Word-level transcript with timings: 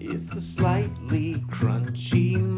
It's 0.00 0.28
the 0.28 0.40
slightly 0.40 1.36
crunchy 1.50 2.49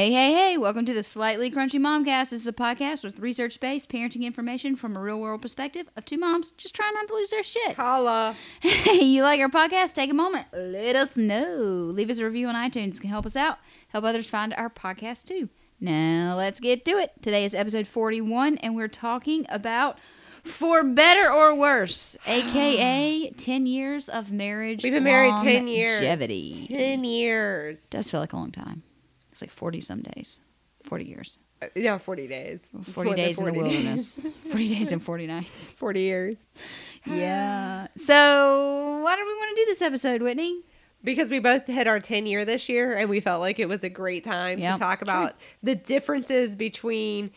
Hey, 0.00 0.12
hey, 0.12 0.32
hey, 0.32 0.56
welcome 0.56 0.86
to 0.86 0.94
the 0.94 1.02
Slightly 1.02 1.50
Crunchy 1.50 1.78
Momcast. 1.78 2.30
This 2.30 2.40
is 2.40 2.46
a 2.46 2.54
podcast 2.54 3.04
with 3.04 3.18
research 3.18 3.60
based 3.60 3.90
parenting 3.90 4.22
information 4.22 4.74
from 4.74 4.96
a 4.96 4.98
real 4.98 5.20
world 5.20 5.42
perspective 5.42 5.90
of 5.94 6.06
two 6.06 6.16
moms 6.16 6.52
just 6.52 6.74
trying 6.74 6.94
not 6.94 7.06
to 7.08 7.14
lose 7.14 7.28
their 7.28 7.42
shit. 7.42 7.76
Holla. 7.76 8.34
Hey, 8.62 9.04
you 9.04 9.22
like 9.22 9.40
our 9.40 9.50
podcast? 9.50 9.92
Take 9.92 10.10
a 10.10 10.14
moment. 10.14 10.46
Let 10.54 10.96
us 10.96 11.16
know. 11.16 11.58
Leave 11.92 12.08
us 12.08 12.18
a 12.18 12.24
review 12.24 12.48
on 12.48 12.54
iTunes. 12.54 12.96
It 12.96 13.00
can 13.02 13.10
help 13.10 13.26
us 13.26 13.36
out. 13.36 13.58
Help 13.88 14.06
others 14.06 14.26
find 14.26 14.54
our 14.54 14.70
podcast 14.70 15.24
too. 15.24 15.50
Now, 15.78 16.34
let's 16.34 16.60
get 16.60 16.86
to 16.86 16.92
it. 16.92 17.12
Today 17.20 17.44
is 17.44 17.54
episode 17.54 17.86
41, 17.86 18.56
and 18.56 18.74
we're 18.74 18.88
talking 18.88 19.44
about 19.50 19.98
For 20.42 20.82
Better 20.82 21.30
or 21.30 21.54
Worse, 21.54 22.16
aka 22.26 23.28
10 23.36 23.66
years 23.66 24.08
of 24.08 24.32
marriage. 24.32 24.82
We've 24.82 24.94
been 24.94 25.04
married 25.04 25.36
10 25.44 25.68
years. 25.68 26.00
Longevity. 26.00 26.68
10 26.70 27.04
years. 27.04 27.90
does 27.90 28.10
feel 28.10 28.20
like 28.20 28.32
a 28.32 28.36
long 28.36 28.50
time. 28.50 28.82
It's 29.40 29.50
like 29.50 29.56
40 29.56 29.80
some 29.80 30.02
days. 30.02 30.40
40 30.84 31.04
years. 31.04 31.38
Uh, 31.62 31.66
yeah, 31.74 31.96
40 31.98 32.26
days. 32.26 32.68
40 32.92 32.92
more 33.08 33.16
than 33.16 33.24
days 33.24 33.38
in 33.38 33.46
the 33.46 33.52
40 33.52 33.68
days. 33.70 33.74
wilderness. 34.20 34.20
40 34.50 34.68
days 34.68 34.92
and 34.92 35.02
40 35.02 35.26
nights. 35.26 35.72
40 35.72 36.00
years. 36.00 36.36
Yeah. 37.06 37.86
So, 37.96 39.00
why 39.02 39.16
do 39.16 39.22
we 39.26 39.34
want 39.34 39.56
to 39.56 39.62
do 39.62 39.66
this 39.66 39.80
episode, 39.82 40.20
Whitney? 40.22 40.60
Because 41.02 41.30
we 41.30 41.38
both 41.38 41.66
hit 41.66 41.86
our 41.86 42.00
10 42.00 42.26
year 42.26 42.44
this 42.44 42.68
year 42.68 42.94
and 42.94 43.08
we 43.08 43.20
felt 43.20 43.40
like 43.40 43.58
it 43.58 43.68
was 43.68 43.82
a 43.82 43.88
great 43.88 44.24
time 44.24 44.58
Yep, 44.58 44.74
to 44.74 44.78
talk 44.80 44.98
true. 44.98 45.04
about 45.04 45.36
the 45.62 45.74
differences 45.74 46.56
between 46.56 47.30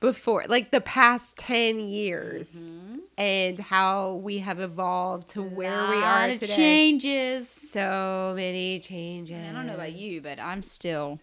before, 0.00 0.44
like 0.48 0.70
the 0.70 0.80
past 0.80 1.36
10 1.36 1.78
years 1.80 2.72
and 3.18 3.58
how 3.58 4.14
we 4.14 4.38
have 4.38 4.60
evolved 4.60 5.28
to 5.28 5.42
where 5.42 5.88
we 5.90 5.96
are 5.96 6.28
today. 6.34 6.46
changes. 6.46 7.48
So 7.50 8.32
many 8.34 8.80
changes. 8.80 9.36
I 9.46 9.52
don't 9.52 9.66
know 9.66 9.74
about 9.74 9.92
you, 9.92 10.22
but 10.22 10.40
I'm 10.40 10.62
still 10.62 11.20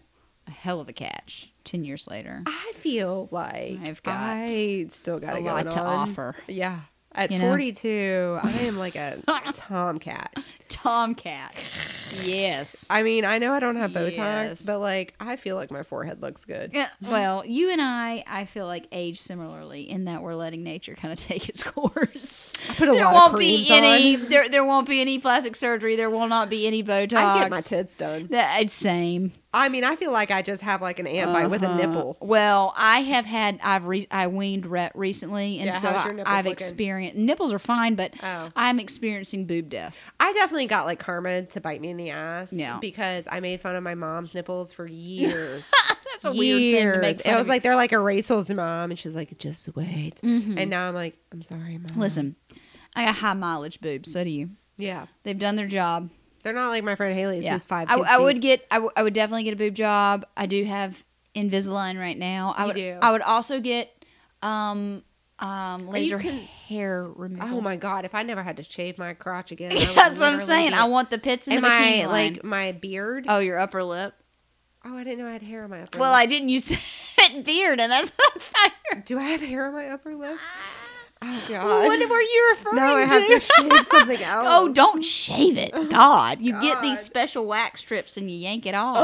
a 0.50 0.52
hell 0.52 0.80
of 0.80 0.88
a 0.88 0.92
catch 0.92 1.50
10 1.64 1.84
years 1.84 2.06
later. 2.08 2.42
I 2.46 2.72
feel 2.74 3.28
like 3.30 3.78
I've 3.82 4.02
got 4.02 4.18
I 4.20 4.86
still 4.88 5.18
got 5.20 5.36
a 5.36 5.40
lot 5.40 5.70
to 5.70 5.78
on. 5.80 6.10
offer. 6.10 6.36
Yeah. 6.46 6.80
At 7.12 7.30
You 7.32 7.38
know? 7.38 7.48
42, 7.48 8.38
I 8.42 8.50
am 8.62 8.78
like 8.78 8.94
a 8.96 9.18
tomcat. 9.52 10.36
Tomcat. 10.70 11.54
Yes. 12.22 12.86
I 12.90 13.02
mean, 13.02 13.24
I 13.24 13.38
know 13.38 13.52
I 13.52 13.60
don't 13.60 13.76
have 13.76 13.90
Botox, 13.92 14.16
Yes. 14.16 14.62
but 14.62 14.78
like 14.78 15.14
I 15.20 15.36
feel 15.36 15.56
like 15.56 15.70
my 15.70 15.82
forehead 15.82 16.22
looks 16.22 16.44
good. 16.44 16.70
Yeah, 16.72 16.88
well, 17.02 17.44
you 17.44 17.70
and 17.70 17.80
I, 17.80 18.24
I 18.26 18.44
feel 18.46 18.66
like 18.66 18.86
age 18.92 19.20
similarly 19.20 19.88
in 19.90 20.04
that 20.06 20.22
we're 20.22 20.34
letting 20.34 20.62
nature 20.62 20.94
kind 20.94 21.12
of 21.12 21.18
take 21.18 21.48
its 21.48 21.62
course. 21.64 22.52
I 22.68 22.74
put 22.74 22.88
a 22.88 22.92
there 22.92 23.04
lot 23.04 23.14
won't 23.14 23.38
be 23.38 23.66
creams 23.66 23.70
any. 23.70 24.16
There, 24.16 24.48
there 24.48 24.64
won't 24.64 24.88
be 24.88 25.00
any 25.00 25.18
plastic 25.18 25.54
surgery. 25.56 25.96
There 25.96 26.10
will 26.10 26.26
not 26.28 26.48
be 26.50 26.66
any 26.66 26.82
Botox. 26.82 27.12
I 27.14 27.38
get 27.40 27.50
my 27.50 27.60
tits 27.60 27.96
done. 27.96 28.28
That 28.30 28.62
it's 28.62 28.74
same. 28.74 29.32
I 29.52 29.68
mean, 29.68 29.82
I 29.82 29.96
feel 29.96 30.12
like 30.12 30.30
I 30.30 30.42
just 30.42 30.62
have 30.62 30.80
like 30.80 31.00
an 31.00 31.08
ant 31.08 31.32
bite 31.32 31.48
with 31.48 31.62
a 31.64 31.68
Uh-huh. 31.68 31.76
nipple. 31.76 32.16
Well, 32.20 32.72
I 32.76 33.00
have 33.02 33.26
had 33.26 33.58
I've 33.62 33.84
re- 33.84 34.06
I 34.10 34.28
weaned 34.28 34.64
ret 34.66 34.92
recently, 34.94 35.58
and 35.58 35.66
Yeah, 35.66 35.76
so 35.76 35.90
how's 35.90 36.04
your 36.04 36.12
I, 36.14 36.16
nipples 36.16 36.32
I've 36.32 36.44
looking? 36.44 36.52
experienced 36.52 37.16
nipples 37.18 37.52
are 37.52 37.58
fine, 37.58 37.94
but 37.96 38.12
Oh. 38.22 38.48
I'm 38.54 38.78
experiencing 38.78 39.46
boob 39.46 39.68
death. 39.68 39.98
I 40.20 40.32
definitely 40.34 40.59
got 40.66 40.86
like 40.86 40.98
karma 40.98 41.42
to 41.42 41.60
bite 41.60 41.80
me 41.80 41.90
in 41.90 41.96
the 41.96 42.10
ass. 42.10 42.52
Yeah. 42.52 42.78
Because 42.80 43.26
I 43.30 43.40
made 43.40 43.60
fun 43.60 43.76
of 43.76 43.82
my 43.82 43.94
mom's 43.94 44.34
nipples 44.34 44.72
for 44.72 44.86
years. 44.86 45.70
That's 46.12 46.24
a 46.24 46.32
weird 46.32 46.58
thing 46.58 46.92
to 46.92 46.98
make 47.00 47.16
fun 47.22 47.34
It 47.34 47.38
was 47.38 47.48
like 47.48 47.62
they're 47.62 47.76
like 47.76 47.90
erasals, 47.92 48.54
mom, 48.54 48.90
and 48.90 48.98
she's 48.98 49.16
like, 49.16 49.38
just 49.38 49.74
wait. 49.74 50.20
And 50.22 50.68
now 50.70 50.88
I'm 50.88 50.94
like, 50.94 51.16
I'm 51.32 51.42
sorry, 51.42 51.78
mom. 51.78 51.98
Listen, 51.98 52.36
I 52.94 53.04
got 53.06 53.16
high 53.16 53.32
mileage 53.34 53.80
boobs. 53.80 54.12
So 54.12 54.24
do 54.24 54.30
you. 54.30 54.50
Yeah, 54.76 55.06
They've 55.24 55.38
done 55.38 55.56
their 55.56 55.66
job. 55.66 56.08
they're 56.42 56.52
not 56.54 56.68
like 56.70 56.82
my 56.84 56.94
friend 56.96 57.14
Haley's, 57.14 57.44
Yeah, 57.44 57.52
who's 57.52 57.64
five. 57.66 57.88
I, 57.90 57.96
I 57.96 58.18
would 58.18 58.40
get. 58.40 58.66
I, 58.70 58.76
w- 58.76 58.90
I 58.96 59.02
would 59.02 59.12
definitely 59.14 59.44
get 59.44 59.52
a 59.52 59.56
boob 59.56 59.74
job. 59.74 60.24
I 60.36 60.46
do 60.46 60.64
have 60.64 61.04
Invisalign 61.34 61.98
right 62.00 62.16
now. 62.18 62.54
I 62.56 62.62
You 62.62 62.66
would. 62.68 62.74
do. 62.76 62.98
I 63.02 63.12
would 63.12 63.22
also 63.22 63.60
get 63.60 63.90
um 64.42 65.02
um 65.40 65.88
laser 65.88 66.18
cons- 66.18 66.68
hair 66.68 67.06
removal. 67.16 67.58
Oh 67.58 67.60
my 67.60 67.76
god! 67.76 68.04
If 68.04 68.14
I 68.14 68.22
never 68.22 68.42
had 68.42 68.56
to 68.58 68.62
shave 68.62 68.98
my 68.98 69.14
crotch 69.14 69.50
again, 69.52 69.72
I 69.76 69.84
That's 69.94 70.18
what 70.18 70.28
I'm 70.32 70.38
saying. 70.38 70.70
be- 70.70 70.74
I 70.74 70.84
want 70.84 71.10
the 71.10 71.18
pits 71.18 71.48
in 71.48 71.54
Am 71.54 71.62
the 71.62 71.68
I 71.68 72.04
line. 72.06 72.32
like 72.34 72.44
my 72.44 72.72
beard? 72.72 73.26
oh, 73.28 73.38
your 73.38 73.58
upper 73.58 73.82
lip. 73.82 74.14
Oh, 74.84 74.96
I 74.96 75.04
didn't 75.04 75.18
know 75.24 75.28
I 75.28 75.32
had 75.32 75.42
hair 75.42 75.64
on 75.64 75.70
my 75.70 75.82
upper 75.82 75.96
lip. 75.96 76.00
Well, 76.00 76.10
lip. 76.12 76.18
I 76.20 76.26
didn't 76.26 76.48
use 76.48 76.68
beard, 77.44 77.80
and 77.80 77.92
that's 77.92 78.12
not 78.18 78.42
fair. 78.42 79.02
do. 79.04 79.18
I 79.18 79.22
have 79.24 79.40
hair 79.42 79.66
on 79.66 79.74
my 79.74 79.88
upper 79.90 80.14
lip. 80.14 80.38
Oh 81.22 81.44
god! 81.48 81.86
What 81.86 82.08
were 82.08 82.20
you 82.20 82.46
referring 82.50 82.76
now 82.76 82.96
I 82.96 83.02
to? 83.02 83.08
have 83.08 83.26
to 83.26 83.40
shave 83.40 83.86
something 83.86 84.22
else. 84.22 84.46
oh, 84.48 84.68
don't 84.72 85.04
shave 85.04 85.56
it. 85.58 85.72
God, 85.90 86.40
you 86.40 86.58
get 86.62 86.80
these 86.80 86.98
special 87.00 87.46
wax 87.46 87.80
strips 87.80 88.16
and 88.16 88.30
you 88.30 88.36
yank 88.38 88.64
it 88.66 88.74
off. 88.74 88.96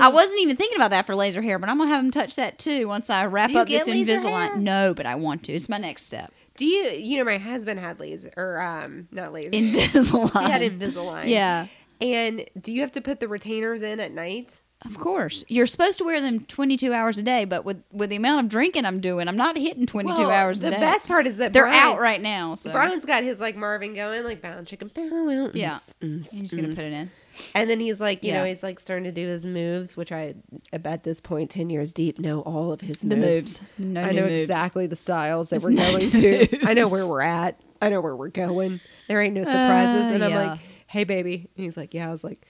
I 0.00 0.08
wasn't 0.08 0.40
even 0.40 0.56
thinking 0.56 0.76
about 0.76 0.90
that 0.90 1.06
for 1.06 1.14
laser 1.14 1.40
hair, 1.42 1.58
but 1.58 1.68
I'm 1.68 1.78
gonna 1.78 1.90
have 1.90 2.02
them 2.02 2.10
touch 2.10 2.34
that 2.36 2.58
too 2.58 2.88
once 2.88 3.10
I 3.10 3.26
wrap 3.26 3.54
up 3.54 3.68
this 3.68 3.88
Invisalign. 3.88 4.48
hair? 4.48 4.56
No, 4.56 4.92
but 4.94 5.06
I 5.06 5.14
want 5.14 5.44
to. 5.44 5.52
It's 5.52 5.68
my 5.68 5.78
next 5.78 6.02
step. 6.04 6.32
Do 6.56 6.66
you? 6.66 6.90
You 6.90 7.18
know, 7.18 7.24
my 7.24 7.38
husband 7.38 7.78
had 7.80 8.00
laser, 8.00 8.32
or 8.36 8.60
um, 8.60 9.06
not 9.12 9.32
laser. 9.32 9.50
Invisalign. 9.50 10.46
he 10.46 10.50
had 10.50 10.62
Invisalign. 10.62 11.28
Yeah. 11.28 11.66
And 12.00 12.46
do 12.60 12.72
you 12.72 12.80
have 12.80 12.92
to 12.92 13.00
put 13.00 13.20
the 13.20 13.28
retainers 13.28 13.82
in 13.82 14.00
at 14.00 14.10
night? 14.12 14.60
Of 14.86 14.98
course, 14.98 15.44
you're 15.48 15.66
supposed 15.66 15.98
to 15.98 16.04
wear 16.04 16.22
them 16.22 16.40
22 16.46 16.92
hours 16.94 17.18
a 17.18 17.22
day, 17.22 17.44
but 17.44 17.66
with 17.66 17.82
with 17.92 18.08
the 18.08 18.16
amount 18.16 18.46
of 18.46 18.48
drinking 18.50 18.86
I'm 18.86 19.00
doing, 19.00 19.28
I'm 19.28 19.36
not 19.36 19.58
hitting 19.58 19.84
22 19.86 20.14
Well, 20.22 20.30
hours 20.30 20.60
a 20.60 20.64
the 20.64 20.70
day. 20.70 20.76
The 20.76 20.80
best 20.80 21.06
part 21.06 21.26
is 21.26 21.36
that 21.36 21.52
They're 21.52 21.64
Brian, 21.64 21.82
out 21.82 22.00
right 22.00 22.20
now, 22.20 22.54
so 22.54 22.72
Brian's 22.72 23.04
got 23.04 23.22
his 23.22 23.40
like 23.40 23.56
Marvin 23.56 23.94
going, 23.94 24.24
like 24.24 24.40
bound 24.40 24.66
chicken, 24.66 24.90
bound, 24.94 25.54
Yeah. 25.54 25.78
he's 26.00 26.30
just 26.40 26.56
gonna 26.56 26.68
put 26.68 26.78
it 26.78 26.92
in. 26.92 27.10
And 27.54 27.68
then 27.70 27.78
he's 27.78 28.00
like, 28.00 28.24
you 28.24 28.32
know, 28.32 28.44
he's 28.44 28.62
like 28.62 28.80
starting 28.80 29.04
to 29.04 29.12
do 29.12 29.26
his 29.26 29.46
moves, 29.46 29.96
which 29.96 30.12
I, 30.12 30.34
at 30.72 31.04
this 31.04 31.20
point, 31.20 31.50
ten 31.50 31.68
years 31.70 31.92
deep, 31.92 32.18
know 32.18 32.40
all 32.40 32.72
of 32.72 32.80
his 32.80 33.04
moves. 33.04 33.14
The 33.14 33.16
moves. 33.26 33.60
moves, 33.78 33.94
no 33.94 34.02
I 34.02 34.12
know 34.12 34.22
moves. 34.22 34.48
exactly 34.48 34.86
the 34.86 34.96
styles 34.96 35.50
that 35.50 35.60
There's 35.60 35.64
we're 35.64 35.70
no 35.70 35.90
going 35.98 36.10
to. 36.10 36.66
I 36.66 36.74
know 36.74 36.88
where 36.88 37.06
we're 37.06 37.20
at. 37.22 37.60
I 37.82 37.88
know 37.90 38.00
where 38.00 38.16
we're 38.16 38.28
going. 38.28 38.80
There 39.08 39.20
ain't 39.22 39.34
no 39.34 39.44
surprises. 39.44 40.10
Uh, 40.10 40.14
and 40.14 40.24
I'm 40.24 40.30
yeah. 40.32 40.50
like, 40.52 40.60
hey, 40.86 41.04
baby. 41.04 41.48
And 41.56 41.64
he's 41.64 41.76
like, 41.76 41.94
yeah. 41.94 42.08
I 42.08 42.10
was 42.10 42.24
like, 42.24 42.46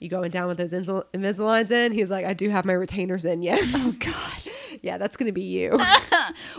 you 0.00 0.08
going 0.08 0.30
down 0.30 0.48
with 0.48 0.58
those 0.58 0.72
Invis- 0.72 1.04
Invisaligns 1.14 1.70
in? 1.70 1.92
He's 1.92 2.10
like, 2.10 2.24
I 2.26 2.32
do 2.34 2.48
have 2.50 2.64
my 2.64 2.72
retainers 2.72 3.24
in. 3.24 3.42
Yes. 3.50 3.72
Oh 3.76 3.94
God. 3.98 4.52
yeah, 4.82 4.98
that's 4.98 5.16
gonna 5.16 5.32
be 5.32 5.42
you. 5.42 5.78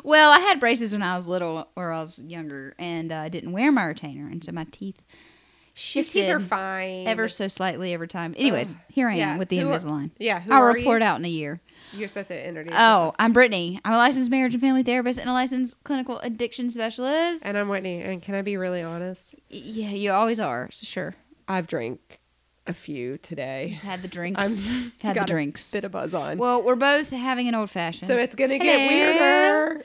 Well, 0.03 0.31
I 0.31 0.39
had 0.39 0.59
braces 0.59 0.93
when 0.93 1.01
I 1.01 1.13
was 1.15 1.27
little, 1.27 1.67
or 1.75 1.91
I 1.91 1.99
was 1.99 2.19
younger, 2.19 2.75
and 2.77 3.11
uh, 3.11 3.17
I 3.17 3.29
didn't 3.29 3.51
wear 3.53 3.71
my 3.71 3.83
retainer, 3.85 4.27
and 4.27 4.43
so 4.43 4.51
my 4.51 4.65
teeth 4.69 4.97
Your 4.99 5.73
shifted 5.73 6.13
teeth 6.25 6.29
are 6.33 6.39
fine. 6.39 7.07
ever 7.07 7.27
so 7.29 7.47
slightly 7.47 7.93
every 7.93 8.07
time. 8.07 8.33
Anyways, 8.37 8.73
Ugh. 8.75 8.81
here 8.89 9.07
I 9.07 9.13
am 9.13 9.17
Yeah, 9.17 9.37
with 9.37 9.49
the 9.49 9.59
who 9.59 9.69
are- 9.69 9.77
Invisalign. 9.77 10.11
Yeah. 10.19 10.39
Who 10.41 10.51
I'll 10.53 10.61
are 10.63 10.73
report 10.73 11.01
you? 11.01 11.07
out 11.07 11.19
in 11.19 11.25
a 11.25 11.29
year. 11.29 11.61
You're 11.93 12.07
supposed 12.09 12.27
to 12.29 12.47
introduce. 12.47 12.73
Oh, 12.77 13.13
I'm 13.19 13.33
Britney. 13.33 13.79
I'm 13.85 13.93
a 13.93 13.97
licensed 13.97 14.29
marriage 14.31 14.53
and 14.53 14.61
family 14.61 14.83
therapist 14.83 15.19
and 15.19 15.29
a 15.29 15.33
licensed 15.33 15.83
clinical 15.83 16.19
addiction 16.19 16.69
specialist. 16.69 17.45
And 17.45 17.57
I'm 17.57 17.69
Whitney. 17.69 18.01
And 18.01 18.21
can 18.21 18.35
I 18.35 18.41
be 18.43 18.55
really 18.57 18.81
honest? 18.81 19.35
Yeah, 19.49 19.89
you 19.91 20.11
always 20.11 20.39
are. 20.39 20.69
So 20.71 20.85
sure. 20.85 21.15
I've 21.47 21.67
drank 21.67 22.19
a 22.67 22.73
few 22.73 23.17
today. 23.17 23.79
Had 23.81 24.01
the 24.01 24.07
drinks. 24.07 24.39
I'm 24.43 24.91
had 25.01 25.15
the 25.15 25.19
got 25.21 25.29
a 25.29 25.33
drinks. 25.33 25.71
Bit 25.71 25.83
of 25.83 25.91
buzz 25.91 26.13
on. 26.13 26.37
Well, 26.37 26.61
we're 26.61 26.75
both 26.75 27.09
having 27.09 27.47
an 27.47 27.55
old 27.55 27.69
fashioned. 27.71 28.07
so 28.07 28.17
it's 28.17 28.35
gonna 28.35 28.59
get 28.59 28.79
Hello. 28.79 29.67
weirder. 29.67 29.83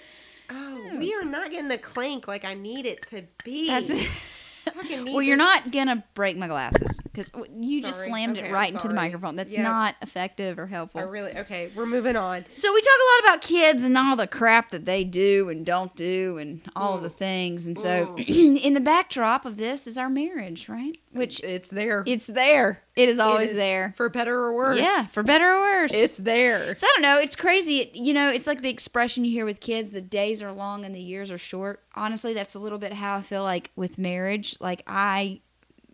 Oh, 0.51 0.97
we 0.99 1.13
are 1.15 1.25
not 1.25 1.51
getting 1.51 1.69
the 1.69 1.79
clank 1.79 2.29
like 2.29 2.45
I 2.45 2.55
need 2.55 2.87
it 2.87 3.03
to 3.11 3.25
be. 3.45 3.69
That's 3.69 3.91
Fucking 4.77 5.05
need 5.05 5.13
well, 5.15 5.23
you're 5.23 5.37
this- 5.37 5.65
not 5.65 5.73
gonna 5.73 6.05
break 6.15 6.37
my 6.37 6.47
glasses 6.47 7.01
because 7.03 7.31
you 7.57 7.83
just 7.83 7.99
Sorry. 7.99 8.11
slammed 8.11 8.37
Okay, 8.37 8.47
it 8.47 8.49
I'm 8.51 8.55
right 8.55 8.69
into 8.73 8.89
the 8.89 8.95
sorry. 8.95 9.09
microphone. 9.09 9.37
That's 9.37 9.55
Yeah. 9.57 9.63
not 9.63 9.97
effective 10.03 10.59
or 10.59 10.67
helpful. 10.67 11.01
I 11.01 11.05
really 11.05 11.37
okay. 11.37 11.71
We're 11.75 11.87
moving 11.87 12.17
on. 12.17 12.45
So 12.55 12.73
we 12.73 12.81
talk 12.81 12.93
a 12.95 13.25
lot 13.25 13.33
about 13.33 13.43
kids 13.43 13.85
and 13.85 13.97
all 13.97 14.17
the 14.17 14.27
crap 14.27 14.71
that 14.71 14.85
they 14.85 15.03
do 15.05 15.49
and 15.49 15.65
don't 15.65 15.95
do 15.97 16.39
and 16.39 16.61
all 16.77 16.97
of 16.97 17.03
the 17.03 17.09
mm. 17.11 17.17
things. 17.17 17.67
And 17.67 17.79
so 17.79 18.15
mm. 18.19 18.59
in 18.63 18.75
the 18.75 18.81
backdrop 18.81 19.45
of 19.47 19.57
this 19.57 19.87
is 19.87 19.97
our 19.97 20.11
marriage, 20.11 20.69
right? 20.69 20.97
Which 21.13 21.43
It's 21.43 21.71
there. 21.71 22.03
it's 22.07 22.27
there. 22.27 22.83
It 22.95 23.09
is 23.09 23.17
It 23.19 23.23
always 23.23 23.51
is, 23.51 23.57
there. 23.57 23.95
for 23.97 24.09
better 24.11 24.35
or 24.39 24.55
worse. 24.55 24.79
Yeah, 24.79 25.07
for 25.07 25.23
better 25.23 25.51
or 25.51 25.61
worse. 25.61 25.93
it's 25.95 26.17
there. 26.19 26.77
so 26.77 26.87
I 26.87 26.93
don't 26.95 27.03
know. 27.03 27.19
It's 27.19 27.37
crazy. 27.37 27.81
It- 27.81 27.95
You 27.95 28.13
know, 28.13 28.29
it's 28.31 28.47
like 28.47 28.61
the 28.63 28.69
expression 28.69 29.25
you 29.25 29.31
hear 29.33 29.45
with 29.47 29.61
kids: 29.61 29.91
the 29.93 30.03
days 30.03 30.43
are 30.43 30.53
long 30.53 30.85
and 30.85 30.95
the 30.95 31.01
years 31.01 31.31
are 31.31 31.39
short. 31.39 31.83
Honestly, 31.95 32.35
that's 32.35 32.55
a 32.55 32.59
little 32.59 32.79
bit 32.79 32.93
how 32.95 33.17
I 33.17 33.23
feel 33.23 33.43
like 33.43 33.71
with 33.77 33.97
marriage. 33.99 34.57
Like 34.67 34.83
I, 34.89 35.43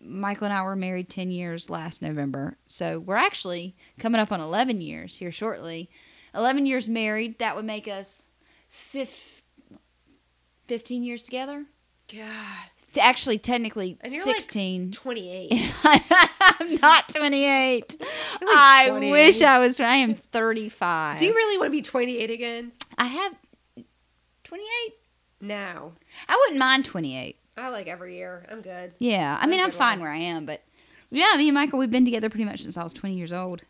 Michael 0.03 0.47
and 0.47 0.55
I 0.55 0.63
were 0.63 0.75
married 0.75 1.11
ten 1.11 1.31
years 1.31 1.69
last 1.69 2.01
November, 2.01 2.57
so 2.67 2.99
we're 2.99 3.17
actually 3.17 3.77
coming 3.99 4.19
up 4.19 4.33
on 4.33 4.41
eleven 4.41 4.81
years 4.81 5.17
here 5.17 5.31
shortly. 5.31 5.91
Eleven 6.35 6.65
years 6.65 6.89
married. 6.89 7.39
That 7.39 7.55
would 7.55 7.67
make 7.67 7.87
us 7.87 8.29
fif- 8.71 9.43
fifteen 10.67 11.03
years 11.03 11.23
together. 11.23 11.67
God, 12.11 12.71
Actually, 12.99 13.39
technically 13.39 13.99
And 14.01 14.11
you're 14.11 14.25
like 14.25 14.37
sixteen. 14.37 14.91
twenty 14.91 15.31
eight. 15.31 15.71
I'm 15.85 16.75
not 16.77 17.11
28. 17.11 17.97
like 18.01 18.09
I 18.43 18.87
28. 18.89 19.11
wish 19.13 19.43
I 19.43 19.59
was. 19.59 19.81
I 19.81 19.97
am 19.97 20.15
35. 20.15 21.19
Do 21.19 21.27
you 21.27 21.35
really 21.35 21.59
want 21.59 21.67
to 21.67 21.73
be 21.73 21.83
twenty 21.83 22.17
eight 22.17 22.31
again? 22.31 22.73
I 22.97 23.05
have 23.05 23.35
28. 24.45 24.95
No, 25.43 25.93
I 26.27 26.37
wouldn't 26.41 26.59
mind 26.59 26.87
28. 26.87 27.37
I 27.57 27.69
like 27.69 27.87
every 27.87 28.17
year. 28.17 28.47
I'm 28.51 28.61
good. 28.63 28.93
Yeah, 28.99 29.39
I 29.41 29.47
mean, 29.47 29.61
I'm 29.61 29.71
fine 29.71 30.01
where 30.01 30.11
I 30.11 30.17
am, 30.17 30.47
but 30.47 30.63
yeah, 31.11 31.35
me 31.37 31.49
and 31.49 31.55
Michael, 31.55 31.79
we've 31.79 31.91
been 31.91 32.05
together 32.05 32.31
pretty 32.31 32.45
much 32.45 32.63
since 32.63 32.77
I 32.77 32.83
was 32.83 32.93
20 32.93 33.15
years 33.15 33.33
old. 33.33 33.63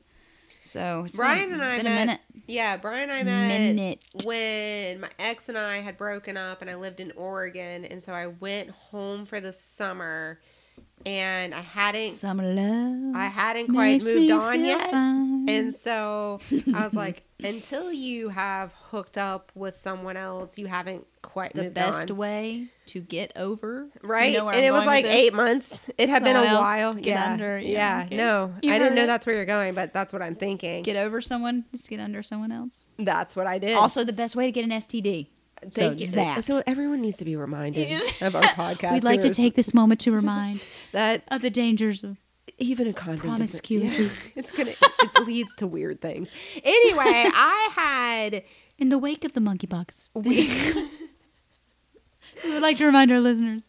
So 0.65 1.03
it's 1.05 1.17
Brian 1.17 1.51
been, 1.51 1.61
and 1.61 1.63
I 1.65 1.77
met 1.79 1.87
a 1.87 1.89
minute. 1.89 2.21
Yeah, 2.47 2.77
Brian 2.77 3.11
and 3.11 3.19
I 3.19 3.23
met 3.25 3.75
Minute. 3.75 4.05
when 4.25 5.01
my 5.01 5.11
ex 5.19 5.49
and 5.49 5.59
I 5.59 5.79
had 5.79 5.97
broken 5.97 6.37
up 6.37 6.61
and 6.63 6.71
I 6.71 6.77
lived 6.77 7.01
in 7.01 7.11
Oregon 7.17 7.85
and 7.85 8.01
so 8.01 8.13
I 8.13 8.29
went 8.29 8.71
home 8.71 9.27
for 9.27 9.41
the 9.41 9.53
summer 9.53 10.39
and 11.05 11.53
I 11.53 11.63
hadn't 11.63 12.13
Some 12.13 12.39
love. 12.39 13.17
I 13.17 13.27
hadn't 13.27 13.73
quite 13.73 14.05
moved 14.05 14.31
on 14.31 14.65
yet. 14.65 14.91
fine. 14.93 15.49
And 15.49 15.75
so 15.75 16.39
I 16.73 16.85
was 16.85 16.95
like, 16.95 17.25
until 17.45 17.93
you 17.93 18.29
have 18.31 18.73
hooked 18.91 19.19
up 19.19 19.53
with 19.55 19.75
someone 19.75 20.17
else, 20.17 20.59
you 20.59 20.67
haven't 20.67 21.07
quite 21.23 21.53
the 21.55 21.71
best 21.71 22.11
on. 22.11 22.17
way 22.17 22.69
to 22.87 23.01
get 23.01 23.33
over, 23.37 23.89
Right? 24.03 24.33
You 24.33 24.39
know 24.39 24.49
and 24.51 24.65
it 24.65 24.73
was 24.73 24.87
like 24.87 25.05
eight 25.05 25.33
months. 25.33 25.89
It 25.97 26.09
had 26.09 26.25
been 26.25 26.37
a 26.37 26.45
while. 26.45 26.95
get 26.95 27.07
yeah. 27.07 27.33
under, 27.33 27.59
yeah, 27.59 28.07
yeah. 28.11 28.17
No. 28.17 28.55
I 28.65 28.79
didn't 28.79 28.95
know 28.95 29.05
it. 29.05 29.07
that's 29.07 29.27
where 29.27 29.37
you're 29.37 29.45
going, 29.45 29.75
but 29.75 29.93
that's 29.93 30.13
what 30.13 30.23
I'm 30.23 30.35
thinking. 30.35 30.83
Get 30.83 30.97
over 30.97 31.21
someone, 31.21 31.65
just 31.71 31.89
get 31.89 32.01
under 32.01 32.23
someone 32.23 32.53
else. 32.53 32.87
that's 32.99 33.37
what 33.37 33.47
I 33.47 33.59
did. 33.59 33.75
Also, 33.75 34.05
the 34.05 34.13
best 34.13 34.37
way 34.37 34.47
to 34.47 34.53
get 34.53 34.65
an 34.65 34.71
STD. 34.71 35.29
Thank 35.71 35.99
so 35.99 36.05
you. 36.05 36.11
that. 36.13 36.45
So 36.45 36.63
everyone 36.67 37.01
needs 37.03 37.19
to 37.19 37.25
be 37.25 37.37
reminded 37.37 37.93
of 38.21 38.35
our 38.35 38.43
podcast. 38.43 38.95
We'd 38.95 39.05
like 39.05 39.21
to 39.21 39.31
take 39.31 39.55
this 39.55 39.73
moment 39.73 40.01
to 40.01 40.13
remind 40.13 40.61
that 40.93 41.23
of 41.29 41.43
the 41.43 41.51
dangers 41.51 42.03
of 42.03 42.17
even 42.63 42.87
a 42.87 42.93
condom 42.93 43.19
doesn't- 43.37 43.37
Promiscuity. 43.37 44.05
yeah, 44.05 44.09
it's 44.37 44.51
gonna 44.53 44.71
it 44.73 45.27
leads 45.27 45.55
to 45.57 45.67
weird 45.67 46.01
things. 46.01 46.31
Anyway, 46.63 47.05
I 47.35 47.69
had 47.75 48.45
in 48.79 48.89
the 48.89 48.99
wake 48.99 49.25
of 49.25 49.33
the 49.35 49.41
monkeypox. 49.41 50.09
we, 50.15 50.49
We 52.45 52.53
would 52.55 52.63
like 52.63 52.79
to 52.79 52.87
remind 52.87 53.13
our 53.13 53.21
listeners. 53.21 53.65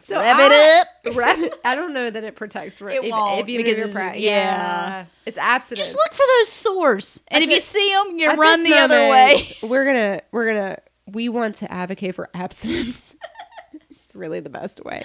so 0.00 0.16
Wrap 0.20 0.36
I, 0.38 0.46
it 0.46 0.80
up. 1.08 1.16
Wrap 1.16 1.38
it, 1.38 1.54
I 1.64 1.74
don't 1.74 1.92
know 1.94 2.10
that 2.10 2.22
it 2.22 2.36
protects 2.36 2.78
for 2.78 2.88
It 2.90 3.02
if, 3.04 3.10
won't, 3.10 3.40
if 3.40 3.48
you 3.48 3.58
because 3.58 3.78
it's- 3.78 3.92
pregnant. 3.94 4.20
yeah. 4.20 4.30
Yeah. 5.00 5.04
it's 5.26 5.38
abstinence. 5.38 5.88
Just 5.88 5.96
look 5.96 6.12
for 6.12 6.24
those 6.38 6.48
sores, 6.48 7.20
and 7.28 7.42
At 7.42 7.48
if 7.48 7.54
you 7.54 7.60
see 7.60 7.88
them, 7.90 8.18
you 8.18 8.28
run 8.34 8.62
this 8.62 8.70
the 8.72 8.78
other 8.78 9.08
way. 9.10 9.32
moment, 9.34 9.54
We're 9.62 9.84
gonna 9.86 10.20
we're 10.30 10.46
gonna 10.52 10.78
we 11.06 11.28
want 11.30 11.56
to 11.56 11.72
advocate 11.72 12.14
for 12.14 12.28
abstinence. 12.34 13.16
It's 14.12 14.16
really 14.18 14.40
the 14.40 14.50
best 14.50 14.84
way. 14.84 15.02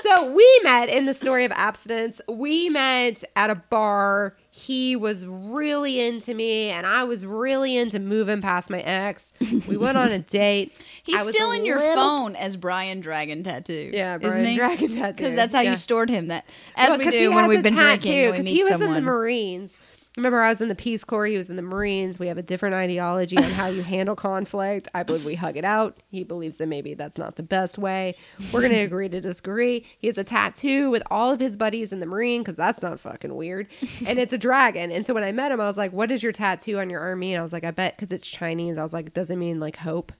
So 0.00 0.30
we 0.32 0.60
met 0.62 0.88
in 0.88 1.06
the 1.06 1.14
story 1.14 1.44
of 1.44 1.50
abstinence. 1.52 2.20
We 2.28 2.68
met 2.68 3.24
at 3.34 3.50
a 3.50 3.56
bar. 3.56 4.36
He 4.50 4.94
was 4.94 5.26
really 5.26 5.98
into 5.98 6.32
me, 6.34 6.70
and 6.70 6.86
I 6.86 7.02
was 7.02 7.26
really 7.26 7.76
into 7.76 7.98
moving 7.98 8.40
past 8.40 8.70
my 8.70 8.78
ex. 8.80 9.32
We 9.66 9.76
went 9.76 9.98
on 9.98 10.12
a 10.12 10.18
date. 10.20 10.72
He's 11.02 11.20
still 11.28 11.50
in 11.50 11.64
your 11.64 11.78
little- 11.78 11.94
phone 11.96 12.36
as 12.36 12.56
Brian 12.56 13.00
Dragon 13.00 13.42
Tattoo. 13.42 13.90
Yeah, 13.92 14.18
Brian? 14.18 14.54
Dragon 14.54 14.88
Tattoo. 14.94 15.16
Because 15.16 15.34
that's 15.34 15.52
how 15.52 15.60
Yeah. 15.62 15.70
you 15.70 15.76
stored 15.76 16.08
him. 16.08 16.28
That 16.28 16.44
as 16.76 16.90
Well, 16.90 16.98
we 16.98 17.10
do 17.10 17.32
when 17.32 17.48
we've 17.48 17.62
been 17.64 17.74
tattoo, 17.74 18.02
drinking, 18.02 18.20
when 18.22 18.30
we 18.30 18.36
'cause 18.36 18.44
meet 18.44 18.54
he 18.54 18.62
was 18.62 18.72
someone. 18.72 18.88
in 18.90 18.94
the 18.94 19.00
Marines. 19.10 19.76
Remember, 20.16 20.40
I 20.40 20.50
was 20.50 20.60
in 20.60 20.68
the 20.68 20.76
Peace 20.76 21.02
Corps. 21.02 21.26
He 21.26 21.36
was 21.36 21.50
in 21.50 21.56
the 21.56 21.62
Marines. 21.62 22.20
We 22.20 22.28
have 22.28 22.38
a 22.38 22.42
different 22.42 22.76
ideology 22.76 23.36
on 23.36 23.42
how 23.50 23.66
you 23.66 23.82
handle 23.94 24.14
conflict. 24.14 24.86
I 24.94 25.02
believe 25.02 25.24
we 25.24 25.34
hug 25.34 25.56
it 25.56 25.64
out. 25.64 25.96
He 26.08 26.22
believes 26.22 26.58
that 26.58 26.68
maybe 26.68 26.94
that's 26.94 27.18
not 27.18 27.34
the 27.34 27.42
best 27.42 27.78
way. 27.78 28.14
We're 28.52 28.60
going 28.60 28.72
to 28.74 28.78
agree 28.78 29.08
to 29.08 29.20
disagree. 29.20 29.84
He 29.98 30.06
has 30.06 30.16
a 30.16 30.22
tattoo 30.22 30.88
with 30.88 31.02
all 31.10 31.32
of 31.32 31.40
his 31.40 31.56
buddies 31.56 31.92
in 31.92 31.98
the 31.98 32.06
Marine 32.06 32.42
because 32.42 32.54
that's 32.54 32.80
not 32.80 33.00
fucking 33.00 33.34
weird. 33.34 33.66
And 34.06 34.20
it's 34.20 34.32
a 34.32 34.38
dragon. 34.38 34.92
And 34.92 35.04
so 35.04 35.14
when 35.14 35.24
I 35.24 35.32
met 35.32 35.50
him, 35.50 35.60
I 35.60 35.64
was 35.66 35.76
like, 35.78 35.92
What 35.92 36.12
is 36.12 36.22
your 36.22 36.32
tattoo 36.32 36.78
on 36.78 36.90
your 36.90 37.00
army? 37.00 37.32
And 37.34 37.40
I 37.40 37.42
was 37.42 37.52
like, 37.52 37.64
I 37.64 37.72
bet 37.72 37.96
because 37.96 38.12
it's 38.12 38.28
Chinese. 38.28 38.78
I 38.78 38.82
was 38.84 38.92
like, 38.92 39.14
Does 39.14 39.30
it 39.30 39.36
mean 39.36 39.58
like 39.58 39.76
hope 39.78 40.12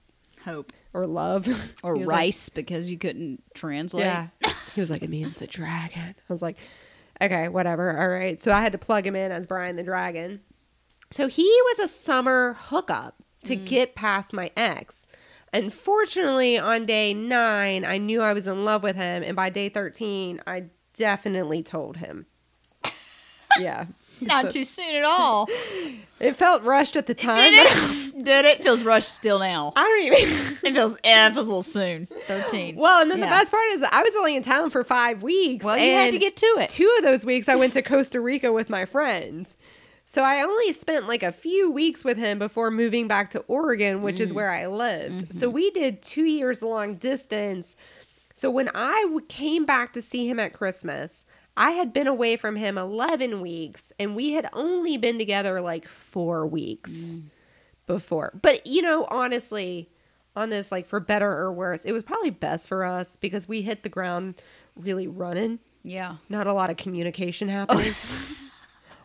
Hope 0.43 0.73
or 0.93 1.07
love? 1.07 1.47
or 1.83 1.93
was 1.97 2.05
like, 2.05 2.15
rice 2.17 2.49
because 2.49 2.89
you 2.91 2.97
couldn't 2.97 3.41
translate. 3.53 4.03
yeah. 4.05 4.27
He 4.75 4.81
was 4.81 4.91
like, 4.91 5.03
it 5.03 5.09
means 5.09 5.37
the 5.37 5.47
dragon. 5.47 6.15
I 6.19 6.33
was 6.33 6.41
like, 6.41 6.57
okay, 7.21 7.47
whatever. 7.47 7.99
All 7.99 8.09
right. 8.09 8.41
So 8.41 8.51
I 8.51 8.61
had 8.61 8.71
to 8.71 8.77
plug 8.77 9.05
him 9.05 9.15
in 9.15 9.31
as 9.31 9.47
Brian 9.47 9.75
the 9.75 9.83
Dragon. 9.83 10.41
So 11.11 11.27
he 11.27 11.43
was 11.43 11.79
a 11.79 11.87
summer 11.87 12.55
hookup 12.59 13.15
to 13.43 13.55
mm. 13.55 13.65
get 13.65 13.95
past 13.95 14.33
my 14.33 14.51
ex. 14.57 15.07
Unfortunately, 15.53 16.57
on 16.57 16.85
day 16.85 17.13
nine, 17.13 17.85
I 17.85 17.97
knew 17.97 18.21
I 18.21 18.33
was 18.33 18.47
in 18.47 18.65
love 18.65 18.83
with 18.83 18.95
him. 18.95 19.23
And 19.23 19.35
by 19.35 19.49
day 19.49 19.69
13, 19.69 20.41
I 20.45 20.65
definitely 20.93 21.63
told 21.63 21.97
him. 21.97 22.25
Yeah. 23.57 23.85
Not 24.21 24.45
So 24.45 24.49
too 24.49 24.63
soon 24.63 24.95
at 24.95 25.03
all. 25.03 25.47
it 26.19 26.35
felt 26.35 26.63
rushed 26.63 26.95
at 26.95 27.05
the 27.05 27.13
time. 27.13 27.51
Did 27.51 27.67
it? 27.67 28.23
Did 28.25 28.45
it? 28.45 28.63
Feels 28.63 28.83
rushed 28.83 29.09
still 29.13 29.39
now. 29.39 29.73
I 29.75 29.81
don't 29.83 30.19
even. 30.21 30.57
It 30.65 30.73
feels 30.73 30.97
yeah, 31.03 31.27
it 31.27 31.33
feels 31.33 31.45
a 31.45 31.49
little 31.49 31.61
soon. 31.61 32.07
Thirteen. 32.25 32.75
Well, 32.75 33.01
and 33.01 33.11
then 33.11 33.19
the 33.19 33.27
best 33.27 33.51
part 33.51 33.67
is 33.73 33.83
I 33.83 34.01
was 34.01 34.15
only 34.17 34.35
in 34.35 34.41
town 34.41 34.69
for 34.71 34.83
five 34.83 35.21
weeks. 35.21 35.63
Well, 35.63 35.77
you 35.77 35.91
had 35.93 36.11
to 36.11 36.17
get 36.17 36.35
to 36.37 36.45
it. 36.59 36.69
Two 36.71 36.91
of 36.97 37.03
those 37.03 37.23
weeks 37.23 37.47
I 37.47 37.55
went 37.55 37.73
to 37.73 37.81
Costa 37.83 38.19
Rica 38.19 38.51
with 38.51 38.69
my 38.69 38.85
friends. 38.85 39.55
So 40.07 40.23
I 40.23 40.41
only 40.41 40.71
spent 40.73 41.07
like 41.07 41.23
a 41.23 41.31
few 41.31 41.69
weeks 41.71 42.03
with 42.03 42.17
him 42.17 42.37
before 42.39 42.69
moving 42.71 43.07
back 43.07 43.29
to 43.31 43.39
Oregon, 43.47 44.01
which 44.01 44.17
Mm. 44.17 44.21
is 44.21 44.33
where 44.33 44.51
I 44.51 44.65
lived. 44.67 45.15
Mm-hmm. 45.25 45.37
So 45.37 45.49
we 45.49 45.69
did 45.71 46.01
two 46.03 46.25
years 46.25 46.61
long 46.63 46.95
distance. 46.95 47.75
So 48.33 48.49
when 48.51 48.69
I 48.75 49.01
w- 49.03 49.25
came 49.27 49.65
back 49.65 49.93
to 49.93 50.01
see 50.01 50.27
him 50.29 50.39
at 50.39 50.53
Christmas, 50.53 51.23
I 51.57 51.71
had 51.71 51.93
been 51.93 52.07
away 52.07 52.35
from 52.35 52.55
him 52.57 52.77
11 52.77 53.39
weeks 53.41 53.93
and 53.99 54.15
we 54.15 54.33
had 54.33 54.49
only 54.53 54.97
been 54.97 55.17
together 55.17 55.61
like 55.61 55.87
four 55.87 56.45
weeks 56.45 56.91
Mm. 57.15 57.23
before. 57.87 58.37
But, 58.41 58.67
you 58.67 58.81
know, 58.81 59.05
honestly, 59.09 59.89
on 60.35 60.49
this, 60.49 60.71
like 60.71 60.85
for 60.87 60.99
better 60.99 61.31
or 61.31 61.53
worse, 61.53 61.85
it 61.85 61.93
was 61.93 62.03
probably 62.03 62.29
best 62.29 62.67
for 62.67 62.83
us 62.83 63.15
because 63.15 63.47
we 63.47 63.61
hit 63.61 63.83
the 63.83 63.89
ground 63.89 64.35
really 64.75 65.07
running. 65.07 65.59
Yeah. 65.83 66.17
Not 66.27 66.45
a 66.47 66.53
lot 66.53 66.69
of 66.69 66.77
communication 66.77 67.47
happening. 67.59 67.93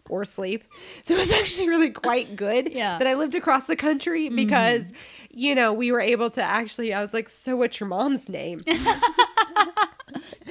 Or 0.09 0.25
sleep. 0.25 0.65
So 1.03 1.15
it 1.15 1.19
was 1.19 1.31
actually 1.31 1.69
really 1.69 1.91
quite 1.91 2.35
good 2.35 2.73
Yeah. 2.73 2.99
that 2.99 3.07
I 3.07 3.15
lived 3.15 3.37
across 3.37 3.69
the 3.69 3.77
country 3.77 4.29
because, 4.29 4.93
you 5.31 5.55
know, 5.55 5.73
we 5.73 5.93
were 5.93 6.01
able 6.01 6.31
to 6.31 6.43
actually, 6.43 6.93
I 6.93 7.01
was 7.01 7.15
like, 7.15 7.29
So 7.29 7.55
what's 7.55 7.79
your 7.79 7.89
mom's 7.89 8.29
name? 8.29 8.61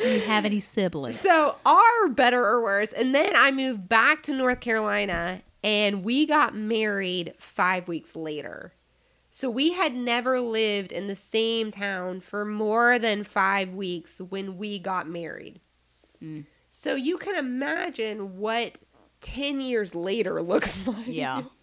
Do 0.02 0.10
you 0.10 0.22
have 0.22 0.46
any 0.46 0.60
siblings? 0.60 1.20
So 1.20 1.56
are 1.66 2.08
better 2.10 2.44
or 2.46 2.62
worse, 2.62 2.94
and 2.94 3.14
then 3.14 3.34
I 3.36 3.52
moved 3.52 3.88
back 3.90 4.24
to 4.24 4.34
North 4.34 4.60
Carolina 4.60 5.42
and 5.64 6.04
we 6.04 6.26
got 6.26 6.56
married 6.56 7.34
five 7.38 7.88
weeks 7.88 8.16
later. 8.16 8.74
So 9.32 9.50
we 9.50 9.74
had 9.74 9.94
never 9.94 10.40
lived 10.40 10.92
in 10.92 11.08
the 11.08 11.16
same 11.16 11.70
town 11.72 12.22
for 12.22 12.46
more 12.46 12.98
than 12.98 13.24
five 13.24 13.70
weeks 13.74 14.20
when 14.20 14.58
we 14.58 14.80
got 14.80 15.08
married. 15.08 15.60
Mm. 16.24 16.46
So 16.72 16.96
you 16.96 17.18
can 17.18 17.36
imagine 17.36 18.38
what 18.38 18.78
10 19.22 19.62
years 19.62 19.96
later 19.96 20.42
looks 20.42 20.88
like. 20.88 21.08
Yeah. 21.08 21.44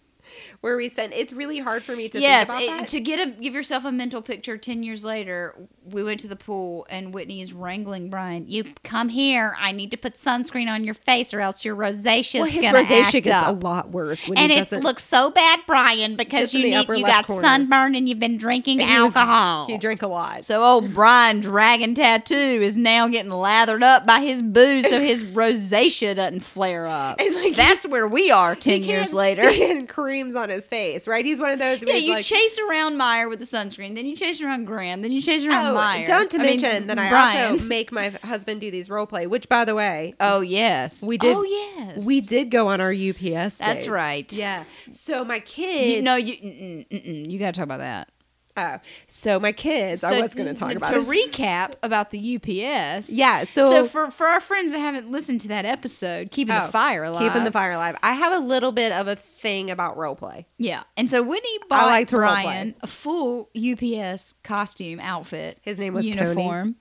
Where 0.59 0.75
we 0.75 0.89
spend 0.89 1.13
it's 1.13 1.31
really 1.31 1.59
hard 1.59 1.83
for 1.83 1.95
me 1.95 2.09
to 2.09 2.19
yes, 2.19 2.49
think 2.49 2.69
about 2.69 2.83
it- 2.83 2.87
to 2.89 2.99
get 2.99 3.25
a 3.25 3.31
give 3.31 3.53
yourself 3.53 3.85
a 3.85 3.91
mental 3.93 4.21
picture 4.21 4.57
ten 4.57 4.83
years 4.83 5.05
later, 5.05 5.55
we 5.91 6.03
went 6.03 6.19
to 6.21 6.27
the 6.27 6.35
pool 6.35 6.85
and 6.89 7.13
Whitney 7.13 7.41
is 7.41 7.53
wrangling 7.53 8.09
Brian. 8.09 8.45
You 8.47 8.65
come 8.83 9.09
here. 9.09 9.55
I 9.59 9.71
need 9.71 9.91
to 9.91 9.97
put 9.97 10.15
sunscreen 10.15 10.67
on 10.69 10.83
your 10.83 10.93
face 10.93 11.33
or 11.33 11.39
else 11.39 11.63
your 11.63 11.75
rosacea 11.75 12.39
Well, 12.41 12.47
is 12.49 12.53
his 12.55 12.65
rosacea 12.65 13.23
gets 13.23 13.47
a 13.47 13.51
lot 13.51 13.91
worse 13.91 14.27
when 14.27 14.37
and 14.37 14.51
it 14.51 14.71
looks 14.71 15.03
so 15.03 15.29
bad, 15.31 15.59
Brian, 15.67 16.15
because 16.15 16.53
you 16.53 16.61
need, 16.63 16.87
you 16.89 17.05
got 17.05 17.25
corner. 17.27 17.41
sunburn 17.41 17.95
and 17.95 18.07
you've 18.09 18.19
been 18.19 18.37
drinking 18.37 18.79
he 18.79 18.85
alcohol. 18.85 19.67
he 19.67 19.77
drank 19.77 20.01
a 20.01 20.07
lot. 20.07 20.43
so 20.43 20.63
old 20.63 20.93
Brian 20.93 21.39
Dragon 21.39 21.95
Tattoo 21.95 22.35
is 22.35 22.77
now 22.77 23.07
getting 23.07 23.31
lathered 23.31 23.83
up 23.83 24.05
by 24.05 24.19
his 24.19 24.41
booze 24.41 24.87
so 24.89 24.99
his 24.99 25.23
rosacea 25.33 26.15
doesn't 26.15 26.41
flare 26.41 26.87
up. 26.87 27.19
And, 27.19 27.33
like, 27.35 27.55
That's 27.55 27.85
where 27.87 28.07
we 28.07 28.31
are 28.31 28.55
ten 28.55 28.81
he 28.83 28.89
years 28.89 29.05
can't 29.05 29.13
later. 29.13 29.53
stand 29.53 29.89
creams 29.97 30.35
on 30.35 30.49
his 30.49 30.67
face, 30.67 31.07
right? 31.07 31.25
He's 31.25 31.39
one 31.39 31.51
of 31.51 31.59
those. 31.59 31.81
Yeah, 31.83 31.95
you 31.95 32.13
like, 32.15 32.25
chase 32.25 32.59
around 32.59 32.97
Meyer 32.97 33.29
with 33.29 33.39
the 33.39 33.45
sunscreen, 33.45 33.95
then 33.95 34.05
you 34.05 34.15
chase 34.15 34.41
around 34.41 34.65
Graham, 34.65 35.01
then 35.01 35.11
you 35.11 35.21
chase 35.21 35.45
around 35.45 35.65
Oh, 35.67 35.73
Don't 36.05 36.29
to 36.31 36.37
I 36.37 36.43
mean, 36.43 36.61
mention 36.61 36.87
that 36.87 36.99
I 36.99 37.09
Brian. 37.09 37.51
also 37.53 37.63
make 37.65 37.91
my 37.91 38.09
husband 38.23 38.61
do 38.61 38.71
these 38.71 38.89
role 38.89 39.05
play. 39.05 39.27
Which, 39.27 39.47
by 39.49 39.65
the 39.65 39.75
way, 39.75 40.13
Oh 40.19 40.41
yes, 40.41 41.03
We 41.03 41.17
did- 41.17 41.35
Oh 41.35 41.43
yes, 41.43 42.05
we 42.05 42.21
did 42.21 42.49
go 42.51 42.67
on 42.69 42.81
our 42.81 42.91
UPS. 42.91 43.57
That's 43.59 43.59
dates. 43.59 43.87
right. 43.87 44.31
Yeah. 44.33 44.63
So 44.91 45.23
my 45.25 45.39
kids. 45.39 45.95
You, 45.97 46.01
no, 46.01 46.15
you 46.15 46.33
mm-mm, 46.37 46.87
mm-mm, 46.89 47.31
you 47.31 47.39
got 47.39 47.53
to 47.53 47.59
talk 47.59 47.65
about 47.65 47.79
that. 47.79 48.09
Oh, 48.57 48.79
so 49.05 49.39
my 49.39 49.51
kids. 49.51 50.03
I 50.03 50.19
was 50.19 50.33
going 50.33 50.47
to 50.47 50.53
talk 50.59 50.73
about 50.73 50.91
to 50.91 50.99
it. 51.01 51.07
recap 51.31 51.73
about 51.83 52.09
the 52.11 52.35
UPS. 52.37 53.11
Yeah. 53.13 53.43
So, 53.43 53.61
So, 53.61 53.85
for 53.85 54.09
for 54.09 54.25
our 54.27 54.39
friends 54.39 54.71
that 54.71 54.79
haven't 54.79 55.11
listened 55.11 55.41
to 55.41 55.47
that 55.49 55.65
episode, 55.65 56.31
keeping 56.31 56.55
Oh, 56.55 56.65
the 56.65 56.71
fire 56.71 57.03
alive, 57.03 57.21
keeping 57.21 57.43
the 57.43 57.51
fire 57.51 57.71
alive. 57.73 57.95
I 58.01 58.13
have 58.13 58.33
a 58.33 58.43
little 58.43 58.71
bit 58.71 58.91
of 58.91 59.07
a 59.07 59.15
thing 59.15 59.69
about 59.69 59.95
role 59.95 60.15
play. 60.15 60.47
Yeah, 60.57 60.83
and 60.95 61.09
so 61.09 61.21
Whitney 61.21 61.57
bought 61.69 61.81
I 61.83 61.85
like 61.85 62.07
to 62.09 62.15
Brian 62.17 62.73
a 62.81 62.87
full 62.87 63.49
UPS 63.55 64.33
costume 64.43 64.99
outfit. 64.99 65.59
His 65.61 65.79
name 65.79 65.93
was 65.93 66.09
Tony. 66.09 66.17
Mm-hmm. 66.17 66.39
uniform 66.39 66.75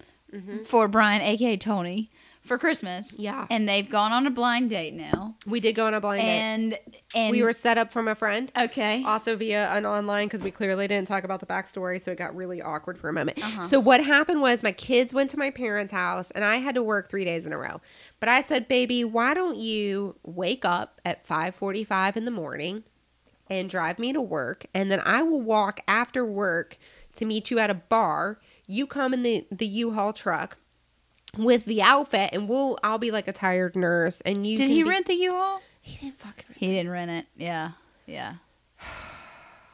for 0.64 0.88
Brian, 0.88 1.22
aka 1.22 1.56
Tony, 1.56 2.10
for 2.46 2.58
Christmas. 2.58 3.18
Yeah. 3.20 3.46
and 3.50 3.68
they've 3.68 3.88
gone 3.88 4.12
on 4.12 4.26
a 4.26 4.30
blind 4.30 4.70
date 4.70 4.94
now, 4.94 5.36
We 5.46 5.60
did 5.60 5.74
go 5.74 5.86
on 5.86 5.94
a 5.94 6.00
blind 6.00 6.22
date. 6.22 6.28
and 6.28 6.78
and 7.14 7.30
We 7.30 7.42
were 7.42 7.52
set 7.52 7.76
up 7.78 7.90
from 7.92 8.08
a 8.08 8.14
friend. 8.14 8.50
okay. 8.56 9.02
also 9.04 9.36
via 9.36 9.68
an 9.72 9.84
online 9.86 10.26
because 10.28 10.42
we 10.42 10.50
clearly 10.50 10.86
didn't 10.88 11.08
talk 11.08 11.24
about 11.24 11.40
the 11.40 11.46
backstory, 11.46 12.00
so 12.00 12.12
it 12.12 12.18
got 12.18 12.34
really 12.36 12.62
awkward 12.62 12.98
for 12.98 13.08
a 13.08 13.12
moment. 13.12 13.42
Uh-huh. 13.42 13.64
So 13.64 13.80
what 13.80 14.02
happened 14.04 14.40
was 14.40 14.62
my 14.62 14.72
kids 14.72 15.12
went 15.12 15.30
to 15.30 15.38
my 15.38 15.50
parents' 15.50 15.92
house, 15.92 16.30
and 16.30 16.44
I 16.44 16.56
had 16.56 16.74
to 16.76 16.82
work 16.82 17.08
three 17.10 17.24
days 17.24 17.46
in 17.46 17.52
a 17.52 17.58
row. 17.58 17.80
But 18.20 18.28
I 18.28 18.40
said, 18.42 18.68
"Baby, 18.68 19.04
why 19.04 19.34
don't 19.34 19.56
you 19.56 20.16
wake 20.22 20.64
up 20.64 21.00
at 21.04 21.26
five 21.26 21.54
forty-five 21.54 22.16
in 22.16 22.24
the 22.24 22.30
morning 22.30 22.84
and 23.48 23.70
drive 23.70 23.98
me 23.98 24.12
to 24.12 24.20
work, 24.20 24.66
and 24.74 24.90
then 24.90 25.00
I 25.04 25.22
will 25.22 25.40
walk 25.40 25.80
after 25.86 26.24
work 26.24 26.76
to 27.14 27.24
meet 27.24 27.50
you 27.50 27.58
at 27.58 27.70
a 27.70 27.74
bar. 27.74 28.38
You 28.66 28.86
come 28.86 29.14
in 29.14 29.22
the 29.22 29.46
the 29.50 29.66
U-Haul 29.66 30.12
truck." 30.12 30.56
With 31.38 31.64
the 31.66 31.82
outfit, 31.82 32.30
and 32.32 32.48
we'll, 32.48 32.78
I'll 32.82 32.98
be 32.98 33.10
like 33.10 33.28
a 33.28 33.32
tired 33.32 33.76
nurse, 33.76 34.20
and 34.22 34.46
you. 34.46 34.56
Did 34.56 34.64
can 34.64 34.70
he 34.76 34.82
be- 34.82 34.88
rent 34.88 35.06
the 35.06 35.14
U-Haul? 35.14 35.60
He 35.80 35.96
didn't 35.98 36.18
fucking 36.18 36.44
rent. 36.48 36.58
He 36.58 36.66
didn't 36.68 36.90
rent 36.90 37.10
it. 37.10 37.26
Yeah, 37.36 37.72
yeah. 38.06 38.34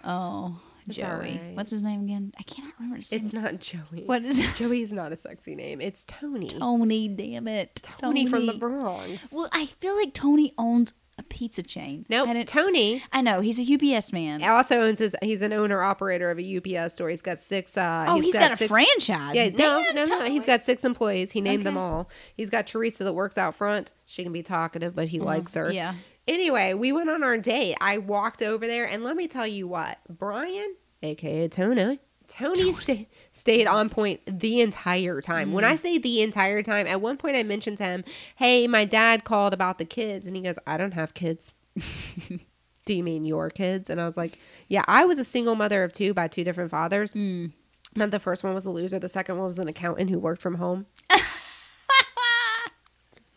Oh, 0.05 0.59
It's 0.89 0.97
Joey. 0.97 1.07
all 1.07 1.17
right. 1.17 1.51
What's 1.55 1.71
his 1.71 1.83
name 1.83 2.03
again? 2.03 2.33
I 2.39 2.43
cannot 2.43 2.73
remember 2.79 2.97
his 2.97 3.13
name. 3.13 3.21
It's 3.21 3.33
not 3.33 3.61
Joey. 3.61 4.03
What 4.07 4.25
is 4.25 4.39
it? 4.39 4.53
Joey 4.57 4.83
is 4.83 4.93
not 4.93 5.13
a 5.13 5.17
sexy 5.17 5.55
name. 5.55 5.81
It's 5.81 6.03
Tony. 6.05 6.49
Tony. 6.49 7.07
Damn 7.09 7.47
it, 7.47 7.81
Tony 8.01 8.27
from 8.27 8.47
the 8.47 8.55
Bronx. 8.55 9.29
Well, 9.33 9.49
I 9.53 9.67
feel 9.67 9.95
like 9.97 10.13
Tony 10.13 10.53
owns 10.59 10.93
a 11.23 11.29
pizza 11.29 11.63
chain. 11.63 12.07
Nope. 12.09 12.29
I, 12.29 12.33
didn't- 12.35 12.49
Tony 12.49 13.03
I 13.13 13.23
know 13.23 13.41
he's 13.41 13.59
a 13.59 13.97
UPS 13.97 14.13
man. 14.13 14.41
He 14.41 14.47
also 14.47 14.81
owns 14.81 14.99
his. 14.99 15.17
He's 15.23 15.43
an 15.43 15.53
owner 15.53 15.83
operator 15.83 16.31
of 16.31 16.39
a 16.39 16.57
UPS 16.57 16.95
store. 16.95 17.09
He's 17.09 17.23
got 17.23 17.39
six. 17.41 17.77
Uh, 17.77 18.07
oh, 18.09 18.21
he's 18.21 18.35
got, 18.35 18.53
a 18.53 18.57
six, 18.57 18.69
franchise. 18.69 19.35
Yeah, 19.35 19.51
no, 19.51 19.83
no, 19.93 20.05
no. 20.05 20.25
He's 20.25 20.45
got 20.45 20.63
six 20.63 20.85
employees. 20.85 21.31
He 21.31 21.41
named 21.41 21.65
them 21.65 21.77
all. 21.77 22.09
He's 22.37 22.51
got 22.51 22.67
Teresa 22.67 23.05
that 23.05 23.13
works 23.13 23.39
out 23.39 23.55
front. 23.55 23.93
She 24.05 24.23
can 24.23 24.33
be 24.33 24.43
talkative, 24.43 24.95
but 24.95 25.09
he 25.09 25.19
likes 25.21 25.55
her. 25.55 25.73
Yeah. 25.73 25.95
Anyway, 26.29 26.75
we 26.75 26.93
went 26.93 27.11
on 27.11 27.25
our 27.25 27.37
date. 27.37 27.77
I 27.81 27.99
walked 27.99 28.43
over 28.43 28.67
there, 28.67 28.87
and 28.87 29.03
let 29.03 29.17
me 29.17 29.27
tell 29.27 29.47
you 29.47 29.67
what, 29.67 29.99
Brian, 30.09 30.77
aka 31.03 31.49
Tony, 31.49 31.99
Tony, 32.33 32.73
sta- 32.73 33.09
stayed 33.33 33.67
on 33.67 33.91
point 33.91 34.21
the 34.27 34.61
entire 34.63 35.21
time. 35.21 35.51
Mm. 35.51 35.53
When 35.53 35.65
I 35.65 35.77
say 35.77 35.99
the 35.99 36.23
entire 36.23 36.63
time, 36.63 36.87
at 36.87 37.01
one 37.01 37.19
point 37.19 37.37
I 37.37 37.43
mentioned 37.43 37.77
to 37.79 37.85
him, 37.85 38.05
"Hey, 38.37 38.67
my 38.67 38.85
dad 38.87 39.25
called 39.25 39.53
about 39.53 39.79
the 39.79 39.85
kids," 39.85 40.27
and 40.27 40.35
he 40.35 40.43
goes, 40.43 40.59
"I 40.67 40.77
don't 40.79 40.95
have 40.95 41.13
kids." 41.13 41.55
Do 42.85 42.95
you 42.95 43.05
mean 43.05 43.25
your 43.25 43.51
kids? 43.51 43.91
And 43.91 44.01
I 44.01 44.07
was 44.07 44.17
like, 44.17 44.39
"Yeah, 44.69 44.85
I 44.89 45.05
was 45.05 45.19
a 45.19 45.25
single 45.25 45.55
mother 45.55 45.85
of 45.85 45.93
two 45.93 46.15
by 46.15 46.27
two 46.29 46.43
different 46.43 46.71
fathers." 46.71 47.13
Mm. 47.13 47.53
And 47.97 48.13
the 48.13 48.19
first 48.19 48.43
one 48.43 48.55
was 48.55 48.65
a 48.65 48.71
loser. 48.71 48.99
The 48.99 49.09
second 49.11 49.37
one 49.37 49.47
was 49.47 49.59
an 49.59 49.69
accountant 49.69 50.09
who 50.09 50.19
worked 50.19 50.41
from 50.41 50.55
home. 50.55 50.87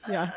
yeah. 0.08 0.32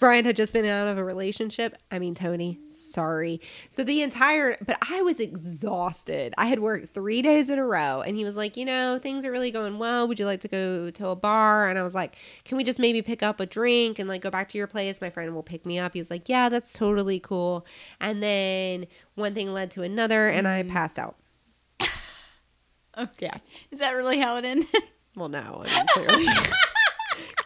Brian 0.00 0.24
had 0.24 0.34
just 0.34 0.54
been 0.54 0.64
out 0.64 0.88
of 0.88 0.96
a 0.96 1.04
relationship. 1.04 1.76
I 1.90 1.98
mean, 1.98 2.14
Tony, 2.14 2.58
sorry. 2.66 3.38
So 3.68 3.84
the 3.84 4.00
entire, 4.00 4.56
but 4.64 4.78
I 4.90 5.02
was 5.02 5.20
exhausted. 5.20 6.32
I 6.38 6.46
had 6.46 6.58
worked 6.58 6.94
three 6.94 7.20
days 7.20 7.50
in 7.50 7.58
a 7.58 7.64
row, 7.64 8.00
and 8.00 8.16
he 8.16 8.24
was 8.24 8.34
like, 8.34 8.56
you 8.56 8.64
know, 8.64 8.98
things 8.98 9.26
are 9.26 9.30
really 9.30 9.50
going 9.50 9.78
well. 9.78 10.08
Would 10.08 10.18
you 10.18 10.24
like 10.24 10.40
to 10.40 10.48
go 10.48 10.90
to 10.90 11.08
a 11.08 11.16
bar? 11.16 11.68
And 11.68 11.78
I 11.78 11.82
was 11.82 11.94
like, 11.94 12.16
can 12.44 12.56
we 12.56 12.64
just 12.64 12.80
maybe 12.80 13.02
pick 13.02 13.22
up 13.22 13.40
a 13.40 13.46
drink 13.46 13.98
and 13.98 14.08
like 14.08 14.22
go 14.22 14.30
back 14.30 14.48
to 14.48 14.58
your 14.58 14.66
place? 14.66 15.02
My 15.02 15.10
friend 15.10 15.34
will 15.34 15.42
pick 15.42 15.66
me 15.66 15.78
up. 15.78 15.92
He 15.92 16.00
was 16.00 16.10
like, 16.10 16.28
yeah, 16.30 16.48
that's 16.48 16.72
totally 16.72 17.20
cool. 17.20 17.66
And 18.00 18.22
then 18.22 18.86
one 19.16 19.34
thing 19.34 19.52
led 19.52 19.70
to 19.72 19.82
another, 19.82 20.28
and 20.28 20.48
I 20.48 20.62
mm. 20.62 20.70
passed 20.70 20.98
out. 20.98 21.16
Okay. 22.98 23.26
Yeah. 23.26 23.38
Is 23.70 23.78
that 23.78 23.92
really 23.92 24.18
how 24.18 24.36
it 24.36 24.44
ended? 24.44 24.66
Well, 25.16 25.28
no, 25.28 25.64
I 25.64 25.76
mean, 25.76 25.86
clearly, 25.88 26.26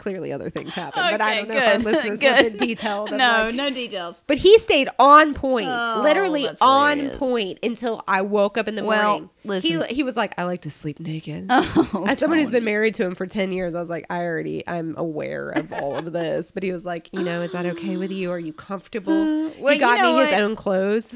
clearly 0.05 0.33
other 0.33 0.51
things 0.51 0.75
happened, 0.75 1.07
but 1.11 1.21
I 1.21 1.37
don't 1.37 1.49
know 1.49 1.57
if 1.57 1.63
our 1.65 1.79
listeners 1.79 2.21
good. 2.21 2.33
want 2.45 2.59
the 2.59 2.67
detail. 2.67 3.07
no, 3.11 3.17
like- 3.47 3.55
no 3.55 3.71
details. 3.71 4.23
but 4.27 4.37
he 4.39 4.59
stayed 4.59 4.89
on 4.99 5.35
point, 5.35 5.67
Oh, 5.69 6.01
literally 6.05 6.47
on 6.61 6.99
hilarious. 6.99 7.19
point 7.19 7.59
until 7.63 8.03
I 8.07 8.21
woke 8.23 8.59
up 8.59 8.69
in 8.69 8.75
the 8.77 8.85
Well, 8.85 9.11
morning. 9.11 9.31
listen. 9.45 9.83
he 9.89 9.95
he 9.97 10.03
was 10.03 10.17
like, 10.17 10.35
"I 10.39 10.45
like 10.45 10.61
to 10.63 10.71
sleep 10.71 11.01
naked." 11.01 11.47
Oh, 11.51 12.05
As 12.07 12.19
someone 12.19 12.39
who's 12.39 12.51
been 12.53 12.65
married 12.65 12.95
to 12.95 13.05
him 13.05 13.15
for 13.15 13.27
ten 13.27 13.51
years, 13.51 13.75
I 13.75 13.81
was 13.81 13.89
like, 13.91 14.05
"I 14.11 14.23
already, 14.23 14.63
I'm 14.69 14.95
aware 14.97 15.49
of 15.51 15.73
all 15.73 15.97
of 15.97 16.13
this." 16.13 16.53
But 16.53 16.63
he 16.63 16.71
was 16.73 16.85
like, 16.85 17.09
"You 17.13 17.23
know, 17.23 17.41
is 17.43 17.53
that 17.53 17.65
okay 17.67 17.97
with 17.97 18.13
you? 18.13 18.31
Are 18.31 18.39
you 18.39 18.53
comfortable?" 18.53 19.13
Uh, 19.49 19.51
well, 19.59 19.73
he 19.73 19.79
got 19.81 19.97
you 19.97 20.03
know 20.05 20.19
me 20.19 20.27
his 20.27 20.33
own 20.39 20.55
clothes. 20.55 21.15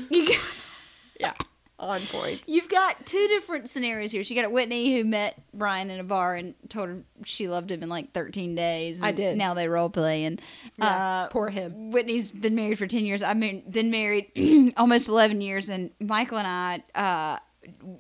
Yeah, 1.21 1.35
on 1.79 2.01
point. 2.07 2.43
You've 2.49 2.69
got 2.69 3.07
two 3.07 3.27
different 3.29 3.69
scenarios 3.69 4.11
here. 4.13 4.25
She 4.25 4.35
got 4.35 4.45
a 4.45 4.51
Whitney 4.51 4.97
who 4.97 5.05
met 5.05 5.41
Brian 5.55 5.91
in 5.91 6.01
a 6.01 6.05
bar 6.05 6.35
and 6.35 6.55
told 6.69 6.89
her 6.89 7.03
she 7.25 7.49
loved 7.49 7.71
him 7.71 7.83
in 7.83 7.89
like 7.89 8.13
13 8.13 8.55
days. 8.55 9.03
I 9.03 9.13
did. 9.13 9.37
Now 9.39 9.55
they 9.55 9.69
role 9.69 9.91
play 9.91 10.25
and 10.25 10.41
Yeah, 10.79 10.87
uh, 10.87 11.29
poor 11.29 11.49
him. 11.51 11.91
Whitney's 11.91 12.31
been 12.31 12.55
married 12.55 12.79
for 12.79 12.87
10 12.87 13.05
years. 13.05 13.23
I've 13.23 13.39
been, 13.39 13.63
been 13.71 13.91
married 13.91 14.73
almost 14.77 15.09
11 15.09 15.41
years, 15.41 15.69
and 15.69 15.91
Michael 16.01 16.39
and 16.39 16.47
I, 16.47 16.83
uh, 16.99 17.39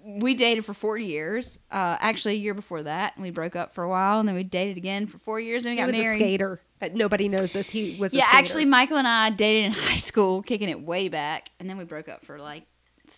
we 0.04 0.34
dated 0.34 0.64
for 0.64 0.72
four 0.74 0.96
years. 0.98 1.60
Uh, 1.70 1.96
actually, 2.00 2.34
a 2.34 2.38
year 2.38 2.54
before 2.54 2.82
that, 2.84 3.14
and 3.16 3.22
we 3.22 3.30
broke 3.30 3.54
up 3.54 3.74
for 3.74 3.84
a 3.84 3.88
while, 3.88 4.18
and 4.18 4.28
then 4.28 4.34
we 4.34 4.42
dated 4.42 4.76
again 4.76 5.06
for 5.06 5.18
four 5.18 5.38
years, 5.38 5.66
and 5.66 5.72
we 5.72 5.76
He 5.76 5.82
got 5.82 5.86
was 5.88 5.96
married. 5.98 6.16
a 6.22 6.24
skater. 6.24 6.60
Uh, 6.80 6.88
Nobody 6.94 7.28
knows 7.28 7.52
this. 7.52 7.68
He 7.68 7.96
was. 8.00 8.14
Yeah, 8.14 8.24
actually, 8.30 8.64
Michael 8.64 8.96
and 8.98 9.06
I 9.06 9.30
dated 9.30 9.66
in 9.66 9.72
high 9.84 9.96
school, 9.98 10.42
kicking 10.42 10.68
it 10.68 10.80
way 10.80 11.08
back, 11.08 11.50
and 11.60 11.68
then 11.68 11.76
we 11.76 11.84
broke 11.84 12.08
up 12.08 12.24
for 12.24 12.38
like 12.38 12.64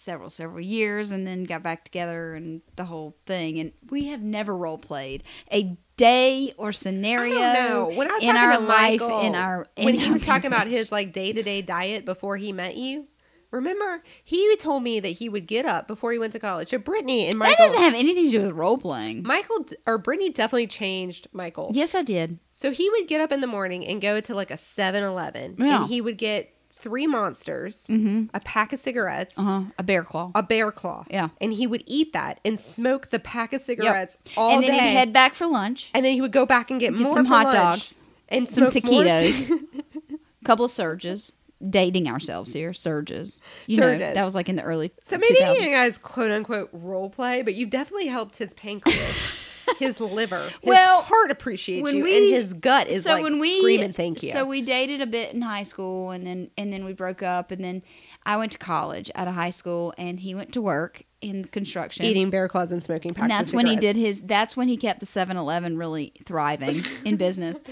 several 0.01 0.31
several 0.31 0.61
years, 0.61 1.13
and 1.13 1.27
then 1.27 1.45
got 1.45 1.63
back 1.63 1.85
together, 1.85 2.35
and 2.35 2.63
the 2.77 2.85
whole 2.87 3.17
thing. 3.27 3.59
And 3.59 3.73
we 3.91 4.07
have 4.07 4.23
never 4.23 4.57
role 4.57 4.79
played 4.79 5.23
a 5.53 5.77
day 5.97 6.55
or 6.57 6.73
scenario. 6.73 7.91
When 7.95 8.11
I 8.11 8.15
was 8.15 8.23
in 8.23 8.35
talking 8.35 8.51
our 8.51 8.59
to 8.59 8.65
life, 8.65 9.01
Michael, 9.01 9.21
in 9.21 9.35
our 9.35 9.69
in 9.77 9.85
when 9.85 9.95
he 9.95 10.07
our 10.07 10.13
was 10.13 10.25
talking 10.25 10.47
about 10.47 10.67
his 10.67 10.91
like 10.91 11.13
day 11.13 11.33
to 11.33 11.43
day 11.43 11.63
diet 11.63 12.05
before 12.05 12.37
he 12.39 12.53
met 12.53 12.77
you, 12.77 13.07
remember 13.51 14.03
he 14.25 14.57
told 14.57 14.83
me 14.83 15.01
that 15.01 15.09
he 15.09 15.29
would 15.29 15.47
get 15.47 15.67
up 15.67 15.87
before 15.87 16.13
he 16.13 16.19
went 16.19 16.33
to 16.33 16.39
college. 16.39 16.71
So 16.71 16.79
Britney 16.79 17.29
and 17.29 17.39
Michael 17.39 17.57
that 17.57 17.59
doesn't 17.59 17.83
have 17.83 17.95
anything 17.95 18.27
to 18.27 18.31
do 18.31 18.41
with 18.43 18.53
role 18.53 18.79
playing. 18.79 19.23
Michael 19.25 19.67
or 19.87 19.99
Britney 19.99 20.33
definitely 20.33 20.69
changed 20.69 21.29
Michael. 21.33 21.71
Yes, 21.75 21.95
I 21.95 22.03
did. 22.03 22.39
So 22.53 22.71
he 22.71 22.89
would 22.91 23.09
get 23.09 23.21
up 23.21 23.33
in 23.33 23.41
the 23.41 23.47
morning 23.47 23.87
and 23.87 24.01
go 24.01 24.21
to 24.21 24.35
like 24.35 24.51
a 24.51 24.55
7-Eleven, 24.57 25.57
Yeah. 25.59 25.83
and 25.83 25.91
he 25.91 26.01
would 26.01 26.17
get 26.17 26.55
three 26.81 27.07
monsters, 27.07 27.87
a 27.89 28.41
pack 28.45 28.73
of 28.73 28.79
cigarettes. 28.81 29.39
Uh 29.39 29.43
huh. 29.43 29.63
A 29.79 29.83
bear 29.83 30.03
claw. 30.05 30.31
A 30.35 30.43
bear 30.43 30.71
claw, 30.73 31.05
Yeah. 31.11 31.29
and 31.41 31.53
he 31.53 31.67
would 31.67 31.83
eat 31.87 32.13
that 32.13 32.41
and 32.45 32.59
smoke 32.59 33.11
the 33.11 33.19
pack 33.19 33.53
of 33.53 33.61
Yep. 33.61 33.67
cigarettes 33.67 34.17
all 34.37 34.51
day. 34.51 34.55
and 34.57 34.65
then 34.65 34.73
he'd 34.75 34.93
head 34.97 35.13
back 35.13 35.35
for 35.35 35.47
lunch. 35.47 35.91
and 35.95 36.05
then 36.05 36.13
he 36.15 36.21
would 36.21 36.33
go 36.33 36.47
back 36.47 36.71
and 36.71 36.81
get, 36.81 36.93
Get 36.93 37.01
more 37.01 37.15
some 37.15 37.27
hot 37.27 37.53
dogs, 37.53 38.01
and 38.29 38.49
some 38.49 38.65
taquitos. 38.67 39.33
cig- 39.33 39.61
couple 40.45 40.65
of 40.65 40.71
surges. 40.71 41.33
Dating 41.69 42.09
ourselves 42.09 42.55
here, 42.55 42.73
surges. 42.73 43.43
You 43.67 43.77
know, 43.81 43.89
Surges. 43.89 44.15
that 44.15 44.25
was 44.25 44.35
like 44.35 44.49
in 44.49 44.57
the 44.57 44.63
early. 44.63 44.93
So 45.03 45.19
maybe 45.19 45.35
2000s. 45.41 45.61
you 45.61 45.71
guys 45.71 45.99
quote 45.99 46.31
unquote 46.31 46.71
role 46.73 47.11
play, 47.11 47.43
but 47.43 47.53
you've 47.53 47.69
definitely 47.69 48.07
helped 48.07 48.39
his 48.39 48.55
pancreas, 48.55 49.47
his 49.79 50.01
liver, 50.01 50.43
his 50.63 50.69
Well, 50.69 51.03
heart 51.03 51.31
appreciates 51.31 51.83
when 51.83 51.97
you, 51.97 52.05
we- 52.05 52.17
and 52.17 52.35
his 52.35 52.53
gut 52.53 52.89
is 52.89 53.07
like 53.07 53.25
screaming 53.25 53.93
thank 53.93 54.23
you. 54.23 54.31
So 54.31 54.45
we 54.45 54.63
dated 54.63 55.01
a 55.01 55.07
bit 55.07 55.33
in 55.35 55.43
high 55.43 55.63
school, 55.63 56.11
and 56.11 56.27
then 56.27 56.51
and 56.57 56.73
then 56.73 56.85
we 56.85 56.93
broke 56.93 57.23
up, 57.23 57.51
and 57.51 57.65
then 57.65 57.83
I 58.25 58.37
went 58.37 58.53
to 58.53 58.59
college 58.59 59.11
out 59.15 59.29
of 59.29 59.35
high 59.35 59.51
school, 59.51 59.95
and 59.97 60.21
he 60.21 60.35
went 60.35 60.53
to 60.53 60.61
work, 60.61 61.05
in 61.21 61.45
construction. 61.45 62.05
Eating 62.05 62.31
bear 62.31 62.49
claws 62.49 62.73
and 62.73 62.83
smoking 62.83 63.13
packs 63.15 63.23
and 63.23 63.31
that's 63.31 63.53
when 63.53 63.67
he 63.67 63.77
did 63.77 63.97
his 63.97 64.23
that's 64.23 64.57
when 64.57 64.69
he 64.69 64.77
kept 64.77 65.01
the 65.01 65.07
7-Eleven 65.07 65.77
really 65.77 66.13
thriving 66.25 66.83
in 67.05 67.17
business. 67.17 67.63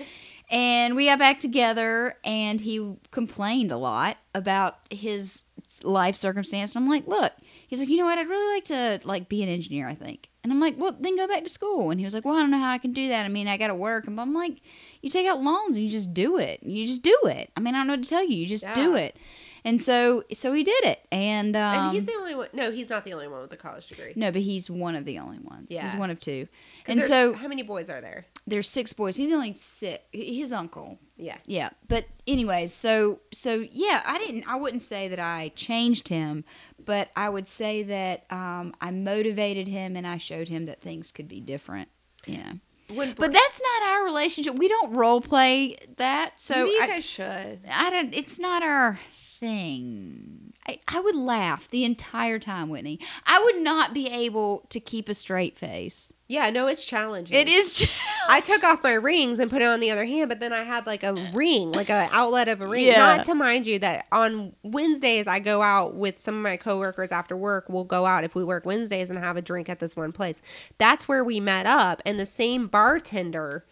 And 0.50 0.97
we 0.97 1.07
got 1.07 1.19
back 1.19 1.40
together 1.40 2.17
and 2.25 2.61
he 2.61 2.97
complained 3.11 3.71
a 3.71 3.76
lot 3.76 4.17
about 4.35 4.78
his 4.90 5.45
life 5.83 6.17
circumstance. 6.17 6.75
And 6.75 6.85
I'm 6.85 6.90
like, 6.90 7.07
look, 7.07 7.33
he's 7.68 7.78
like, 7.78 7.88
you 7.88 7.96
know 7.96 8.06
what? 8.06 8.18
I'd 8.18 8.28
really 8.28 8.54
like 8.54 8.64
to 8.64 9.00
like 9.06 9.28
be 9.28 9.42
an 9.42 9.48
engineer, 9.48 9.87
I 9.87 9.94
think. 9.94 10.30
And 10.42 10.52
I'm 10.52 10.60
like, 10.60 10.75
well, 10.78 10.96
then 10.98 11.16
go 11.16 11.28
back 11.28 11.44
to 11.44 11.48
school. 11.48 11.90
And 11.90 12.00
he 12.00 12.04
was 12.04 12.14
like, 12.14 12.25
well, 12.25 12.34
I 12.34 12.40
don't 12.40 12.50
know 12.50 12.58
how 12.58 12.72
I 12.72 12.78
can 12.78 12.92
do 12.92 13.08
that. 13.08 13.25
I 13.25 13.28
mean, 13.28 13.46
I 13.46 13.56
got 13.56 13.68
to 13.68 13.75
work. 13.75 14.06
And 14.06 14.20
I'm 14.20 14.34
like, 14.34 14.60
you 15.02 15.10
take 15.10 15.26
out 15.26 15.42
loans 15.42 15.76
and 15.76 15.84
you 15.84 15.90
just 15.92 16.12
do 16.14 16.38
it. 16.38 16.62
You 16.62 16.87
just 16.87 17.02
do 17.02 17.16
it. 17.25 17.50
I 17.56 17.60
mean, 17.60 17.75
I 17.75 17.78
don't 17.78 17.87
know 17.87 17.92
what 17.92 18.02
to 18.02 18.08
tell 18.08 18.25
you. 18.25 18.34
You 18.34 18.46
just 18.46 18.66
do 18.75 18.96
it. 18.96 19.16
And 19.68 19.80
so, 19.80 20.25
so 20.32 20.52
he 20.52 20.64
did 20.64 20.84
it. 20.84 21.00
And, 21.12 21.56
um, 21.56 21.87
and 21.87 21.94
he's 21.94 22.06
the 22.06 22.14
only 22.14 22.34
one. 22.34 22.48
No, 22.52 22.70
he's 22.70 22.90
not 22.90 23.04
the 23.04 23.12
only 23.12 23.28
one 23.28 23.42
with 23.42 23.52
a 23.52 23.56
college 23.56 23.88
degree. 23.88 24.12
no, 24.16 24.30
but 24.32 24.42
he's 24.42 24.70
one 24.70 24.94
of 24.94 25.04
the 25.04 25.18
only 25.18 25.38
ones. 25.38 25.68
Yeah. 25.70 25.82
He's 25.82 25.96
one 25.96 26.10
of 26.10 26.20
two. 26.20 26.48
And 26.87 27.04
so 27.04 27.34
how 27.34 27.48
many 27.48 27.62
boys 27.62 27.90
are 27.90 28.00
there? 28.00 28.26
there's 28.48 28.68
six 28.68 28.92
boys. 28.92 29.16
He's 29.16 29.30
only 29.30 29.54
six. 29.54 30.02
His 30.12 30.52
uncle. 30.52 30.98
Yeah. 31.16 31.37
Yeah. 31.46 31.70
But 31.87 32.06
anyways, 32.26 32.72
so 32.72 33.20
so 33.32 33.66
yeah, 33.70 34.02
I 34.04 34.18
didn't. 34.18 34.48
I 34.48 34.56
wouldn't 34.56 34.82
say 34.82 35.08
that 35.08 35.18
I 35.18 35.52
changed 35.54 36.08
him, 36.08 36.44
but 36.84 37.10
I 37.14 37.28
would 37.28 37.46
say 37.46 37.82
that 37.84 38.25
um, 38.30 38.75
I 38.80 38.90
motivated 38.90 39.68
him 39.68 39.96
and 39.96 40.06
I 40.06 40.18
showed 40.18 40.48
him 40.48 40.66
that 40.66 40.80
things 40.80 41.12
could 41.12 41.28
be 41.28 41.40
different. 41.40 41.88
Know. 42.26 42.58
When, 42.92 43.12
But 43.12 43.32
that's 43.32 43.62
not 43.62 43.88
our 43.90 44.04
relationship. 44.04 44.54
We 44.54 44.68
don't 44.68 44.92
role 44.94 45.20
play 45.20 45.76
that. 45.96 46.40
So 46.40 46.64
maybe 46.64 46.70
you 46.70 46.82
I, 46.82 46.87
guys 46.87 47.04
should. 47.04 47.60
I 47.70 47.90
don't. 47.90 48.14
It's 48.14 48.38
not 48.38 48.62
our 48.62 48.98
thing. 49.38 50.52
I, 50.66 50.80
I 50.87 51.00
would 51.00 51.16
laugh 51.16 51.68
the 51.68 51.85
entire 51.85 52.38
time, 52.38 52.68
Whitney. 52.68 53.00
I 53.26 53.42
would 53.42 53.57
not 53.57 53.95
be 53.95 54.09
able 54.09 54.66
to 54.68 54.80
keep 54.80 55.09
a 55.09 55.14
straight 55.14 55.57
face. 55.57 56.12
Yeah, 56.26 56.50
no, 56.50 56.66
it's 56.66 56.85
challenging. 56.85 57.35
It 57.35 57.49
is. 57.49 57.88
I 58.28 58.40
took 58.40 58.62
off 58.62 58.83
my 58.83 58.92
rings 58.92 59.38
and 59.38 59.50
put 59.50 59.62
it 59.62 59.64
on 59.64 59.80
the 59.80 59.90
other 59.90 60.04
hand, 60.04 60.28
but 60.28 60.40
then 60.40 60.52
I 60.52 60.62
had 60.62 60.87
like 60.87 61.02
a 61.02 61.14
ring, 61.33 61.73
like 61.73 61.88
an 61.88 62.11
outlet 62.12 62.49
of 62.49 62.61
a 62.61 62.66
ring. 62.66 62.87
Yeah. 62.87 62.99
Not 62.99 63.25
to 63.25 63.35
mind 63.35 63.66
you 63.66 63.78
that 63.78 64.04
on 64.12 64.52
Wednesdays 64.62 65.26
I 65.26 65.38
go 65.38 65.62
out 65.62 65.95
with 65.95 66.18
some 66.18 66.37
of 66.37 66.42
my 66.42 66.59
coworkers 66.59 67.12
after 67.12 67.35
work. 67.35 67.66
We'll 67.71 67.85
go 67.85 68.04
out 68.04 68.25
if 68.25 68.35
we 68.35 68.45
work 68.45 68.66
Wednesdays 68.66 69.09
and 69.09 69.18
have 69.18 69.38
a 69.38 69.42
drink 69.42 69.71
at 69.71 69.80
this 69.80 69.97
one 69.97 70.12
place. 70.12 70.42
That's 70.76 71.09
where 71.09 71.25
we 71.25 71.40
met 71.40 71.64
up, 71.64 72.02
and 72.04 72.21
the 72.21 72.26
same 72.26 72.66
bartender 72.66 73.64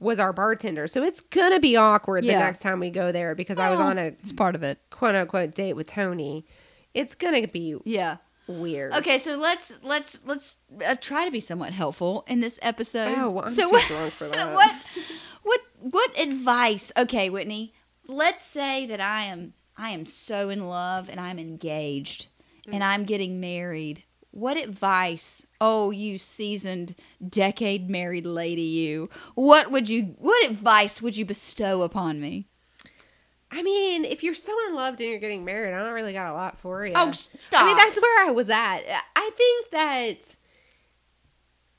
was 0.00 0.18
our 0.18 0.32
bartender. 0.32 0.86
So 0.86 1.02
it's 1.02 1.20
gonna 1.20 1.60
be 1.60 1.76
awkward 1.76 2.24
Yeah. 2.24 2.34
the 2.34 2.44
next 2.44 2.60
time 2.60 2.80
we 2.80 2.90
go 2.90 3.10
there 3.12 3.34
because 3.34 3.58
I 3.58 3.70
was 3.70 3.80
on 3.80 3.98
a 3.98 4.06
It's 4.06 4.32
part 4.32 4.54
of 4.54 4.62
it. 4.62 4.78
quote 4.90 5.14
unquote 5.14 5.54
date 5.54 5.74
with 5.74 5.86
Tony. 5.88 6.46
It's 6.94 7.14
gonna 7.14 7.46
be 7.48 7.76
Yeah. 7.84 8.18
weird. 8.46 8.92
Okay, 8.94 9.18
so 9.18 9.36
let's 9.36 9.78
let's 9.82 10.18
let's 10.24 10.56
uh, 10.84 10.94
try 11.00 11.24
to 11.24 11.30
be 11.30 11.40
somewhat 11.40 11.72
helpful 11.72 12.24
in 12.28 12.40
this 12.40 12.58
episode. 12.62 13.14
Oh, 13.18 13.30
well, 13.30 13.44
I'm 13.44 13.50
so 13.50 13.70
too 13.70 13.78
drunk 13.88 14.12
for 14.14 14.28
that. 14.28 14.54
what 14.54 14.72
what 15.42 15.60
what 15.80 16.18
advice? 16.18 16.92
Okay, 16.96 17.28
Whitney. 17.30 17.74
Let's 18.06 18.44
say 18.44 18.86
that 18.86 19.00
I 19.00 19.24
am 19.24 19.52
I 19.76 19.90
am 19.90 20.06
so 20.06 20.48
in 20.48 20.66
love 20.68 21.08
and 21.08 21.20
I'm 21.20 21.38
engaged 21.38 22.28
and 22.70 22.82
I'm 22.84 23.04
getting 23.04 23.40
married. 23.40 24.04
What 24.30 24.56
advice? 24.56 25.46
Oh, 25.60 25.90
you 25.90 26.18
seasoned 26.18 26.94
decade 27.26 27.88
married 27.88 28.26
lady, 28.26 28.62
you. 28.62 29.08
What 29.34 29.70
would 29.70 29.88
you? 29.88 30.14
What 30.18 30.48
advice 30.48 31.00
would 31.00 31.16
you 31.16 31.24
bestow 31.24 31.82
upon 31.82 32.20
me? 32.20 32.46
I 33.50 33.62
mean, 33.62 34.04
if 34.04 34.22
you're 34.22 34.34
so 34.34 34.54
in 34.66 34.74
love 34.74 34.94
and 34.94 35.08
you're 35.08 35.18
getting 35.18 35.44
married, 35.44 35.72
I 35.72 35.78
don't 35.78 35.94
really 35.94 36.12
got 36.12 36.30
a 36.30 36.34
lot 36.34 36.58
for 36.60 36.84
you. 36.84 36.92
Oh, 36.94 37.12
stop. 37.12 37.62
I 37.62 37.66
mean, 37.66 37.76
that's 37.76 38.00
where 38.00 38.28
I 38.28 38.30
was 38.30 38.50
at. 38.50 38.80
I 39.16 39.30
think 39.36 39.70
that 39.70 40.34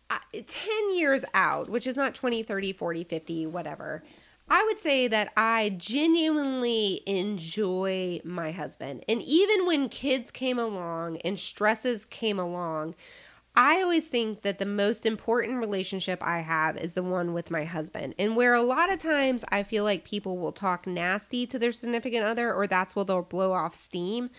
uh, 0.09 0.17
10 0.33 0.97
years 0.97 1.23
out, 1.35 1.69
which 1.69 1.85
is 1.85 1.95
not 1.95 2.15
20, 2.15 2.41
30, 2.41 2.73
40, 2.73 3.03
50, 3.03 3.45
whatever, 3.45 4.03
I 4.49 4.63
would 4.65 4.79
say 4.79 5.07
that 5.07 5.31
I 5.37 5.75
genuinely 5.77 7.01
enjoy 7.05 8.19
my 8.23 8.51
husband. 8.51 9.05
And 9.07 9.21
even 9.21 9.65
when 9.65 9.89
kids 9.89 10.31
came 10.31 10.57
along 10.57 11.17
and 11.17 11.37
stresses 11.37 12.05
came 12.05 12.39
along, 12.39 12.95
I 13.55 13.81
always 13.81 14.07
think 14.07 14.41
that 14.41 14.57
the 14.57 14.65
most 14.65 15.05
important 15.05 15.59
relationship 15.59 16.23
I 16.23 16.39
have 16.39 16.77
is 16.77 16.93
the 16.93 17.03
one 17.03 17.33
with 17.33 17.51
my 17.51 17.65
husband. 17.65 18.15
And 18.17 18.35
where 18.35 18.53
a 18.53 18.61
lot 18.61 18.91
of 18.91 18.99
times 18.99 19.43
I 19.49 19.63
feel 19.63 19.83
like 19.83 20.03
people 20.03 20.37
will 20.37 20.51
talk 20.51 20.87
nasty 20.87 21.45
to 21.47 21.59
their 21.59 21.71
significant 21.71 22.23
other 22.23 22.53
or 22.53 22.65
that's 22.65 22.95
where 22.95 23.05
they'll 23.05 23.21
blow 23.21 23.51
off 23.51 23.75
steam, 23.75 24.29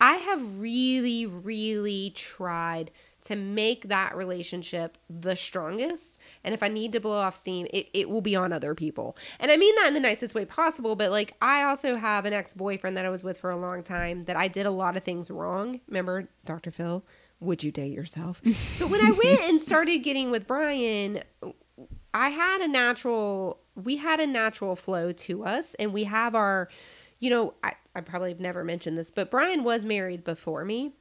I 0.00 0.16
have 0.16 0.58
really, 0.58 1.24
really 1.24 2.12
tried 2.14 2.90
to 3.24 3.36
make 3.36 3.88
that 3.88 4.14
relationship 4.14 4.98
the 5.08 5.34
strongest. 5.34 6.18
And 6.42 6.54
if 6.54 6.62
I 6.62 6.68
need 6.68 6.92
to 6.92 7.00
blow 7.00 7.18
off 7.18 7.36
steam, 7.36 7.66
it, 7.72 7.88
it 7.94 8.10
will 8.10 8.20
be 8.20 8.36
on 8.36 8.52
other 8.52 8.74
people. 8.74 9.16
And 9.40 9.50
I 9.50 9.56
mean 9.56 9.74
that 9.76 9.88
in 9.88 9.94
the 9.94 10.00
nicest 10.00 10.34
way 10.34 10.44
possible, 10.44 10.94
but 10.94 11.10
like 11.10 11.34
I 11.40 11.62
also 11.62 11.96
have 11.96 12.26
an 12.26 12.32
ex 12.32 12.52
boyfriend 12.52 12.96
that 12.96 13.06
I 13.06 13.10
was 13.10 13.24
with 13.24 13.38
for 13.38 13.50
a 13.50 13.56
long 13.56 13.82
time 13.82 14.24
that 14.24 14.36
I 14.36 14.48
did 14.48 14.66
a 14.66 14.70
lot 14.70 14.96
of 14.96 15.02
things 15.02 15.30
wrong. 15.30 15.80
Remember, 15.88 16.28
Dr. 16.44 16.70
Phil? 16.70 17.04
Would 17.40 17.64
you 17.64 17.72
date 17.72 17.92
yourself? 17.92 18.42
so 18.74 18.86
when 18.86 19.04
I 19.04 19.10
went 19.10 19.40
and 19.42 19.60
started 19.60 19.98
getting 19.98 20.30
with 20.30 20.46
Brian, 20.46 21.22
I 22.12 22.28
had 22.28 22.60
a 22.60 22.68
natural, 22.68 23.60
we 23.74 23.96
had 23.96 24.20
a 24.20 24.26
natural 24.26 24.76
flow 24.76 25.12
to 25.12 25.44
us, 25.44 25.74
and 25.74 25.92
we 25.92 26.04
have 26.04 26.34
our, 26.34 26.68
you 27.18 27.30
know, 27.30 27.54
I, 27.62 27.74
I 27.94 28.02
probably 28.02 28.30
have 28.30 28.40
never 28.40 28.64
mentioned 28.64 28.96
this, 28.96 29.10
but 29.10 29.30
Brian 29.30 29.64
was 29.64 29.84
married 29.84 30.24
before 30.24 30.64
me 30.64 30.92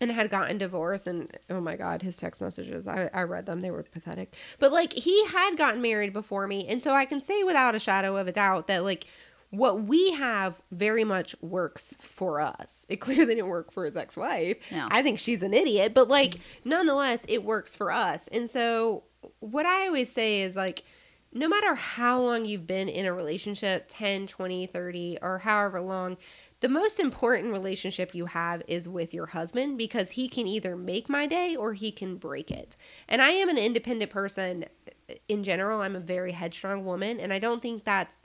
and 0.00 0.10
had 0.10 0.30
gotten 0.30 0.58
divorced 0.58 1.06
and 1.06 1.36
oh 1.50 1.60
my 1.60 1.76
god 1.76 2.02
his 2.02 2.16
text 2.16 2.40
messages 2.40 2.86
I, 2.86 3.10
I 3.12 3.22
read 3.22 3.46
them 3.46 3.60
they 3.60 3.70
were 3.70 3.82
pathetic. 3.82 4.34
But 4.58 4.72
like 4.72 4.92
he 4.92 5.26
had 5.26 5.56
gotten 5.56 5.80
married 5.80 6.12
before 6.12 6.46
me 6.46 6.66
and 6.66 6.82
so 6.82 6.92
i 6.92 7.04
can 7.04 7.20
say 7.20 7.42
without 7.42 7.74
a 7.74 7.78
shadow 7.78 8.16
of 8.16 8.26
a 8.26 8.32
doubt 8.32 8.66
that 8.68 8.82
like 8.82 9.06
what 9.50 9.84
we 9.84 10.12
have 10.12 10.60
very 10.72 11.04
much 11.04 11.36
works 11.40 11.94
for 12.00 12.40
us. 12.40 12.84
It 12.88 12.96
clearly 13.00 13.36
didn't 13.36 13.46
work 13.48 13.72
for 13.72 13.84
his 13.84 13.96
ex-wife. 13.96 14.56
No. 14.72 14.88
i 14.90 15.02
think 15.02 15.18
she's 15.18 15.42
an 15.42 15.54
idiot 15.54 15.94
but 15.94 16.08
like 16.08 16.36
nonetheless 16.64 17.24
it 17.28 17.44
works 17.44 17.74
for 17.74 17.92
us. 17.92 18.28
And 18.28 18.50
so 18.50 19.04
what 19.40 19.64
i 19.64 19.86
always 19.86 20.10
say 20.12 20.42
is 20.42 20.56
like 20.56 20.82
no 21.32 21.48
matter 21.48 21.74
how 21.74 22.20
long 22.20 22.44
you've 22.44 22.66
been 22.66 22.88
in 22.88 23.06
a 23.06 23.12
relationship 23.12 23.86
10 23.88 24.26
20 24.28 24.66
30 24.66 25.18
or 25.20 25.38
however 25.38 25.80
long 25.80 26.16
the 26.64 26.68
most 26.70 26.98
important 26.98 27.52
relationship 27.52 28.14
you 28.14 28.24
have 28.24 28.62
is 28.66 28.88
with 28.88 29.12
your 29.12 29.26
husband 29.26 29.76
because 29.76 30.12
he 30.12 30.30
can 30.30 30.46
either 30.46 30.74
make 30.74 31.10
my 31.10 31.26
day 31.26 31.54
or 31.54 31.74
he 31.74 31.92
can 31.92 32.16
break 32.16 32.50
it. 32.50 32.74
And 33.06 33.20
I 33.20 33.32
am 33.32 33.50
an 33.50 33.58
independent 33.58 34.10
person 34.10 34.64
in 35.28 35.44
general. 35.44 35.82
I'm 35.82 35.94
a 35.94 36.00
very 36.00 36.32
headstrong 36.32 36.86
woman, 36.86 37.20
and 37.20 37.34
I 37.34 37.38
don't 37.38 37.60
think 37.60 37.84
that's 37.84 38.16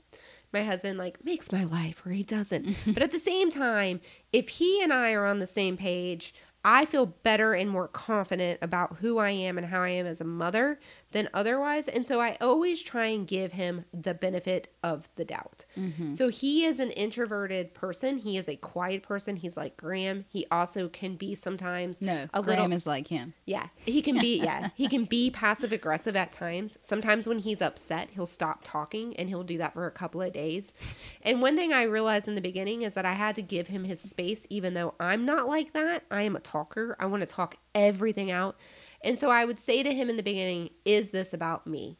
my 0.53 0.63
husband 0.63 0.97
like 0.97 1.21
makes 1.25 1.51
my 1.51 1.65
life 1.65 2.05
or 2.05 2.11
he 2.11 2.23
doesn't. 2.23 2.77
but 2.87 3.03
at 3.03 3.11
the 3.11 3.19
same 3.19 3.51
time, 3.51 3.99
if 4.31 4.47
he 4.47 4.81
and 4.81 4.93
I 4.93 5.11
are 5.11 5.25
on 5.25 5.39
the 5.39 5.45
same 5.45 5.75
page, 5.75 6.33
I 6.63 6.85
feel 6.85 7.07
better 7.07 7.53
and 7.53 7.69
more 7.69 7.89
confident 7.89 8.59
about 8.61 8.99
who 9.01 9.17
I 9.17 9.31
am 9.31 9.57
and 9.57 9.67
how 9.67 9.81
I 9.81 9.89
am 9.89 10.05
as 10.05 10.21
a 10.21 10.25
mother 10.25 10.79
than 11.11 11.29
otherwise. 11.33 11.87
And 11.87 12.05
so 12.05 12.19
I 12.21 12.37
always 12.39 12.81
try 12.81 13.05
and 13.07 13.27
give 13.27 13.53
him 13.53 13.85
the 13.93 14.13
benefit 14.13 14.73
of 14.83 15.09
the 15.15 15.25
doubt. 15.25 15.65
Mm-hmm. 15.77 16.11
So 16.11 16.29
he 16.29 16.65
is 16.65 16.79
an 16.79 16.91
introverted 16.91 17.73
person. 17.73 18.17
He 18.17 18.37
is 18.37 18.47
a 18.47 18.55
quiet 18.55 19.03
person. 19.03 19.35
He's 19.37 19.57
like 19.57 19.75
Graham. 19.77 20.25
He 20.29 20.45
also 20.51 20.87
can 20.87 21.15
be 21.15 21.35
sometimes 21.35 22.01
No, 22.01 22.27
a 22.33 22.41
Graham 22.43 22.59
little 22.61 22.73
is 22.73 22.85
like 22.87 23.07
him. 23.07 23.33
yeah, 23.45 23.67
he 23.75 24.01
can 24.01 24.19
be. 24.19 24.39
Yeah, 24.49 24.69
he 24.75 24.87
can 24.87 25.05
be 25.05 25.29
passive 25.31 25.71
aggressive 25.73 26.15
at 26.15 26.31
times. 26.31 26.77
Sometimes 26.81 27.27
when 27.27 27.39
he's 27.39 27.61
upset, 27.61 28.09
he'll 28.11 28.25
stop 28.25 28.59
talking, 28.63 29.15
and 29.17 29.27
he'll 29.27 29.43
do 29.43 29.57
that 29.57 29.73
for 29.73 29.85
a 29.85 29.91
couple 29.91 30.21
of 30.21 30.31
days. 30.31 30.71
And 31.23 31.41
one 31.41 31.57
thing 31.57 31.73
I 31.73 31.83
realized 31.83 32.27
in 32.27 32.35
the 32.35 32.41
beginning 32.41 32.83
is 32.83 32.93
that 32.93 33.05
I 33.05 33.13
had 33.13 33.35
to 33.35 33.41
give 33.41 33.67
him 33.67 33.83
his 33.83 33.99
space, 33.99 34.47
even 34.49 34.75
though 34.75 34.93
I'm 34.99 35.25
not 35.25 35.47
like 35.47 35.73
that. 35.73 36.03
I 36.09 36.21
am 36.21 36.35
a 36.35 36.39
talker. 36.39 36.95
I 36.99 37.05
want 37.07 37.21
to 37.21 37.27
talk 37.27 37.57
everything 37.75 38.31
out, 38.31 38.55
and 39.01 39.19
so 39.19 39.29
I 39.29 39.45
would 39.45 39.59
say 39.59 39.83
to 39.83 39.93
him 39.93 40.09
in 40.09 40.17
the 40.17 40.23
beginning, 40.23 40.69
"Is 40.85 41.11
this 41.11 41.33
about 41.33 41.67
me?" 41.67 41.97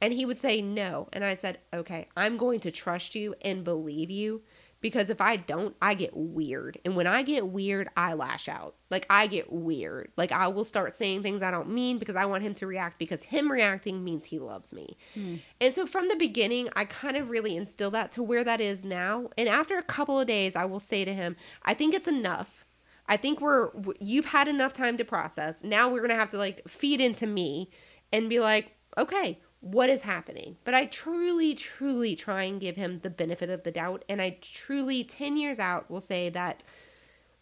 And 0.00 0.12
he 0.12 0.24
would 0.24 0.38
say 0.38 0.62
no, 0.62 1.08
and 1.12 1.24
I 1.24 1.34
said, 1.34 1.58
"Okay, 1.72 2.08
I'm 2.16 2.36
going 2.36 2.60
to 2.60 2.70
trust 2.70 3.14
you 3.14 3.34
and 3.42 3.64
believe 3.64 4.10
you." 4.10 4.42
Because 4.80 5.10
if 5.10 5.20
I 5.20 5.36
don't, 5.36 5.74
I 5.82 5.94
get 5.94 6.16
weird. 6.16 6.78
And 6.84 6.94
when 6.94 7.08
I 7.08 7.22
get 7.22 7.48
weird, 7.48 7.88
I 7.96 8.14
lash 8.14 8.48
out. 8.48 8.76
Like, 8.90 9.06
I 9.10 9.26
get 9.26 9.52
weird. 9.52 10.12
Like, 10.16 10.30
I 10.30 10.46
will 10.48 10.64
start 10.64 10.92
saying 10.92 11.22
things 11.22 11.42
I 11.42 11.50
don't 11.50 11.70
mean 11.70 11.98
because 11.98 12.14
I 12.14 12.26
want 12.26 12.44
him 12.44 12.54
to 12.54 12.66
react 12.66 12.98
because 12.98 13.24
him 13.24 13.50
reacting 13.50 14.04
means 14.04 14.26
he 14.26 14.38
loves 14.38 14.72
me. 14.72 14.96
Hmm. 15.14 15.36
And 15.60 15.74
so 15.74 15.84
from 15.84 16.06
the 16.06 16.14
beginning, 16.14 16.68
I 16.76 16.84
kind 16.84 17.16
of 17.16 17.30
really 17.30 17.56
instill 17.56 17.90
that 17.90 18.12
to 18.12 18.22
where 18.22 18.44
that 18.44 18.60
is 18.60 18.84
now. 18.84 19.30
And 19.36 19.48
after 19.48 19.78
a 19.78 19.82
couple 19.82 20.20
of 20.20 20.28
days, 20.28 20.54
I 20.54 20.64
will 20.64 20.80
say 20.80 21.04
to 21.04 21.12
him, 21.12 21.34
I 21.64 21.74
think 21.74 21.92
it's 21.92 22.08
enough. 22.08 22.64
I 23.08 23.16
think 23.16 23.40
we're, 23.40 23.70
you've 24.00 24.26
had 24.26 24.48
enough 24.48 24.74
time 24.74 24.96
to 24.98 25.04
process. 25.04 25.64
Now 25.64 25.88
we're 25.88 26.00
going 26.00 26.10
to 26.10 26.16
have 26.16 26.28
to 26.30 26.38
like 26.38 26.68
feed 26.68 27.00
into 27.00 27.26
me 27.26 27.70
and 28.12 28.28
be 28.28 28.38
like, 28.38 28.72
okay, 28.96 29.40
what 29.60 29.88
is 29.88 30.02
happening? 30.02 30.56
But 30.64 30.74
I 30.74 30.86
truly, 30.86 31.54
truly 31.54 32.14
try 32.14 32.42
and 32.44 32.60
give 32.60 32.76
him 32.76 33.00
the 33.02 33.10
benefit 33.10 33.50
of 33.50 33.64
the 33.64 33.70
doubt. 33.70 34.04
And 34.08 34.20
I 34.20 34.38
truly, 34.40 35.02
10 35.04 35.36
years 35.36 35.58
out, 35.58 35.90
will 35.90 36.00
say 36.00 36.28
that 36.30 36.62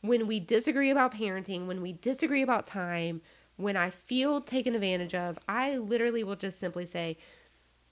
when 0.01 0.27
we 0.27 0.41
disagree 0.41 0.91
about 0.91 1.15
parenting, 1.15 1.67
when 1.67 1.83
we 1.83 1.93
disagree 1.93 2.43
about 2.43 2.67
time, 2.67 3.21
when 3.57 3.77
I 3.77 3.91
feel 3.91 4.41
taken 4.41 4.75
advantage 4.75 5.15
of, 5.15 5.39
I 5.49 5.77
literally 5.79 6.23
will 6.23 6.37
just 6.37 6.59
simply 6.59 6.87
say, 6.87 7.17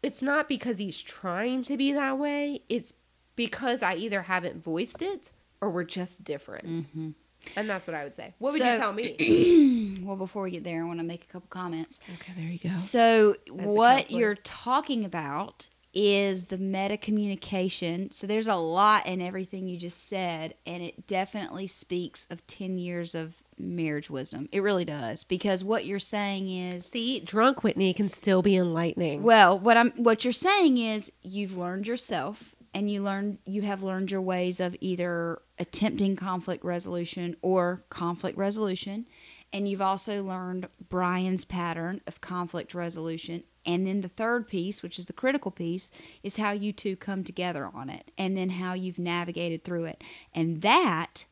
it's 0.03 0.23
not 0.23 0.49
because 0.49 0.79
he's 0.79 1.01
trying 1.01 1.63
to 1.65 1.77
be 1.77 1.93
that 1.93 2.19
way. 2.19 2.63
It's 2.69 2.95
because 3.37 3.83
I 3.83 3.95
either 3.95 4.23
haven't 4.23 4.63
voiced 4.63 5.03
it 5.03 5.31
or 5.61 5.71
we're 5.71 5.85
just 5.85 6.25
different. 6.25 6.67
Mm-hmm. 6.67 7.11
And 7.57 7.69
that's 7.69 7.87
what 7.87 7.95
I 7.95 8.05
would 8.05 8.15
say. 8.15 8.35
What 8.39 8.53
would 8.53 8.61
you 8.61 8.77
tell 8.77 8.93
me? 8.93 9.85
Well, 10.05 10.17
before 10.17 10.43
we 10.43 10.51
get 10.51 10.65
there, 10.65 10.83
I 10.83 10.87
want 10.87 10.99
to 11.01 11.05
make 11.05 11.25
a 11.25 11.33
couple 11.33 11.49
comments. 11.49 11.99
okay, 12.17 12.33
there 12.37 12.47
you 12.47 12.59
go. 12.59 12.75
So, 12.75 13.37
the 13.47 13.73
what 13.73 14.11
you're 14.11 14.35
talking 14.35 15.03
about 15.03 15.67
is 15.95 16.49
the 16.49 16.59
meta 16.59 16.99
communication. 16.99 18.11
So, 18.11 18.27
there's 18.27 18.49
a 18.49 18.57
lot 18.57 19.07
in 19.07 19.23
everything 19.23 19.67
you 19.67 19.79
just 19.79 20.07
said, 20.07 20.57
and 20.67 20.83
it 20.83 21.07
definitely 21.07 21.67
speaks 21.69 22.27
of 22.29 22.47
10 22.47 22.77
years 22.77 23.15
of 23.15 23.37
marriage 23.59 24.11
wisdom. 24.11 24.47
It 24.53 24.61
really 24.61 24.85
does. 24.85 25.25
Because 25.25 25.65
what 25.65 25.87
you're 25.87 25.99
saying 25.99 26.51
is 26.51 26.85
See, 26.91 27.21
drunk 27.21 27.63
Whitney 27.65 27.95
can 27.95 28.09
still 28.09 28.43
be 28.43 28.57
enlightening. 28.57 29.23
well, 29.23 29.59
what 29.59 29.79
I'm 29.79 29.93
what 29.93 30.23
you're 30.25 30.33
saying 30.35 30.77
is 30.77 31.13
you've 31.23 31.57
learned 31.57 31.87
yourself 31.87 32.55
and 32.75 32.91
you 32.91 33.03
learn 33.03 33.39
you 33.47 33.63
have 33.63 33.83
learned 33.83 34.11
your 34.11 34.21
ways 34.21 34.61
of 34.61 34.77
either 34.81 35.41
attempting 35.59 36.17
conflict 36.17 36.65
resolution 36.65 37.37
or 37.43 37.83
conflict 37.89 38.37
resolution 38.37 39.07
and 39.53 39.69
you've 39.69 39.81
also 39.81 40.23
learned 40.23 40.69
Brian's 40.89 41.45
pattern 41.45 42.01
of 42.07 42.21
conflict 42.21 42.75
resolution 42.75 43.45
and 43.67 43.87
then 43.87 44.03
the 44.03 44.09
third 44.09 44.47
piece, 44.47 44.83
which 44.83 44.99
is 44.99 45.07
the 45.07 45.13
critical 45.13 45.51
piece, 45.51 45.91
is 46.23 46.37
how 46.37 46.53
you 46.53 46.73
two 46.73 46.97
come 46.97 47.25
together 47.25 47.71
on 47.73 47.89
it 47.89 48.11
and 48.19 48.37
then 48.37 48.51
how 48.51 48.75
you've 48.75 48.99
navigated 48.99 49.65
through 49.65 49.85
it. 49.85 50.03
And 50.35 50.61
that 50.63 51.25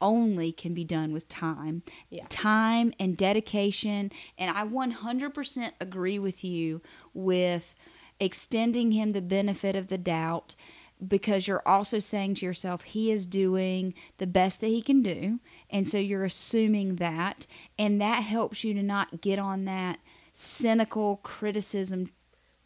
only 0.00 0.52
can 0.52 0.74
be 0.74 0.84
done 0.84 1.12
with 1.12 1.28
time. 1.28 1.82
Yeah. 2.10 2.26
Time 2.28 2.92
and 2.98 3.16
dedication. 3.16 4.12
And 4.36 4.56
I 4.56 4.64
100% 4.64 5.72
agree 5.80 6.18
with 6.18 6.44
you 6.44 6.80
with 7.14 7.74
extending 8.20 8.92
him 8.92 9.12
the 9.12 9.22
benefit 9.22 9.76
of 9.76 9.88
the 9.88 9.98
doubt 9.98 10.54
because 11.06 11.46
you're 11.46 11.66
also 11.66 11.98
saying 11.98 12.34
to 12.36 12.46
yourself, 12.46 12.82
he 12.82 13.10
is 13.12 13.26
doing 13.26 13.94
the 14.16 14.26
best 14.26 14.60
that 14.60 14.66
he 14.68 14.82
can 14.82 15.02
do. 15.02 15.38
And 15.70 15.86
so 15.86 15.98
you're 15.98 16.24
assuming 16.24 16.96
that. 16.96 17.46
And 17.78 18.00
that 18.00 18.22
helps 18.24 18.64
you 18.64 18.74
to 18.74 18.82
not 18.82 19.20
get 19.20 19.38
on 19.38 19.64
that 19.66 19.98
cynical 20.32 21.16
criticism 21.22 22.10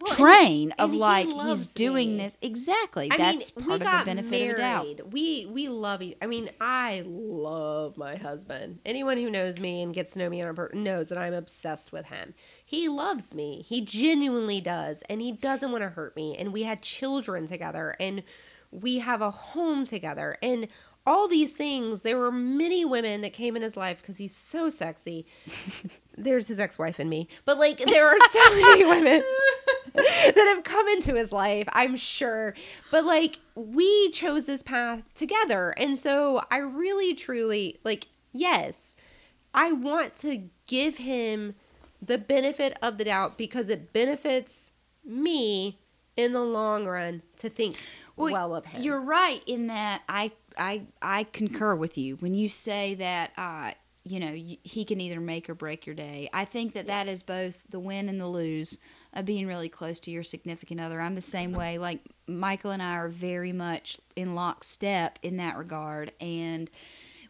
Well, 0.01 0.11
and- 0.11 0.19
train 0.19 0.71
of 0.73 0.91
and 0.91 0.95
he 0.95 0.99
like 0.99 1.27
he's 1.27 1.73
doing 1.75 2.17
me. 2.17 2.23
this 2.23 2.37
exactly 2.43 3.09
I 3.11 3.17
that's 3.17 3.55
mean, 3.57 3.67
part 3.67 3.83
of 3.83 3.87
the 4.01 4.05
benefit 4.05 4.31
married. 4.31 4.51
of 4.51 4.57
the 4.57 4.63
doubt 5.03 5.13
We 5.13 5.47
we 5.51 5.69
love 5.69 6.03
you. 6.03 6.15
I 6.21 6.27
mean, 6.27 6.51
I 6.61 7.03
love 7.07 7.97
my 7.97 8.17
husband. 8.17 8.81
Anyone 8.85 9.17
who 9.19 9.31
knows 9.31 9.61
me 9.61 9.81
and 9.83 9.95
gets 9.95 10.13
to 10.15 10.19
know 10.19 10.29
me 10.29 10.43
on 10.43 10.49
a 10.49 10.55
per- 10.55 10.71
knows 10.75 11.09
that 11.11 11.19
I'm 11.19 11.35
obsessed 11.35 11.93
with 11.93 12.07
him. 12.07 12.35
He 12.73 12.89
loves 12.89 13.35
me. 13.35 13.61
He 13.69 13.83
genuinely 13.83 14.59
does, 14.59 15.03
and 15.11 15.21
he 15.21 15.31
doesn't 15.31 15.71
want 15.71 15.83
to 15.83 15.91
hurt 15.91 16.17
me. 16.17 16.35
And 16.39 16.55
we 16.55 16.63
had 16.63 16.81
children 16.81 17.47
together, 17.47 17.95
and 18.01 18.23
we 18.71 19.01
have 19.01 19.21
a 19.21 19.31
home 19.31 19.85
together, 19.85 20.39
and 20.43 20.69
all 21.07 21.29
these 21.29 21.53
things. 21.53 22.01
There 22.01 22.17
were 22.17 22.33
many 22.33 22.83
women 22.87 23.21
that 23.21 23.35
came 23.35 23.57
in 23.57 23.63
his 23.63 23.77
life 23.77 23.99
because 24.01 24.17
he's 24.17 24.35
so 24.35 24.71
sexy. 24.71 25.27
There's 26.17 26.49
his 26.49 26.59
ex-wife 26.59 26.99
and 26.99 27.11
me, 27.11 27.29
but 27.45 27.59
like 27.59 27.77
there 27.77 28.09
are 28.09 28.29
so 28.31 28.55
many 28.55 28.85
women 28.87 29.23
that 29.93 30.55
have 30.55 30.65
come 30.65 30.89
into 30.89 31.15
his 31.15 31.31
life, 31.31 31.69
I'm 31.75 31.95
sure. 31.95 32.55
But 32.91 33.05
like 33.05 33.39
we 33.55 34.11
chose 34.13 34.47
this 34.47 34.63
path 34.63 35.03
together. 35.15 35.75
And 35.77 35.99
so 35.99 36.43
I 36.51 36.57
really 36.57 37.13
truly 37.13 37.81
like 37.85 38.09
yes, 38.33 38.97
I 39.53 39.73
want 39.73 40.15
to 40.17 40.49
give 40.67 40.97
him 40.97 41.55
the 42.03 42.19
benefit 42.19 42.77
of 42.83 42.99
the 42.99 43.05
doubt 43.05 43.39
because 43.39 43.69
it 43.69 43.93
benefits 43.93 44.73
me 45.05 45.79
in 46.17 46.33
the 46.33 46.43
long 46.43 46.87
run 46.87 47.23
to 47.37 47.49
think 47.49 47.77
well, 48.17 48.55
of 48.55 48.67
him. 48.67 48.83
You're 48.83 49.01
right 49.01 49.43
in 49.47 49.69
that 49.69 50.03
I 50.09 50.33
I 50.59 50.83
I 51.01 51.25
concur 51.25 51.75
with 51.75 51.97
you 51.97 52.17
when 52.17 52.35
you 52.35 52.49
say 52.49 52.95
that 52.97 53.31
uh 53.39 53.73
you 54.05 54.21
know 54.21 54.33
he 54.33 54.85
can 54.85 55.01
either 55.01 55.21
make 55.21 55.49
or 55.49 55.55
break 55.55 55.87
your 55.87 55.95
day. 55.95 56.29
I 56.33 56.45
think 56.45 56.75
that 56.75 56.87
that 56.89 57.09
is 57.09 57.23
both 57.23 57.59
the 57.71 57.81
win 57.81 58.09
and 58.09 58.21
the 58.21 58.27
lose 58.27 58.79
of 59.15 59.25
being 59.25 59.47
really 59.47 59.69
close 59.69 60.01
to 60.01 60.11
your 60.11 60.23
significant 60.23 60.81
other. 60.81 61.01
I'm 61.01 61.15
the 61.15 61.21
same 61.21 61.53
way. 61.53 61.79
Like 61.79 62.01
Michael 62.27 62.73
and 62.73 62.83
I 62.83 62.97
are 62.97 63.09
very 63.09 63.53
much 63.53 63.99
in 64.17 64.35
lockstep 64.35 65.19
in 65.23 65.37
that 65.37 65.57
regard 65.57 66.13
and 66.21 66.71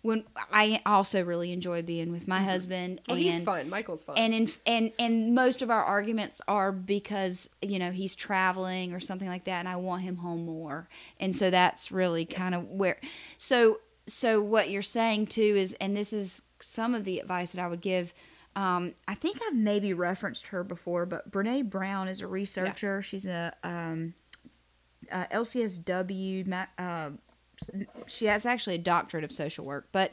when 0.03 0.25
I 0.53 0.83
also 0.85 1.23
really 1.23 1.53
enjoy 1.53 1.83
being 1.83 2.11
with 2.11 2.27
my 2.27 2.43
husband 2.43 3.01
well, 3.07 3.17
and 3.17 3.25
he's 3.25 3.41
fun. 3.41 3.71
Michael's 3.71 4.03
fun. 4.03 4.19
and 4.19 4.35
in 4.35 4.51
and 4.67 4.93
and 4.99 5.35
most 5.35 5.63
of 5.63 5.71
our 5.71 5.83
arguments 5.83 6.41
are 6.47 6.73
because 6.73 7.49
you 7.63 7.79
know 7.79 7.93
he's 7.93 8.15
traveling 8.15 8.93
or 8.93 9.01
something 9.01 9.29
like 9.29 9.45
that 9.45 9.61
and 9.61 9.69
i 9.69 9.77
want 9.77 10.03
him 10.03 10.17
home 10.17 10.45
more 10.45 10.89
and 11.21 11.35
so 11.35 11.51
that's 11.51 11.93
really 11.93 12.25
kind 12.25 12.55
of 12.55 12.69
where 12.69 12.99
so 13.39 13.79
so 14.07 14.43
what 14.43 14.71
you're 14.71 14.83
saying 14.83 15.27
too 15.27 15.55
is 15.57 15.75
and 15.81 15.97
this 15.97 16.13
is 16.13 16.43
some 16.61 16.95
of 16.95 17.05
the 17.05 17.21
advice 17.21 17.53
that 17.53 17.63
i 17.63 17.69
would 17.69 17.81
give 17.81 18.13
um, 18.55 18.93
I 19.09 19.15
think 19.15 19.39
I've 19.47 19.57
maybe 19.57 19.95
referenced 19.95 20.49
her 20.49 20.63
before, 20.63 21.07
but 21.07 21.31
Brene 21.31 21.71
Brown 21.71 22.07
is 22.07 22.21
a 22.21 22.27
researcher. 22.27 23.01
She's 23.01 23.27
a 23.27 23.55
um, 23.65 24.13
uh, 25.11 25.25
LCSW. 25.33 26.67
Uh, 26.79 27.11
she 28.07 28.27
has 28.27 28.47
actually 28.47 28.77
a 28.77 28.79
doctorate 28.79 29.25
of 29.25 29.33
social 29.33 29.65
work, 29.65 29.89
but 29.93 30.13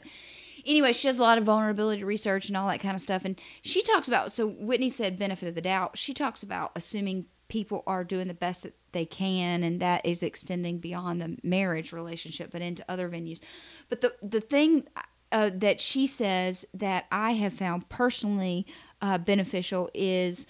anyway, 0.66 0.92
she 0.92 1.08
does 1.08 1.18
a 1.18 1.22
lot 1.22 1.38
of 1.38 1.44
vulnerability 1.44 2.04
research 2.04 2.48
and 2.48 2.56
all 2.56 2.68
that 2.68 2.80
kind 2.80 2.94
of 2.94 3.00
stuff. 3.00 3.24
And 3.24 3.40
she 3.62 3.82
talks 3.82 4.08
about 4.08 4.32
so 4.32 4.46
Whitney 4.46 4.88
said 4.88 5.18
benefit 5.18 5.48
of 5.48 5.54
the 5.54 5.60
doubt. 5.60 5.98
She 5.98 6.14
talks 6.14 6.42
about 6.42 6.72
assuming 6.74 7.26
people 7.48 7.82
are 7.86 8.04
doing 8.04 8.28
the 8.28 8.34
best 8.34 8.62
that 8.62 8.74
they 8.92 9.04
can, 9.04 9.62
and 9.62 9.80
that 9.80 10.04
is 10.04 10.22
extending 10.22 10.78
beyond 10.78 11.20
the 11.20 11.36
marriage 11.42 11.92
relationship, 11.92 12.50
but 12.52 12.62
into 12.62 12.84
other 12.88 13.08
venues. 13.08 13.40
But 13.88 14.00
the 14.00 14.14
the 14.22 14.40
thing 14.40 14.84
uh, 15.32 15.50
that 15.54 15.80
she 15.80 16.06
says 16.06 16.64
that 16.74 17.06
I 17.12 17.32
have 17.32 17.52
found 17.52 17.88
personally 17.88 18.66
uh, 19.00 19.18
beneficial 19.18 19.90
is 19.94 20.46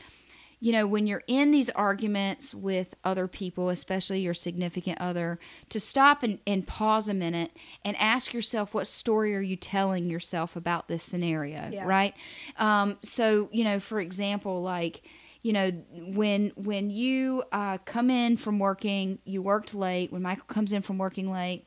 you 0.62 0.73
know, 0.73 0.87
when 0.87 1.07
you're 1.07 1.23
in 1.27 1.51
these 1.53 1.70
arguments 1.70 2.55
with 2.55 2.94
other 3.03 3.27
people, 3.27 3.70
especially 3.70 4.20
your 4.20 4.35
significant 4.35 5.01
other, 5.01 5.38
to 5.70 5.81
stop 5.81 6.23
and, 6.23 6.38
and 6.46 6.66
pause 6.66 7.09
a 7.09 7.14
minute 7.14 7.51
and 7.83 7.96
ask 7.96 8.35
yourself, 8.35 8.75
what 8.75 8.87
story 8.87 9.35
are 9.35 9.40
you 9.40 9.57
telling 9.57 10.11
yourself 10.11 10.57
about 10.57 10.87
this 10.87 11.03
scenario, 11.03 11.70
Yeah. 11.73 11.85
right? 11.87 12.14
Um, 12.59 12.99
so, 13.03 13.49
you 13.53 13.64
know, 13.64 13.81
for 13.81 14.01
example, 14.01 14.61
like, 14.61 15.03
you 15.42 15.55
know, 15.55 15.70
when 15.70 16.53
when 16.57 16.90
you 16.90 17.42
uh, 17.51 17.79
come 17.79 18.11
in 18.11 18.37
from 18.37 18.59
working, 18.59 19.18
you 19.25 19.40
worked 19.40 19.75
late. 19.75 20.12
When 20.12 20.20
Michael 20.20 20.44
comes 20.46 20.75
in 20.75 20.83
from 20.83 20.99
working 20.99 21.33
late, 21.33 21.66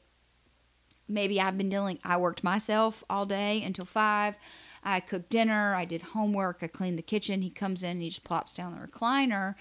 maybe 1.08 1.42
I've 1.42 1.58
been 1.58 1.70
dealing. 1.70 1.98
I 2.04 2.18
worked 2.18 2.44
myself 2.44 3.04
all 3.10 3.26
day 3.26 3.64
until 3.64 3.86
five. 3.86 4.36
I 4.84 5.00
cooked 5.00 5.30
dinner. 5.30 5.76
I 5.76 5.86
did 5.86 6.02
homework. 6.02 6.60
I 6.62 6.68
cleaned 6.68 6.98
the 6.98 7.04
kitchen. 7.04 7.42
He 7.42 7.50
comes 7.50 7.84
in 7.84 7.92
and 7.92 8.02
he 8.02 8.10
just 8.10 8.24
plops 8.24 8.54
down 8.54 8.74
the 8.74 8.86
recliner. 8.86 9.56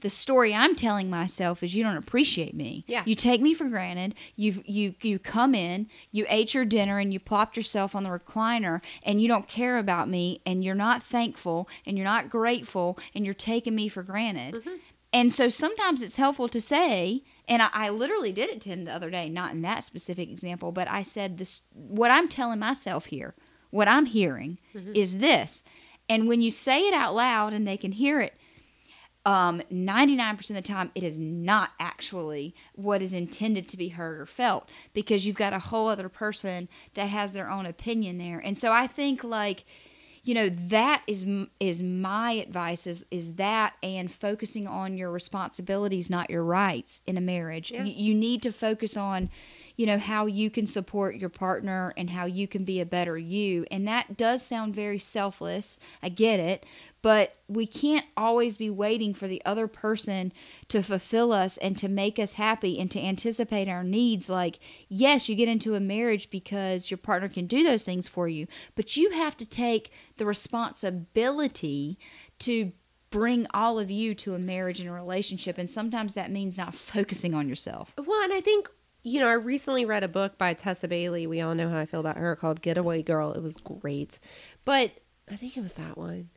The 0.00 0.10
story 0.10 0.54
I'm 0.54 0.76
telling 0.76 1.10
myself 1.10 1.62
is 1.62 1.74
you 1.74 1.82
don't 1.82 1.96
appreciate 1.96 2.54
me. 2.54 2.84
Yeah. 2.86 3.02
You 3.04 3.16
take 3.16 3.40
me 3.40 3.52
for 3.52 3.68
granted. 3.68 4.14
You 4.36 4.62
you 4.64 4.94
you 5.00 5.18
come 5.18 5.56
in, 5.56 5.88
you 6.12 6.24
ate 6.28 6.54
your 6.54 6.64
dinner 6.64 6.98
and 6.98 7.12
you 7.12 7.18
plopped 7.18 7.56
yourself 7.56 7.96
on 7.96 8.04
the 8.04 8.10
recliner 8.10 8.80
and 9.02 9.20
you 9.20 9.26
don't 9.26 9.48
care 9.48 9.76
about 9.76 10.08
me 10.08 10.40
and 10.46 10.62
you're 10.62 10.76
not 10.76 11.02
thankful 11.02 11.68
and 11.84 11.98
you're 11.98 12.04
not 12.04 12.30
grateful 12.30 12.96
and 13.12 13.24
you're 13.24 13.34
taking 13.34 13.74
me 13.74 13.88
for 13.88 14.04
granted. 14.04 14.54
Mm-hmm. 14.54 14.76
And 15.12 15.32
so 15.32 15.48
sometimes 15.48 16.02
it's 16.02 16.16
helpful 16.16 16.48
to 16.48 16.60
say, 16.60 17.24
and 17.48 17.62
I, 17.62 17.68
I 17.72 17.88
literally 17.88 18.32
did 18.32 18.50
it 18.50 18.60
to 18.62 18.68
him 18.68 18.84
the 18.84 18.92
other 18.92 19.10
day, 19.10 19.28
not 19.28 19.52
in 19.52 19.62
that 19.62 19.82
specific 19.82 20.30
example, 20.30 20.70
but 20.70 20.88
I 20.88 21.02
said 21.02 21.38
this 21.38 21.62
what 21.72 22.10
I'm 22.10 22.28
telling 22.28 22.58
myself 22.58 23.06
here, 23.06 23.34
what 23.70 23.88
I'm 23.88 24.06
hearing 24.06 24.58
is 24.94 25.18
this. 25.18 25.62
And 26.08 26.26
when 26.28 26.40
you 26.40 26.50
say 26.50 26.88
it 26.88 26.94
out 26.94 27.14
loud 27.14 27.52
and 27.52 27.66
they 27.66 27.76
can 27.76 27.92
hear 27.92 28.20
it, 28.20 28.34
um, 29.26 29.60
99% 29.70 30.48
of 30.48 30.56
the 30.56 30.62
time, 30.62 30.90
it 30.94 31.02
is 31.02 31.20
not 31.20 31.72
actually 31.78 32.54
what 32.74 33.02
is 33.02 33.12
intended 33.12 33.68
to 33.68 33.76
be 33.76 33.88
heard 33.88 34.18
or 34.20 34.24
felt 34.26 34.70
because 34.94 35.26
you've 35.26 35.36
got 35.36 35.52
a 35.52 35.58
whole 35.58 35.88
other 35.88 36.08
person 36.08 36.66
that 36.94 37.08
has 37.08 37.32
their 37.34 37.50
own 37.50 37.66
opinion 37.66 38.16
there. 38.16 38.38
And 38.38 38.56
so 38.56 38.72
I 38.72 38.86
think, 38.86 39.22
like, 39.22 39.66
you 40.24 40.34
know, 40.34 40.48
that 40.48 41.02
is 41.06 41.26
is 41.60 41.82
my 41.82 42.32
advice 42.32 42.86
is 42.86 43.06
is 43.10 43.34
that 43.36 43.74
and 43.82 44.10
focusing 44.10 44.66
on 44.66 44.96
your 44.96 45.10
responsibilities, 45.10 46.08
not 46.10 46.30
your 46.30 46.44
rights 46.44 47.02
in 47.06 47.16
a 47.16 47.20
marriage. 47.20 47.70
Yeah. 47.70 47.84
You, 47.84 47.92
you 47.92 48.14
need 48.14 48.42
to 48.42 48.52
focus 48.52 48.96
on, 48.96 49.30
you 49.78 49.86
know, 49.86 49.96
how 49.96 50.26
you 50.26 50.50
can 50.50 50.66
support 50.66 51.14
your 51.14 51.28
partner 51.28 51.94
and 51.96 52.10
how 52.10 52.24
you 52.26 52.48
can 52.48 52.64
be 52.64 52.80
a 52.80 52.84
better 52.84 53.16
you. 53.16 53.64
And 53.70 53.86
that 53.86 54.16
does 54.16 54.44
sound 54.44 54.74
very 54.74 54.98
selfless. 54.98 55.78
I 56.02 56.08
get 56.08 56.40
it. 56.40 56.66
But 57.00 57.36
we 57.46 57.64
can't 57.64 58.04
always 58.16 58.56
be 58.56 58.70
waiting 58.70 59.14
for 59.14 59.28
the 59.28 59.40
other 59.46 59.68
person 59.68 60.32
to 60.66 60.82
fulfill 60.82 61.32
us 61.32 61.58
and 61.58 61.78
to 61.78 61.88
make 61.88 62.18
us 62.18 62.32
happy 62.32 62.80
and 62.80 62.90
to 62.90 63.00
anticipate 63.00 63.68
our 63.68 63.84
needs. 63.84 64.28
Like, 64.28 64.58
yes, 64.88 65.28
you 65.28 65.36
get 65.36 65.48
into 65.48 65.76
a 65.76 65.80
marriage 65.80 66.28
because 66.28 66.90
your 66.90 66.98
partner 66.98 67.28
can 67.28 67.46
do 67.46 67.62
those 67.62 67.84
things 67.84 68.08
for 68.08 68.26
you, 68.26 68.48
but 68.74 68.96
you 68.96 69.10
have 69.10 69.36
to 69.36 69.46
take 69.46 69.92
the 70.16 70.26
responsibility 70.26 72.00
to 72.40 72.72
bring 73.10 73.46
all 73.54 73.78
of 73.78 73.92
you 73.92 74.12
to 74.14 74.34
a 74.34 74.38
marriage 74.40 74.80
and 74.80 74.88
a 74.88 74.92
relationship. 74.92 75.56
And 75.56 75.70
sometimes 75.70 76.14
that 76.14 76.32
means 76.32 76.58
not 76.58 76.74
focusing 76.94 77.32
on 77.32 77.48
yourself. 77.48 77.92
Well, 77.96 78.24
and 78.24 78.32
I 78.32 78.40
think 78.40 78.68
you 79.08 79.20
know, 79.20 79.28
I 79.28 79.34
recently 79.34 79.84
read 79.84 80.04
a 80.04 80.08
book 80.08 80.38
by 80.38 80.54
Tessa 80.54 80.86
Bailey. 80.86 81.26
We 81.26 81.40
all 81.40 81.54
know 81.54 81.68
how 81.68 81.78
I 81.78 81.86
feel 81.86 82.00
about 82.00 82.18
her 82.18 82.36
called 82.36 82.62
Getaway 82.62 83.02
Girl. 83.02 83.32
It 83.32 83.42
was 83.42 83.56
great. 83.56 84.18
But 84.64 84.92
I 85.30 85.36
think 85.36 85.56
it 85.56 85.62
was 85.62 85.74
that 85.74 85.96
one. 85.96 86.30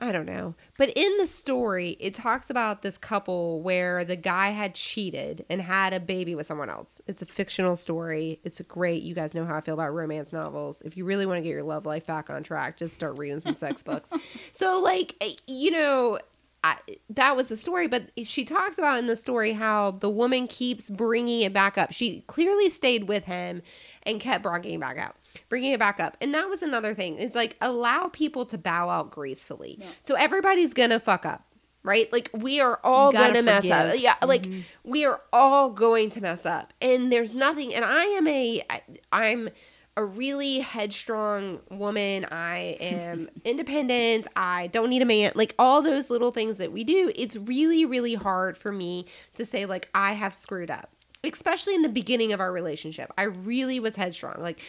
I 0.00 0.10
don't 0.10 0.26
know. 0.26 0.56
But 0.78 0.88
in 0.96 1.16
the 1.18 1.28
story, 1.28 1.96
it 2.00 2.12
talks 2.12 2.50
about 2.50 2.82
this 2.82 2.98
couple 2.98 3.62
where 3.62 4.04
the 4.04 4.16
guy 4.16 4.48
had 4.48 4.74
cheated 4.74 5.46
and 5.48 5.62
had 5.62 5.92
a 5.92 6.00
baby 6.00 6.34
with 6.34 6.44
someone 6.44 6.68
else. 6.68 7.00
It's 7.06 7.22
a 7.22 7.26
fictional 7.26 7.76
story. 7.76 8.40
It's 8.42 8.58
a 8.58 8.64
great, 8.64 9.04
you 9.04 9.14
guys 9.14 9.32
know 9.32 9.44
how 9.44 9.54
I 9.54 9.60
feel 9.60 9.74
about 9.74 9.94
romance 9.94 10.32
novels. 10.32 10.82
If 10.82 10.96
you 10.96 11.04
really 11.04 11.24
want 11.24 11.38
to 11.38 11.42
get 11.42 11.50
your 11.50 11.62
love 11.62 11.86
life 11.86 12.04
back 12.04 12.30
on 12.30 12.42
track, 12.42 12.78
just 12.78 12.94
start 12.94 13.16
reading 13.16 13.38
some 13.38 13.54
sex 13.54 13.82
books. 13.82 14.10
So, 14.50 14.80
like, 14.80 15.14
eh, 15.20 15.34
you 15.46 15.70
know, 15.70 16.18
I, 16.64 16.76
that 17.10 17.34
was 17.34 17.48
the 17.48 17.56
story, 17.56 17.88
but 17.88 18.10
she 18.22 18.44
talks 18.44 18.78
about 18.78 18.98
in 19.00 19.06
the 19.08 19.16
story 19.16 19.52
how 19.52 19.92
the 19.92 20.08
woman 20.08 20.46
keeps 20.46 20.88
bringing 20.88 21.40
it 21.42 21.52
back 21.52 21.76
up. 21.76 21.92
She 21.92 22.20
clearly 22.28 22.70
stayed 22.70 23.08
with 23.08 23.24
him 23.24 23.62
and 24.04 24.20
kept 24.20 24.44
bringing 24.44 24.74
it 24.74 24.80
back 24.80 24.98
up, 24.98 25.16
bringing 25.48 25.72
it 25.72 25.80
back 25.80 25.98
up. 25.98 26.16
And 26.20 26.32
that 26.34 26.48
was 26.48 26.62
another 26.62 26.94
thing. 26.94 27.18
It's 27.18 27.34
like 27.34 27.56
allow 27.60 28.08
people 28.08 28.46
to 28.46 28.58
bow 28.58 28.90
out 28.90 29.10
gracefully. 29.10 29.80
So 30.00 30.14
everybody's 30.14 30.72
gonna 30.72 31.00
fuck 31.00 31.26
up, 31.26 31.44
right? 31.82 32.12
Like 32.12 32.30
we 32.32 32.60
are 32.60 32.78
all 32.84 33.10
gonna 33.10 33.42
mess 33.42 33.68
up. 33.68 33.88
forgive. 33.88 34.00
Yeah, 34.02 34.14
like 34.24 34.42
mm-hmm. 34.42 34.60
we 34.84 35.04
are 35.04 35.20
all 35.32 35.70
going 35.70 36.10
to 36.10 36.20
mess 36.20 36.46
up, 36.46 36.72
and 36.80 37.10
there's 37.10 37.34
nothing. 37.34 37.74
And 37.74 37.84
I 37.84 38.04
am 38.04 38.28
a, 38.28 38.62
I, 38.70 38.82
I'm 39.10 39.48
a 39.48 39.52
really 40.00 40.60
headstrong 40.60 41.60
woman. 41.70 42.24
I 42.30 42.76
am 42.80 43.28
independent. 43.44 44.26
I 44.34 44.68
don't 44.68 44.88
need 44.88 45.02
a 45.02 45.06
man. 45.06 45.32
Like 45.34 45.54
all 45.58 45.82
those 45.82 46.08
little 46.08 46.30
things 46.30 46.58
that 46.58 46.72
we 46.72 46.84
do, 46.84 47.12
it's 47.14 47.36
really, 47.36 47.84
really 47.84 48.14
hard 48.14 48.56
for 48.56 48.72
me 48.72 49.06
to 49.34 49.44
say, 49.44 49.66
like, 49.66 49.90
I 49.94 50.12
have 50.12 50.34
screwed 50.34 50.70
up, 50.70 50.90
especially 51.22 51.74
in 51.74 51.82
the 51.82 51.88
beginning 51.88 52.32
of 52.32 52.40
our 52.40 52.52
relationship. 52.52 53.12
I 53.18 53.24
really 53.24 53.78
was 53.80 53.96
headstrong. 53.96 54.36
Like, 54.38 54.60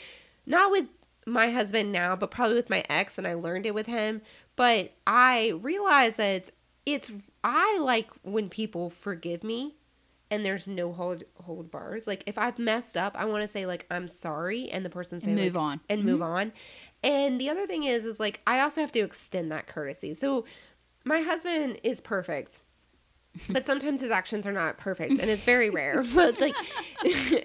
not 0.46 0.72
with 0.72 0.88
my 1.26 1.52
husband 1.52 1.94
now, 1.94 2.16
but 2.18 2.32
probably 2.32 2.56
with 2.56 2.70
my 2.70 2.84
ex, 2.90 3.18
and 3.18 3.26
I 3.26 3.34
learned 3.34 3.66
it 3.66 3.74
with 3.74 3.88
him. 3.88 4.22
But 4.58 4.92
I 5.08 5.54
realized 5.62 6.18
that 6.18 6.50
it's, 6.86 7.12
I 7.46 7.78
like 7.80 8.10
when 8.24 8.50
people 8.50 8.90
forgive 8.90 9.42
me 9.42 9.76
and 10.34 10.44
there's 10.44 10.66
no 10.66 10.92
hold 10.92 11.24
hold 11.44 11.70
bars. 11.70 12.08
Like 12.08 12.24
if 12.26 12.40
I've 12.40 12.58
messed 12.58 12.98
up, 12.98 13.16
I 13.16 13.26
want 13.26 13.44
to 13.44 13.48
say 13.48 13.68
like 13.68 13.86
I'm 13.92 14.08
sorry, 14.08 14.68
and 14.68 14.84
the 14.84 14.90
person 14.90 15.20
say 15.20 15.30
And 15.30 15.40
move 15.40 15.54
like, 15.54 15.62
on. 15.62 15.80
and 15.88 16.04
move 16.04 16.22
mm-hmm. 16.22 16.24
on. 16.24 16.54
And 17.04 17.40
the 17.40 17.52
other 17.52 17.68
thing 17.68 17.84
is, 17.84 18.04
is 18.04 18.20
like 18.20 18.42
I 18.48 18.60
also 18.60 18.82
have 18.82 18.92
to 18.94 19.00
extend 19.02 19.52
that 19.52 19.68
courtesy. 19.68 20.16
So 20.16 20.46
my 21.06 21.22
husband 21.22 21.80
is 21.84 22.02
perfect, 22.02 22.62
but 23.50 23.68
sometimes 23.68 24.02
his 24.02 24.10
actions 24.10 24.48
are 24.48 24.52
not 24.52 24.80
perfect, 24.80 25.20
and 25.20 25.30
it's 25.30 25.46
very 25.46 25.70
rare. 25.70 26.04
But 26.16 26.42
like, 26.42 26.56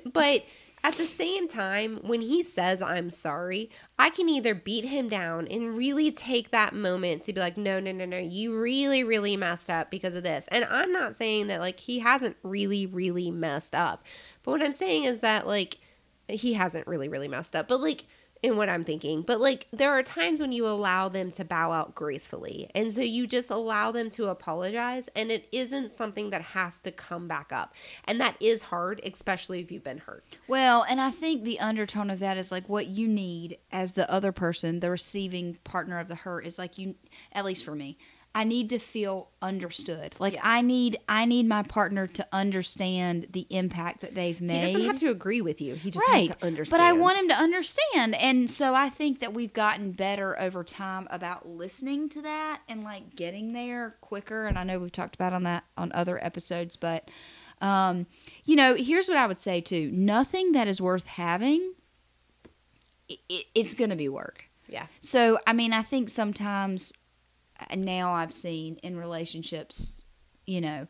but 0.12 0.44
at 0.84 0.94
the 0.94 1.06
same 1.06 1.48
time, 1.48 1.98
when 2.02 2.20
he 2.20 2.42
says 2.42 2.80
I'm 2.80 3.10
sorry, 3.10 3.70
I 3.98 4.10
can 4.10 4.28
either 4.28 4.54
beat 4.54 4.84
him 4.84 5.08
down 5.08 5.48
and 5.48 5.76
really 5.76 6.10
take 6.10 6.50
that 6.50 6.74
moment 6.74 7.22
to 7.22 7.32
be 7.32 7.40
like, 7.40 7.56
no, 7.56 7.80
no, 7.80 7.92
no, 7.92 8.04
no, 8.04 8.18
you 8.18 8.58
really, 8.58 9.02
really 9.02 9.36
messed 9.36 9.70
up 9.70 9.90
because 9.90 10.14
of 10.14 10.22
this. 10.22 10.48
And 10.48 10.64
I'm 10.64 10.92
not 10.92 11.16
saying 11.16 11.48
that 11.48 11.60
like 11.60 11.80
he 11.80 11.98
hasn't 11.98 12.36
really, 12.42 12.86
really 12.86 13.30
messed 13.30 13.74
up. 13.74 14.04
But 14.42 14.52
what 14.52 14.62
I'm 14.62 14.72
saying 14.72 15.04
is 15.04 15.20
that 15.20 15.46
like 15.46 15.78
he 16.28 16.52
hasn't 16.52 16.86
really, 16.86 17.08
really 17.08 17.28
messed 17.28 17.56
up. 17.56 17.68
But 17.68 17.80
like 17.80 18.06
in 18.42 18.56
what 18.56 18.68
I'm 18.68 18.84
thinking. 18.84 19.22
But 19.22 19.40
like 19.40 19.66
there 19.72 19.90
are 19.90 20.02
times 20.02 20.40
when 20.40 20.52
you 20.52 20.66
allow 20.66 21.08
them 21.08 21.30
to 21.32 21.44
bow 21.44 21.72
out 21.72 21.94
gracefully. 21.94 22.70
And 22.74 22.92
so 22.92 23.00
you 23.00 23.26
just 23.26 23.50
allow 23.50 23.92
them 23.92 24.10
to 24.10 24.28
apologize 24.28 25.08
and 25.14 25.30
it 25.30 25.48
isn't 25.52 25.90
something 25.90 26.30
that 26.30 26.42
has 26.42 26.80
to 26.80 26.92
come 26.92 27.28
back 27.28 27.52
up. 27.52 27.74
And 28.04 28.20
that 28.20 28.36
is 28.40 28.62
hard, 28.62 29.00
especially 29.04 29.60
if 29.60 29.70
you've 29.70 29.84
been 29.84 29.98
hurt. 29.98 30.24
Well, 30.46 30.84
and 30.88 31.00
I 31.00 31.10
think 31.10 31.44
the 31.44 31.60
undertone 31.60 32.10
of 32.10 32.18
that 32.20 32.36
is 32.36 32.52
like 32.52 32.68
what 32.68 32.86
you 32.86 33.08
need 33.08 33.58
as 33.72 33.94
the 33.94 34.10
other 34.10 34.32
person, 34.32 34.80
the 34.80 34.90
receiving 34.90 35.58
partner 35.64 35.98
of 35.98 36.08
the 36.08 36.14
hurt 36.14 36.46
is 36.46 36.58
like 36.58 36.78
you 36.78 36.94
at 37.32 37.44
least 37.44 37.64
for 37.64 37.74
me. 37.74 37.98
I 38.38 38.44
need 38.44 38.70
to 38.70 38.78
feel 38.78 39.30
understood. 39.42 40.14
Like 40.20 40.38
I 40.42 40.60
need 40.62 40.96
I 41.08 41.24
need 41.24 41.46
my 41.46 41.64
partner 41.64 42.06
to 42.06 42.26
understand 42.32 43.26
the 43.32 43.46
impact 43.50 44.00
that 44.02 44.14
they've 44.14 44.38
He 44.38 44.44
made. 44.44 44.66
doesn't 44.72 44.86
have 44.86 45.00
to 45.00 45.10
agree 45.10 45.40
with 45.40 45.60
you. 45.60 45.74
He 45.74 45.90
just 45.90 46.06
right. 46.08 46.28
has 46.28 46.36
to 46.36 46.46
understand. 46.46 46.78
But 46.80 46.84
I 46.86 46.92
want 46.92 47.18
him 47.18 47.28
to 47.30 47.34
understand. 47.34 48.14
And 48.14 48.48
so 48.48 48.76
I 48.76 48.90
think 48.90 49.18
that 49.18 49.34
we've 49.34 49.52
gotten 49.52 49.90
better 49.90 50.38
over 50.38 50.62
time 50.62 51.08
about 51.10 51.48
listening 51.48 52.08
to 52.10 52.22
that 52.22 52.60
and 52.68 52.84
like 52.84 53.16
getting 53.16 53.54
there 53.54 53.96
quicker. 54.00 54.46
And 54.46 54.56
I 54.56 54.62
know 54.62 54.78
we've 54.78 54.92
talked 54.92 55.16
about 55.16 55.32
on 55.32 55.42
that 55.42 55.64
on 55.76 55.90
other 55.92 56.22
episodes, 56.24 56.76
but 56.76 57.10
um, 57.60 58.06
you 58.44 58.54
know, 58.54 58.76
here's 58.76 59.08
what 59.08 59.16
I 59.18 59.26
would 59.26 59.38
say 59.38 59.60
too. 59.60 59.90
Nothing 59.92 60.52
that 60.52 60.68
is 60.68 60.80
worth 60.80 61.06
having 61.06 61.74
i 63.10 63.16
i- 63.32 63.44
it's 63.56 63.74
going 63.74 63.90
to 63.90 63.96
be 63.96 64.08
work. 64.08 64.44
Yeah. 64.68 64.86
So, 65.00 65.38
I 65.46 65.52
mean, 65.54 65.72
I 65.72 65.82
think 65.82 66.08
sometimes 66.10 66.92
now 67.76 68.12
I've 68.12 68.32
seen 68.32 68.76
in 68.82 68.96
relationships, 68.96 70.04
you 70.46 70.60
know, 70.60 70.86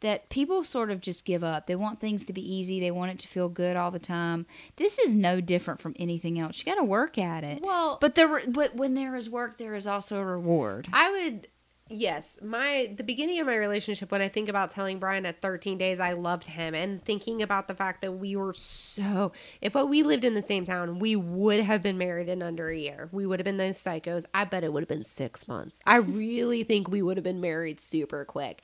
that 0.00 0.28
people 0.30 0.64
sort 0.64 0.90
of 0.90 1.00
just 1.00 1.24
give 1.24 1.44
up. 1.44 1.66
They 1.68 1.76
want 1.76 2.00
things 2.00 2.24
to 2.24 2.32
be 2.32 2.54
easy, 2.54 2.80
they 2.80 2.90
want 2.90 3.12
it 3.12 3.18
to 3.20 3.28
feel 3.28 3.48
good 3.48 3.76
all 3.76 3.90
the 3.92 4.00
time. 4.00 4.46
This 4.76 4.98
is 4.98 5.14
no 5.14 5.40
different 5.40 5.80
from 5.80 5.94
anything 5.98 6.38
else. 6.40 6.58
You 6.58 6.64
got 6.64 6.80
to 6.80 6.84
work 6.84 7.18
at 7.18 7.44
it. 7.44 7.62
Well- 7.62 7.98
but 8.00 8.16
there, 8.16 8.42
but 8.48 8.74
when 8.74 8.94
there 8.94 9.14
is 9.14 9.30
work, 9.30 9.58
there 9.58 9.74
is 9.74 9.86
also 9.86 10.18
a 10.18 10.24
reward. 10.24 10.88
I 10.92 11.10
would 11.10 11.48
yes, 11.92 12.38
my 12.42 12.92
the 12.96 13.04
beginning 13.04 13.38
of 13.38 13.46
my 13.46 13.56
relationship 13.56 14.10
when 14.10 14.22
I 14.22 14.28
think 14.28 14.48
about 14.48 14.70
telling 14.70 14.98
Brian 14.98 15.26
at 15.26 15.40
13 15.40 15.78
days 15.78 16.00
I 16.00 16.12
loved 16.12 16.46
him 16.46 16.74
and 16.74 17.04
thinking 17.04 17.42
about 17.42 17.68
the 17.68 17.74
fact 17.74 18.02
that 18.02 18.12
we 18.12 18.34
were 18.36 18.54
so 18.54 19.32
if 19.60 19.74
we 19.74 20.02
lived 20.02 20.24
in 20.24 20.34
the 20.34 20.42
same 20.42 20.64
town, 20.64 20.98
we 20.98 21.16
would 21.16 21.60
have 21.60 21.82
been 21.82 21.98
married 21.98 22.28
in 22.28 22.42
under 22.42 22.70
a 22.70 22.76
year. 22.76 23.08
We 23.12 23.26
would 23.26 23.38
have 23.38 23.44
been 23.44 23.58
those 23.58 23.76
psychos. 23.76 24.24
I 24.34 24.44
bet 24.44 24.64
it 24.64 24.72
would 24.72 24.82
have 24.82 24.88
been 24.88 25.04
6 25.04 25.48
months. 25.48 25.80
I 25.86 25.96
really 25.96 26.64
think 26.64 26.88
we 26.88 27.02
would 27.02 27.16
have 27.16 27.24
been 27.24 27.40
married 27.40 27.80
super 27.80 28.24
quick. 28.24 28.62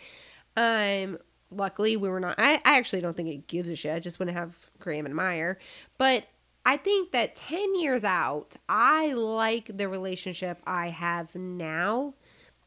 Um 0.56 1.18
luckily 1.50 1.96
we 1.96 2.08
were 2.08 2.20
not 2.20 2.34
I, 2.38 2.54
I 2.64 2.76
actually 2.76 3.00
don't 3.00 3.16
think 3.16 3.28
it 3.28 3.46
gives 3.46 3.68
a 3.68 3.76
shit. 3.76 3.94
I 3.94 4.00
just 4.00 4.18
to 4.18 4.32
have 4.32 4.56
Graham 4.78 5.06
and 5.06 5.14
Meyer. 5.14 5.58
But 5.98 6.24
I 6.66 6.76
think 6.76 7.12
that 7.12 7.34
10 7.34 7.76
years 7.76 8.04
out, 8.04 8.56
I 8.68 9.12
like 9.14 9.70
the 9.74 9.88
relationship 9.88 10.60
I 10.66 10.88
have 10.88 11.34
now 11.34 12.12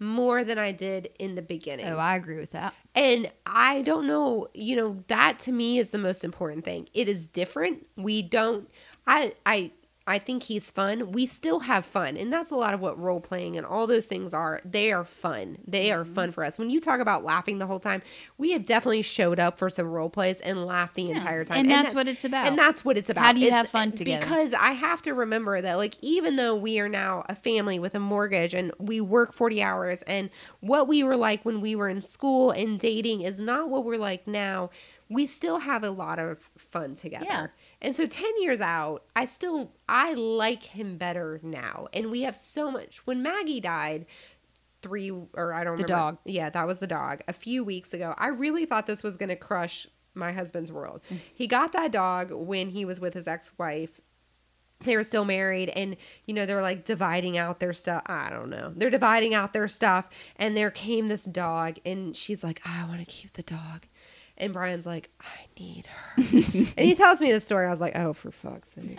more 0.01 0.43
than 0.43 0.57
I 0.57 0.71
did 0.71 1.09
in 1.19 1.35
the 1.35 1.43
beginning. 1.43 1.85
Oh, 1.85 1.97
I 1.97 2.15
agree 2.15 2.39
with 2.39 2.51
that. 2.51 2.73
And 2.95 3.31
I 3.45 3.83
don't 3.83 4.07
know, 4.07 4.47
you 4.53 4.75
know, 4.75 5.03
that 5.07 5.37
to 5.41 5.51
me 5.51 5.77
is 5.77 5.91
the 5.91 5.99
most 5.99 6.23
important 6.23 6.65
thing. 6.65 6.89
It 6.93 7.07
is 7.07 7.27
different. 7.27 7.85
We 7.95 8.23
don't 8.23 8.67
I 9.05 9.33
I 9.45 9.71
I 10.11 10.19
think 10.19 10.43
he's 10.43 10.69
fun. 10.69 11.13
We 11.13 11.25
still 11.25 11.61
have 11.61 11.85
fun. 11.85 12.17
And 12.17 12.33
that's 12.33 12.51
a 12.51 12.55
lot 12.57 12.73
of 12.73 12.81
what 12.81 12.99
role 12.99 13.21
playing 13.21 13.55
and 13.55 13.65
all 13.65 13.87
those 13.87 14.07
things 14.07 14.33
are. 14.33 14.59
They 14.65 14.91
are 14.91 15.05
fun. 15.05 15.59
They 15.65 15.89
are 15.89 16.03
fun 16.03 16.27
mm-hmm. 16.27 16.33
for 16.33 16.43
us. 16.43 16.57
When 16.57 16.69
you 16.69 16.81
talk 16.81 16.99
about 16.99 17.23
laughing 17.23 17.59
the 17.59 17.65
whole 17.65 17.79
time, 17.79 18.01
we 18.37 18.51
have 18.51 18.65
definitely 18.65 19.03
showed 19.03 19.39
up 19.39 19.57
for 19.57 19.69
some 19.69 19.87
role 19.87 20.09
plays 20.09 20.41
and 20.41 20.65
laughed 20.65 20.95
the 20.95 21.09
entire 21.11 21.45
time. 21.45 21.59
And 21.59 21.71
that's 21.71 21.93
that- 21.93 21.95
what 21.95 22.09
it's 22.09 22.25
about. 22.25 22.45
And 22.45 22.59
that's 22.59 22.83
what 22.83 22.97
it's 22.97 23.09
about. 23.09 23.23
How 23.23 23.31
do 23.31 23.39
you 23.39 23.47
It's- 23.47 23.61
have 23.61 23.69
fun 23.69 23.93
together? 23.93 24.25
Because 24.25 24.53
I 24.53 24.71
have 24.71 25.01
to 25.03 25.13
remember 25.13 25.61
that, 25.61 25.75
like, 25.75 25.95
even 26.01 26.35
though 26.35 26.55
we 26.55 26.77
are 26.81 26.89
now 26.89 27.23
a 27.29 27.35
family 27.35 27.79
with 27.79 27.95
a 27.95 27.99
mortgage 27.99 28.53
and 28.53 28.73
we 28.79 28.99
work 28.99 29.31
40 29.31 29.63
hours, 29.63 30.01
and 30.01 30.29
what 30.59 30.89
we 30.89 31.03
were 31.03 31.15
like 31.15 31.45
when 31.45 31.61
we 31.61 31.73
were 31.73 31.87
in 31.87 32.01
school 32.01 32.51
and 32.51 32.77
dating 32.77 33.21
is 33.21 33.39
not 33.39 33.69
what 33.69 33.85
we're 33.85 33.95
like 33.95 34.27
now, 34.27 34.71
we 35.07 35.27
still 35.27 35.59
have 35.59 35.83
a 35.83 35.89
lot 35.89 36.19
of 36.19 36.49
fun 36.57 36.95
together. 36.95 37.25
Yeah. 37.25 37.47
And 37.81 37.95
so 37.95 38.05
10 38.05 38.41
years 38.41 38.61
out, 38.61 39.03
I 39.15 39.25
still 39.25 39.71
I 39.89 40.13
like 40.13 40.63
him 40.63 40.97
better 40.97 41.39
now. 41.43 41.87
And 41.93 42.11
we 42.11 42.21
have 42.21 42.37
so 42.37 42.69
much. 42.69 43.05
When 43.07 43.23
Maggie 43.23 43.59
died, 43.59 44.05
three 44.81 45.11
or 45.33 45.53
I 45.53 45.63
don't 45.63 45.77
The 45.77 45.83
remember. 45.83 45.87
dog. 45.87 46.17
Yeah, 46.25 46.49
that 46.49 46.67
was 46.67 46.79
the 46.79 46.87
dog. 46.87 47.21
A 47.27 47.33
few 47.33 47.63
weeks 47.63 47.93
ago, 47.93 48.13
I 48.17 48.27
really 48.27 48.65
thought 48.65 48.87
this 48.87 49.03
was 49.03 49.17
going 49.17 49.29
to 49.29 49.35
crush 49.35 49.87
my 50.13 50.31
husband's 50.31 50.71
world. 50.71 51.01
Mm. 51.09 51.19
He 51.33 51.47
got 51.47 51.71
that 51.71 51.91
dog 51.91 52.31
when 52.31 52.69
he 52.69 52.83
was 52.85 52.99
with 52.99 53.13
his 53.13 53.27
ex-wife. 53.27 53.99
They 54.83 54.97
were 54.97 55.03
still 55.03 55.25
married 55.25 55.69
and 55.69 55.95
you 56.25 56.33
know 56.33 56.47
they're 56.47 56.61
like 56.61 56.83
dividing 56.85 57.37
out 57.37 57.59
their 57.59 57.71
stuff. 57.73 58.01
I 58.07 58.31
don't 58.31 58.49
know. 58.49 58.73
They're 58.75 58.89
dividing 58.89 59.33
out 59.35 59.53
their 59.53 59.67
stuff 59.67 60.09
and 60.37 60.57
there 60.57 60.71
came 60.71 61.07
this 61.07 61.23
dog 61.23 61.77
and 61.85 62.15
she's 62.15 62.43
like, 62.43 62.61
"I 62.65 62.83
want 62.85 62.99
to 62.99 63.05
keep 63.05 63.33
the 63.33 63.43
dog." 63.43 63.85
And 64.41 64.51
Brian's 64.51 64.87
like, 64.87 65.09
I 65.21 65.45
need 65.59 65.85
her. 65.85 66.13
and 66.17 66.79
he 66.79 66.95
tells 66.95 67.21
me 67.21 67.31
this 67.31 67.45
story. 67.45 67.67
I 67.67 67.69
was 67.71 67.79
like, 67.79 67.95
oh, 67.95 68.11
for 68.13 68.31
fuck's 68.31 68.73
sake. 68.73 68.97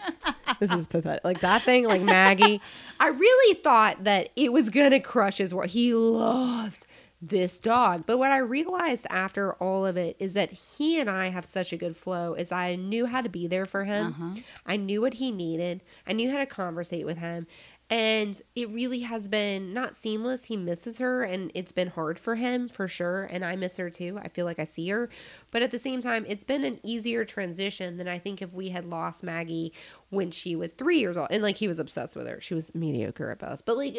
This 0.60 0.70
is 0.70 0.86
pathetic. 0.86 1.24
Like 1.24 1.40
that 1.40 1.62
thing, 1.62 1.84
like 1.84 2.00
Maggie. 2.00 2.60
I 3.00 3.08
really 3.08 3.54
thought 3.54 4.04
that 4.04 4.30
it 4.36 4.52
was 4.52 4.70
going 4.70 4.92
to 4.92 5.00
crush 5.00 5.38
his 5.38 5.52
world. 5.52 5.70
He 5.70 5.92
loved 5.92 6.86
this 7.22 7.60
dog. 7.60 8.04
But 8.04 8.18
what 8.18 8.32
I 8.32 8.38
realized 8.38 9.06
after 9.08 9.54
all 9.54 9.86
of 9.86 9.96
it 9.96 10.16
is 10.18 10.34
that 10.34 10.50
he 10.50 10.98
and 10.98 11.08
I 11.08 11.28
have 11.30 11.44
such 11.44 11.72
a 11.72 11.76
good 11.76 11.96
flow 11.96 12.34
is 12.34 12.50
I 12.50 12.74
knew 12.74 13.06
how 13.06 13.20
to 13.20 13.28
be 13.28 13.46
there 13.46 13.64
for 13.64 13.84
him. 13.84 14.08
Uh-huh. 14.08 14.34
I 14.66 14.76
knew 14.76 15.00
what 15.00 15.14
he 15.14 15.30
needed. 15.30 15.82
I 16.06 16.12
knew 16.12 16.30
how 16.30 16.38
to 16.38 16.46
conversate 16.46 17.06
with 17.06 17.18
him. 17.18 17.46
And 17.92 18.40
it 18.56 18.70
really 18.70 19.00
has 19.00 19.28
been 19.28 19.74
not 19.74 19.94
seamless. 19.94 20.44
He 20.44 20.56
misses 20.56 20.96
her 20.96 21.22
and 21.24 21.52
it's 21.54 21.72
been 21.72 21.88
hard 21.88 22.18
for 22.18 22.36
him 22.36 22.66
for 22.66 22.88
sure. 22.88 23.24
And 23.24 23.44
I 23.44 23.54
miss 23.54 23.76
her 23.76 23.90
too. 23.90 24.18
I 24.22 24.28
feel 24.28 24.46
like 24.46 24.58
I 24.58 24.64
see 24.64 24.88
her. 24.88 25.10
But 25.50 25.60
at 25.60 25.72
the 25.72 25.78
same 25.78 26.00
time, 26.00 26.24
it's 26.26 26.42
been 26.42 26.64
an 26.64 26.80
easier 26.82 27.26
transition 27.26 27.98
than 27.98 28.08
I 28.08 28.18
think 28.18 28.40
if 28.40 28.50
we 28.50 28.70
had 28.70 28.86
lost 28.86 29.22
Maggie 29.22 29.74
when 30.08 30.30
she 30.30 30.56
was 30.56 30.72
three 30.72 31.00
years 31.00 31.18
old. 31.18 31.28
And 31.30 31.42
like 31.42 31.58
he 31.58 31.68
was 31.68 31.78
obsessed 31.78 32.16
with 32.16 32.26
her. 32.26 32.40
She 32.40 32.54
was 32.54 32.74
mediocre 32.74 33.30
at 33.30 33.40
best. 33.40 33.66
But 33.66 33.76
like, 33.76 33.98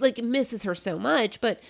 like 0.00 0.16
misses 0.24 0.62
her 0.62 0.74
so 0.74 0.98
much. 0.98 1.42
But 1.42 1.60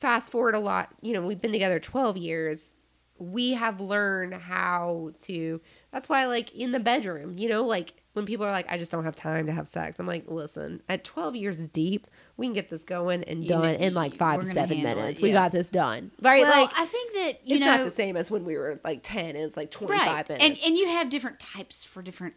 fast 0.00 0.30
forward 0.30 0.54
a 0.54 0.58
lot, 0.58 0.88
you 1.02 1.12
know, 1.12 1.20
we've 1.20 1.38
been 1.38 1.52
together 1.52 1.78
12 1.78 2.16
years. 2.16 2.72
We 3.18 3.52
have 3.52 3.78
learned 3.78 4.32
how 4.32 5.10
to, 5.24 5.60
that's 5.92 6.08
why, 6.08 6.24
like, 6.24 6.54
in 6.54 6.72
the 6.72 6.80
bedroom, 6.80 7.38
you 7.38 7.50
know, 7.50 7.62
like 7.62 7.92
when 8.14 8.26
people 8.26 8.46
are 8.46 8.50
like, 8.50 8.66
I 8.70 8.78
just 8.78 8.90
don't 8.90 9.04
have 9.04 9.14
time 9.14 9.46
to 9.46 9.52
have 9.52 9.68
sex, 9.68 9.98
I'm 10.00 10.06
like, 10.06 10.24
listen, 10.26 10.82
at 10.88 11.04
12 11.04 11.36
years 11.36 11.66
deep, 11.68 12.06
we 12.36 12.46
can 12.46 12.52
get 12.54 12.70
this 12.70 12.82
going 12.82 13.22
and 13.24 13.42
You 13.42 13.50
done 13.50 13.62
know, 13.62 13.72
in 13.72 13.92
like 13.94 14.16
five 14.16 14.40
to 14.40 14.46
seven 14.46 14.82
minutes. 14.82 15.18
it, 15.18 15.22
We 15.22 15.32
got 15.32 15.52
this 15.52 15.70
done. 15.70 16.10
Right? 16.22 16.42
Well, 16.42 16.62
like, 16.62 16.70
I 16.76 16.86
think 16.86 17.14
that 17.14 17.46
you 17.46 17.56
it's 17.56 17.64
know 17.64 17.76
not 17.76 17.84
the 17.84 17.90
same 17.90 18.16
as 18.16 18.30
when 18.30 18.44
we 18.44 18.56
were 18.56 18.80
like 18.84 19.00
10 19.02 19.24
and 19.36 19.38
it's 19.38 19.56
like 19.56 19.70
25 19.70 20.06
right, 20.06 20.30
and 20.30 20.38
minutes. 20.40 20.66
and 20.66 20.76
you 20.76 20.88
have 20.88 21.10
different 21.10 21.38
types 21.40 21.84
for 21.84 22.02
different 22.02 22.34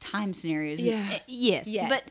time 0.00 0.32
scenarios. 0.32 0.80
Yeah. 0.80 1.04
Uh, 1.14 1.18
yes. 1.26 1.68
Yes. 1.68 1.88
But 1.88 2.04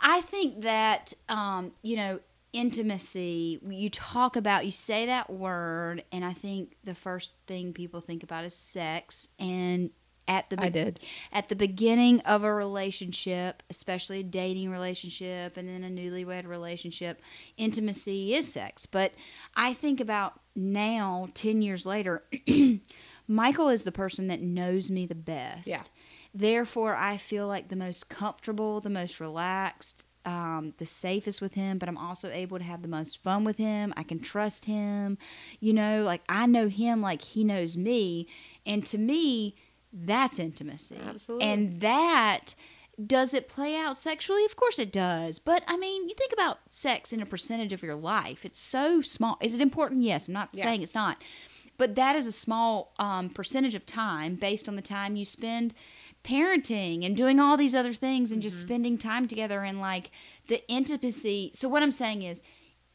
I 0.00 0.20
think 0.22 0.62
that 0.62 1.12
um, 1.28 1.72
you 1.82 1.96
know 1.96 2.20
intimacy. 2.52 3.60
You 3.66 3.88
talk 3.90 4.36
about 4.36 4.64
you 4.64 4.70
say 4.70 5.06
that 5.06 5.30
word, 5.30 6.04
and 6.12 6.24
I 6.24 6.32
think 6.32 6.76
the 6.84 6.94
first 6.94 7.34
thing 7.46 7.72
people 7.72 8.00
think 8.00 8.22
about 8.22 8.44
is 8.44 8.54
sex 8.54 9.28
and. 9.38 9.90
At 10.30 10.48
the 10.48 10.62
I 10.62 10.68
did. 10.68 11.00
at 11.32 11.48
the 11.48 11.56
beginning 11.56 12.20
of 12.20 12.44
a 12.44 12.54
relationship, 12.54 13.64
especially 13.68 14.20
a 14.20 14.22
dating 14.22 14.70
relationship 14.70 15.56
and 15.56 15.68
then 15.68 15.82
a 15.82 15.88
newlywed 15.88 16.46
relationship, 16.46 17.20
intimacy 17.56 18.32
is 18.36 18.50
sex. 18.52 18.86
But 18.86 19.12
I 19.56 19.72
think 19.74 19.98
about 19.98 20.38
now, 20.54 21.30
10 21.34 21.62
years 21.62 21.84
later, 21.84 22.22
Michael 23.26 23.70
is 23.70 23.82
the 23.82 23.90
person 23.90 24.28
that 24.28 24.40
knows 24.40 24.88
me 24.88 25.04
the 25.04 25.16
best. 25.16 25.66
Yeah. 25.66 25.82
Therefore, 26.32 26.94
I 26.94 27.16
feel 27.16 27.48
like 27.48 27.68
the 27.68 27.74
most 27.74 28.08
comfortable, 28.08 28.80
the 28.80 28.88
most 28.88 29.18
relaxed, 29.18 30.04
um, 30.24 30.74
the 30.78 30.86
safest 30.86 31.40
with 31.40 31.54
him, 31.54 31.78
but 31.78 31.88
I'm 31.88 31.98
also 31.98 32.30
able 32.30 32.58
to 32.58 32.64
have 32.64 32.82
the 32.82 32.88
most 32.88 33.20
fun 33.20 33.42
with 33.42 33.56
him. 33.56 33.92
I 33.96 34.04
can 34.04 34.20
trust 34.20 34.66
him. 34.66 35.18
You 35.58 35.72
know, 35.72 36.04
like 36.04 36.22
I 36.28 36.46
know 36.46 36.68
him 36.68 37.02
like 37.02 37.22
he 37.22 37.42
knows 37.42 37.76
me. 37.76 38.28
And 38.64 38.86
to 38.86 38.98
me, 38.98 39.56
that's 39.92 40.38
intimacy. 40.38 40.96
Absolutely. 41.04 41.46
And 41.46 41.80
that 41.80 42.54
does 43.06 43.32
it 43.32 43.48
play 43.48 43.76
out 43.76 43.96
sexually? 43.96 44.44
Of 44.44 44.56
course 44.56 44.78
it 44.78 44.92
does. 44.92 45.38
But 45.38 45.62
I 45.66 45.76
mean, 45.78 46.08
you 46.08 46.14
think 46.14 46.32
about 46.32 46.58
sex 46.68 47.12
in 47.12 47.22
a 47.22 47.26
percentage 47.26 47.72
of 47.72 47.82
your 47.82 47.94
life. 47.94 48.44
It's 48.44 48.60
so 48.60 49.00
small. 49.00 49.38
Is 49.40 49.54
it 49.54 49.60
important? 49.62 50.02
Yes. 50.02 50.28
I'm 50.28 50.34
not 50.34 50.50
Yeah. 50.52 50.64
saying 50.64 50.82
it's 50.82 50.94
not. 50.94 51.22
But 51.78 51.94
that 51.94 52.14
is 52.14 52.26
a 52.26 52.32
small 52.32 52.92
um, 52.98 53.30
percentage 53.30 53.74
of 53.74 53.86
time 53.86 54.34
based 54.34 54.68
on 54.68 54.76
the 54.76 54.82
time 54.82 55.16
you 55.16 55.24
spend 55.24 55.72
parenting 56.22 57.04
and 57.06 57.16
doing 57.16 57.40
all 57.40 57.56
these 57.56 57.74
other 57.74 57.92
things 57.94 58.30
and 58.32 58.42
just 58.42 58.58
Mm-hmm. 58.58 58.66
spending 58.68 58.98
time 58.98 59.26
together 59.26 59.62
and 59.62 59.80
like 59.80 60.10
the 60.48 60.66
intimacy. 60.68 61.50
So 61.54 61.68
what 61.68 61.82
I'm 61.82 61.92
saying 61.92 62.22
is 62.22 62.42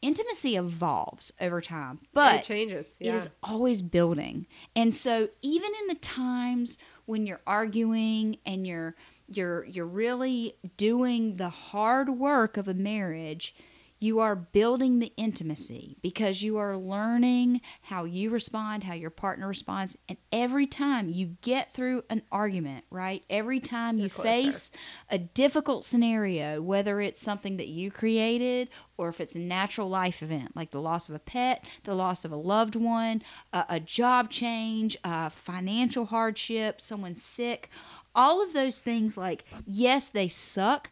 intimacy 0.02 0.56
evolves 0.56 1.32
over 1.40 1.60
time. 1.60 2.00
But 2.12 2.36
it 2.36 2.42
changes. 2.44 2.96
it 3.00 3.06
Yeah. 3.06 3.14
is 3.14 3.30
always 3.42 3.82
building. 3.82 4.46
And 4.74 4.94
so 4.94 5.28
even 5.42 5.70
in 5.82 5.88
the 5.88 5.94
times 5.96 6.78
when 7.06 7.26
you're 7.26 7.40
arguing 7.46 8.38
and 8.44 8.66
you're 8.66 8.94
you're 9.28 9.64
you're 9.64 9.86
really 9.86 10.54
doing 10.76 11.36
the 11.36 11.48
hard 11.48 12.10
work 12.10 12.56
of 12.56 12.68
a 12.68 12.74
marriage, 12.74 13.54
you 13.98 14.20
are 14.20 14.36
building 14.36 14.98
the 14.98 15.12
intimacy 15.16 15.96
because 16.02 16.42
you 16.42 16.58
are 16.58 16.76
learning 16.76 17.60
how 17.82 18.04
you 18.04 18.30
respond, 18.30 18.84
how 18.84 18.94
your 18.94 19.10
partner 19.10 19.48
responds, 19.48 19.96
and 20.08 20.18
every 20.32 20.66
time 20.66 21.08
you 21.08 21.36
get 21.40 21.72
through 21.72 22.04
an 22.10 22.22
argument, 22.30 22.84
right? 22.90 23.24
Every 23.30 23.60
time 23.60 23.96
you 23.96 24.02
You're 24.02 24.10
closer. 24.10 24.28
face 24.28 24.70
a 25.10 25.18
difficult 25.18 25.84
scenario, 25.84 26.60
whether 26.60 27.00
it's 27.00 27.20
something 27.20 27.56
that 27.56 27.68
you 27.68 27.90
created 27.90 28.68
or 28.98 29.08
if 29.08 29.20
it's 29.20 29.34
a 29.34 29.40
natural 29.40 29.88
life 29.88 30.22
event 30.22 30.54
like 30.54 30.70
the 30.70 30.80
loss 30.80 31.08
of 31.08 31.14
a 31.14 31.18
pet, 31.18 31.64
the 31.84 31.94
loss 31.94 32.24
of 32.24 32.32
a 32.32 32.36
loved 32.36 32.76
one, 32.76 33.22
a, 33.52 33.64
a 33.68 33.80
job 33.80 34.30
change, 34.30 34.96
a 35.04 35.30
financial 35.30 36.06
hardship, 36.06 36.80
someone 36.80 37.14
sick, 37.14 37.70
all 38.14 38.42
of 38.42 38.52
those 38.52 38.80
things, 38.80 39.16
like, 39.16 39.44
yes, 39.66 40.08
they 40.08 40.28
suck, 40.28 40.90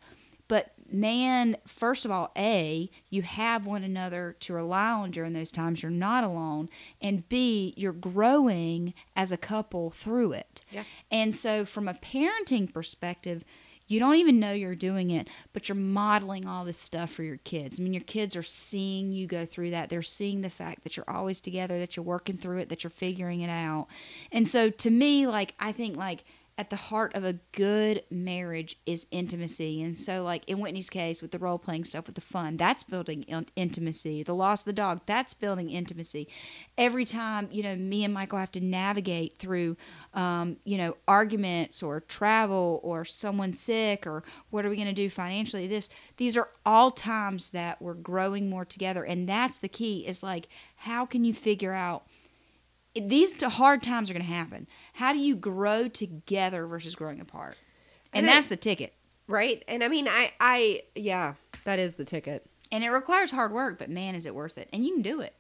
man, 0.91 1.57
first 1.67 2.05
of 2.05 2.11
all, 2.11 2.31
A, 2.37 2.91
you 3.11 3.23
have 3.23 3.67
one 3.67 3.85
another 3.85 4.37
to 4.41 4.53
rely 4.53 4.91
on 4.91 5.11
during 5.11 5.33
those 5.33 5.51
times. 5.51 5.83
You're 5.83 5.91
not 5.91 6.25
alone. 6.25 6.69
And 7.01 7.29
B, 7.29 7.75
you're 7.77 7.93
growing 7.93 8.95
as 9.17 9.33
a 9.33 9.37
couple 9.37 9.91
through 9.91 10.33
it. 10.33 10.63
Yeah. 10.71 10.85
And 11.11 11.35
so, 11.35 11.65
from 11.65 11.89
a 11.89 11.95
parenting 11.95 12.73
perspective, 12.73 13.45
you 13.87 14.01
don't 14.01 14.17
even 14.17 14.41
know 14.41 14.53
you're 14.53 14.75
doing 14.75 15.11
it, 15.11 15.29
but 15.53 15.69
you're 15.69 15.77
modeling 15.77 16.47
all 16.47 16.65
this 16.65 16.79
stuff 16.79 17.11
for 17.11 17.23
your 17.23 17.37
kids. 17.39 17.79
I 17.79 17.83
mean, 17.83 17.93
your 17.93 18.03
kids 18.03 18.35
are 18.35 18.43
seeing 18.43 19.13
you 19.13 19.27
go 19.27 19.45
through 19.45 19.71
that. 19.71 19.91
They're 19.91 20.01
seeing 20.01 20.41
the 20.41 20.49
fact 20.49 20.85
that 20.85 20.97
you're 20.97 21.09
always 21.09 21.41
together, 21.41 21.79
that 21.79 21.97
you're 21.97 22.05
working 22.05 22.39
through 22.39 22.59
it, 22.59 22.71
that 22.71 22.83
you're 22.83 22.91
figuring 22.91 23.43
it 23.43 23.51
out. 23.51 23.89
And 24.33 24.49
so, 24.49 24.71
to 24.71 24.91
me, 24.91 25.27
like, 25.27 25.55
I 25.61 25.73
think, 25.73 25.97
like, 25.97 26.25
at 26.57 26.71
the 26.71 26.77
heart 26.77 27.13
of 27.17 27.25
a 27.25 27.39
good 27.51 28.05
marriage 28.11 28.77
is 28.87 29.09
intimacy. 29.11 29.83
And 29.83 29.99
so, 29.99 30.23
like 30.23 30.49
in 30.49 30.61
Whitney's 30.61 30.89
case 30.89 31.21
with 31.21 31.33
the 31.33 31.39
role 31.39 31.59
playing 31.59 31.85
stuff, 31.85 32.07
with 32.07 32.15
the 32.15 32.21
fun, 32.21 32.57
that's 32.57 32.85
building 32.85 33.25
in- 33.25 33.49
intimacy. 33.57 34.23
The 34.23 34.37
loss 34.37 34.61
of 34.61 34.67
the 34.67 34.73
dog, 34.73 35.01
that's 35.05 35.35
building 35.35 35.69
intimacy. 35.69 36.29
Every 36.79 37.05
time, 37.05 37.49
you 37.51 37.65
know, 37.65 37.75
me 37.75 38.05
and 38.05 38.15
Michael 38.15 38.39
have 38.39 38.53
to 38.53 38.61
navigate 38.61 39.37
through, 39.37 39.77
um, 40.15 40.59
you 40.65 40.79
know, 40.79 40.97
arguments 41.09 41.83
or 41.83 42.01
travel 42.01 42.81
or 42.85 43.05
someone 43.05 43.53
sick 43.53 44.07
or 44.07 44.23
what 44.51 44.65
are 44.65 44.71
we 44.71 44.77
going 44.77 44.87
to 44.87 44.95
do 44.95 45.11
financially? 45.11 45.67
This, 45.67 45.89
these 46.19 46.37
are 46.37 46.51
all 46.65 46.93
times 46.93 47.51
that 47.51 47.83
we're 47.83 47.95
growing 47.95 48.49
more 48.49 48.65
together. 48.65 49.03
And 49.03 49.29
that's 49.29 49.59
the 49.59 49.69
key 49.69 50.07
is 50.07 50.23
like, 50.23 50.47
how 50.77 51.05
can 51.05 51.25
you 51.25 51.35
figure 51.35 51.73
out? 51.73 52.07
These 52.95 53.41
hard 53.43 53.83
times 53.83 54.09
are 54.11 54.13
going 54.15 54.25
to 54.25 54.33
happen. 54.33 54.67
How 54.95 55.13
do 55.13 55.19
you 55.19 55.35
grow 55.37 55.89
together 55.89 56.67
versus 56.67 56.95
growing 56.95 57.21
apart? 57.21 57.57
And 58.13 58.27
And 58.27 58.29
that's 58.29 58.47
it- 58.47 58.51
the 58.51 58.57
ticket. 58.57 58.95
right. 59.27 59.65
And 59.69 59.83
I 59.83 59.89
mean, 59.89 60.07
I, 60.09 60.33
I, 60.41 60.83
yeah, 60.95 61.35
that 61.65 61.79
is 61.79 61.95
the 61.97 62.05
ticket. 62.05 62.47
And 62.73 62.83
it 62.85 62.91
requires 62.91 63.31
hard 63.31 63.53
work, 63.53 63.79
but 63.79 63.91
man, 63.91 64.15
is 64.15 64.27
it 64.27 64.35
worth 64.35 64.59
it? 64.59 64.69
And 64.73 64.85
you 64.85 64.93
can 64.95 65.03
do 65.03 65.21
it. 65.21 65.35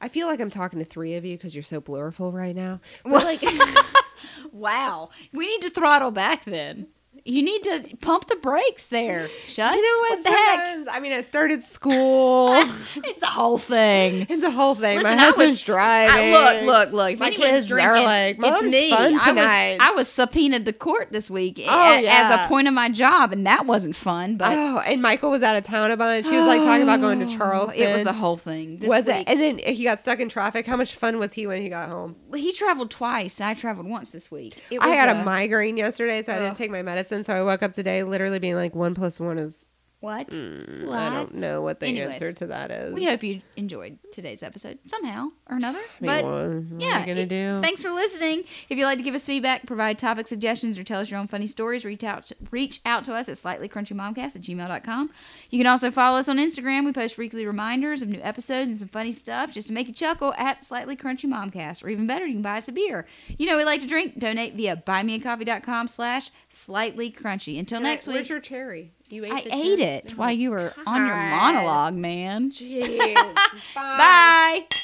I 0.00 0.08
feel 0.08 0.26
like 0.26 0.40
I'm 0.40 0.48
talking 0.50 0.78
to 0.78 0.84
three 0.84 1.14
of 1.14 1.24
you 1.26 1.36
because 1.36 1.54
you're 1.54 1.62
so 1.62 1.80
blurful 1.80 2.32
right 2.32 2.56
now. 2.56 2.80
But 3.04 3.24
like, 3.24 3.42
Wow. 4.52 5.10
We 5.32 5.46
need 5.46 5.62
to 5.62 5.70
throttle 5.70 6.10
back 6.10 6.44
then. 6.44 6.88
You 7.24 7.42
need 7.42 7.62
to 7.64 7.96
pump 8.00 8.28
the 8.28 8.36
brakes 8.36 8.88
there. 8.88 9.28
Shut. 9.46 9.74
you 9.74 9.82
know 9.82 9.98
what? 10.08 10.18
what 10.18 10.24
the 10.24 10.30
heck? 10.30 10.96
I 10.96 11.00
mean, 11.00 11.12
I 11.12 11.22
started 11.22 11.62
school. 11.62 12.62
It's 13.04 13.22
a 13.22 13.26
whole 13.26 13.58
thing. 13.58 14.26
it's 14.28 14.42
a 14.42 14.50
whole 14.50 14.74
thing. 14.74 14.96
Listen, 14.98 15.16
My 15.16 15.22
I 15.22 15.26
husband's 15.26 15.50
was- 15.52 15.62
driving. 15.62 16.34
I, 16.34 16.62
look, 16.62 16.62
look, 16.64 16.92
look. 16.92 17.12
If 17.12 17.18
My 17.20 17.30
kids 17.30 17.70
are 17.70 17.74
drinking, 17.74 18.04
like, 18.04 18.36
it's 18.38 18.40
"Mom's 18.40 18.62
me. 18.64 18.90
fun 18.90 19.18
I 19.20 19.32
was, 19.32 19.78
I 19.80 19.90
was 19.92 20.08
subpoenaed 20.08 20.64
to 20.66 20.72
court 20.72 21.08
this 21.12 21.30
week 21.30 21.60
oh, 21.60 21.62
a- 21.70 22.04
Oh, 22.04 22.06
as 22.08 22.30
a 22.30 22.48
point 22.48 22.68
of 22.68 22.74
my 22.74 22.88
job, 22.88 23.32
and 23.32 23.46
that 23.46 23.66
wasn't 23.66 23.96
fun. 23.96 24.36
But 24.36 24.52
Oh, 24.56 24.78
and 24.80 25.00
Michael 25.02 25.30
was 25.30 25.42
out 25.42 25.56
of 25.56 25.64
town 25.64 25.90
a 25.90 25.96
bunch. 25.96 26.26
He 26.28 26.36
was 26.36 26.46
like 26.46 26.60
talking 26.62 26.82
about 26.82 27.00
going 27.00 27.20
to 27.20 27.26
Charleston. 27.36 27.82
It 27.90 27.92
was 27.92 28.06
a 28.06 28.12
whole 28.12 28.36
thing. 28.36 28.78
This 28.78 28.88
was 28.88 29.06
week, 29.06 29.16
it? 29.16 29.28
And 29.28 29.40
then 29.40 29.58
he 29.58 29.84
got 29.84 30.00
stuck 30.00 30.20
in 30.20 30.28
traffic. 30.28 30.66
How 30.66 30.76
much 30.76 30.94
fun 30.94 31.18
was 31.18 31.32
he 31.32 31.46
when 31.46 31.60
he 31.62 31.68
got 31.68 31.88
home? 31.88 32.16
he 32.34 32.52
traveled 32.52 32.90
twice. 32.90 33.40
I 33.40 33.54
traveled 33.54 33.86
once 33.88 34.12
this 34.12 34.30
week. 34.30 34.56
It 34.70 34.80
I 34.80 34.88
had 34.88 35.14
a 35.14 35.20
a- 35.20 35.24
migraine 35.24 35.76
yesterday, 35.76 36.22
so 36.22 36.32
I 36.32 36.38
didn't 36.38 36.56
take 36.56 36.70
my 36.70 36.82
medicine. 36.82 37.09
So 37.10 37.34
I 37.34 37.42
woke 37.42 37.64
up 37.64 37.72
today 37.72 38.04
literally 38.04 38.38
being 38.38 38.54
like, 38.54 38.72
one 38.72 38.94
plus 38.94 39.18
one 39.18 39.36
is 39.36 39.66
What? 40.00 40.30
Mm, 40.30 40.84
I 40.84 40.86
What? 40.86 41.10
don't 41.10 41.34
know 41.34 41.60
what 41.60 41.78
the 41.80 41.86
Anyways, 41.86 42.12
answer 42.12 42.32
to 42.32 42.46
that 42.46 42.70
is. 42.70 42.94
We 42.94 43.04
hope 43.04 43.22
you 43.22 43.42
enjoyed 43.56 43.98
today's 44.12 44.42
episode 44.42 44.78
somehow 44.86 45.28
or 45.48 45.56
another. 45.56 45.78
I 46.00 46.06
but 46.06 46.24
mean, 46.24 46.70
what 46.70 46.80
yeah, 46.80 47.02
are 47.02 47.06
gonna 47.06 47.20
it- 47.20 47.28
do? 47.28 47.58
Thanks 47.60 47.82
for 47.82 47.90
listening. 47.90 48.44
If 48.70 48.78
you'd 48.78 48.86
like 48.86 48.96
to 48.96 49.04
give 49.04 49.14
us 49.14 49.26
feedback, 49.26 49.66
provide 49.66 49.98
topic 49.98 50.26
suggestions, 50.26 50.78
or 50.78 50.84
tell 50.84 51.00
us 51.00 51.10
your 51.10 51.20
own 51.20 51.26
funny 51.26 51.46
stories, 51.46 51.84
reach 51.84 52.02
out 52.02 52.32
reach 52.50 52.80
out 52.86 53.04
to 53.04 53.14
us 53.14 53.28
at 53.28 53.34
slightlycrunchymomcast 53.34 54.36
at 54.36 54.42
gmail.com. 54.42 55.10
You 55.50 55.58
can 55.58 55.66
also 55.66 55.90
follow 55.90 56.18
us 56.18 56.28
on 56.30 56.38
Instagram. 56.38 56.86
We 56.86 56.92
post 56.92 57.18
weekly 57.18 57.44
reminders 57.44 58.00
of 58.00 58.08
new 58.08 58.20
episodes 58.22 58.70
and 58.70 58.78
some 58.78 58.88
funny 58.88 59.12
stuff 59.12 59.52
just 59.52 59.68
to 59.68 59.74
make 59.74 59.86
you 59.86 59.92
chuckle 59.92 60.32
at 60.38 60.64
Slightly 60.64 60.96
Crunchy 60.96 61.26
Momcast. 61.28 61.84
Or 61.84 61.90
even 61.90 62.06
better, 62.06 62.24
you 62.26 62.32
can 62.34 62.42
buy 62.42 62.56
us 62.56 62.68
a 62.68 62.72
beer. 62.72 63.06
You 63.36 63.46
know 63.46 63.58
we 63.58 63.64
like 63.64 63.80
to 63.82 63.86
drink. 63.86 64.18
Donate 64.18 64.54
via 64.54 64.76
buymeacoffee.com 64.76 65.88
slash 65.88 66.30
slightly 66.48 67.12
crunchy. 67.12 67.58
Until 67.58 67.80
next 67.80 68.06
Where's 68.06 68.20
week. 68.20 68.28
your 68.30 68.40
cherry? 68.40 68.92
You 69.10 69.24
ate 69.24 69.32
I 69.32 69.38
ate 69.38 69.78
cherry? 69.78 69.82
it 69.82 70.12
while 70.16 70.30
you 70.32 70.50
were 70.50 70.72
on 70.86 71.06
your 71.06 71.16
monologue, 71.16 71.94
man. 71.94 72.50
Jeez. 72.50 73.14
Bye. 73.74 74.66
Bye. 74.70 74.76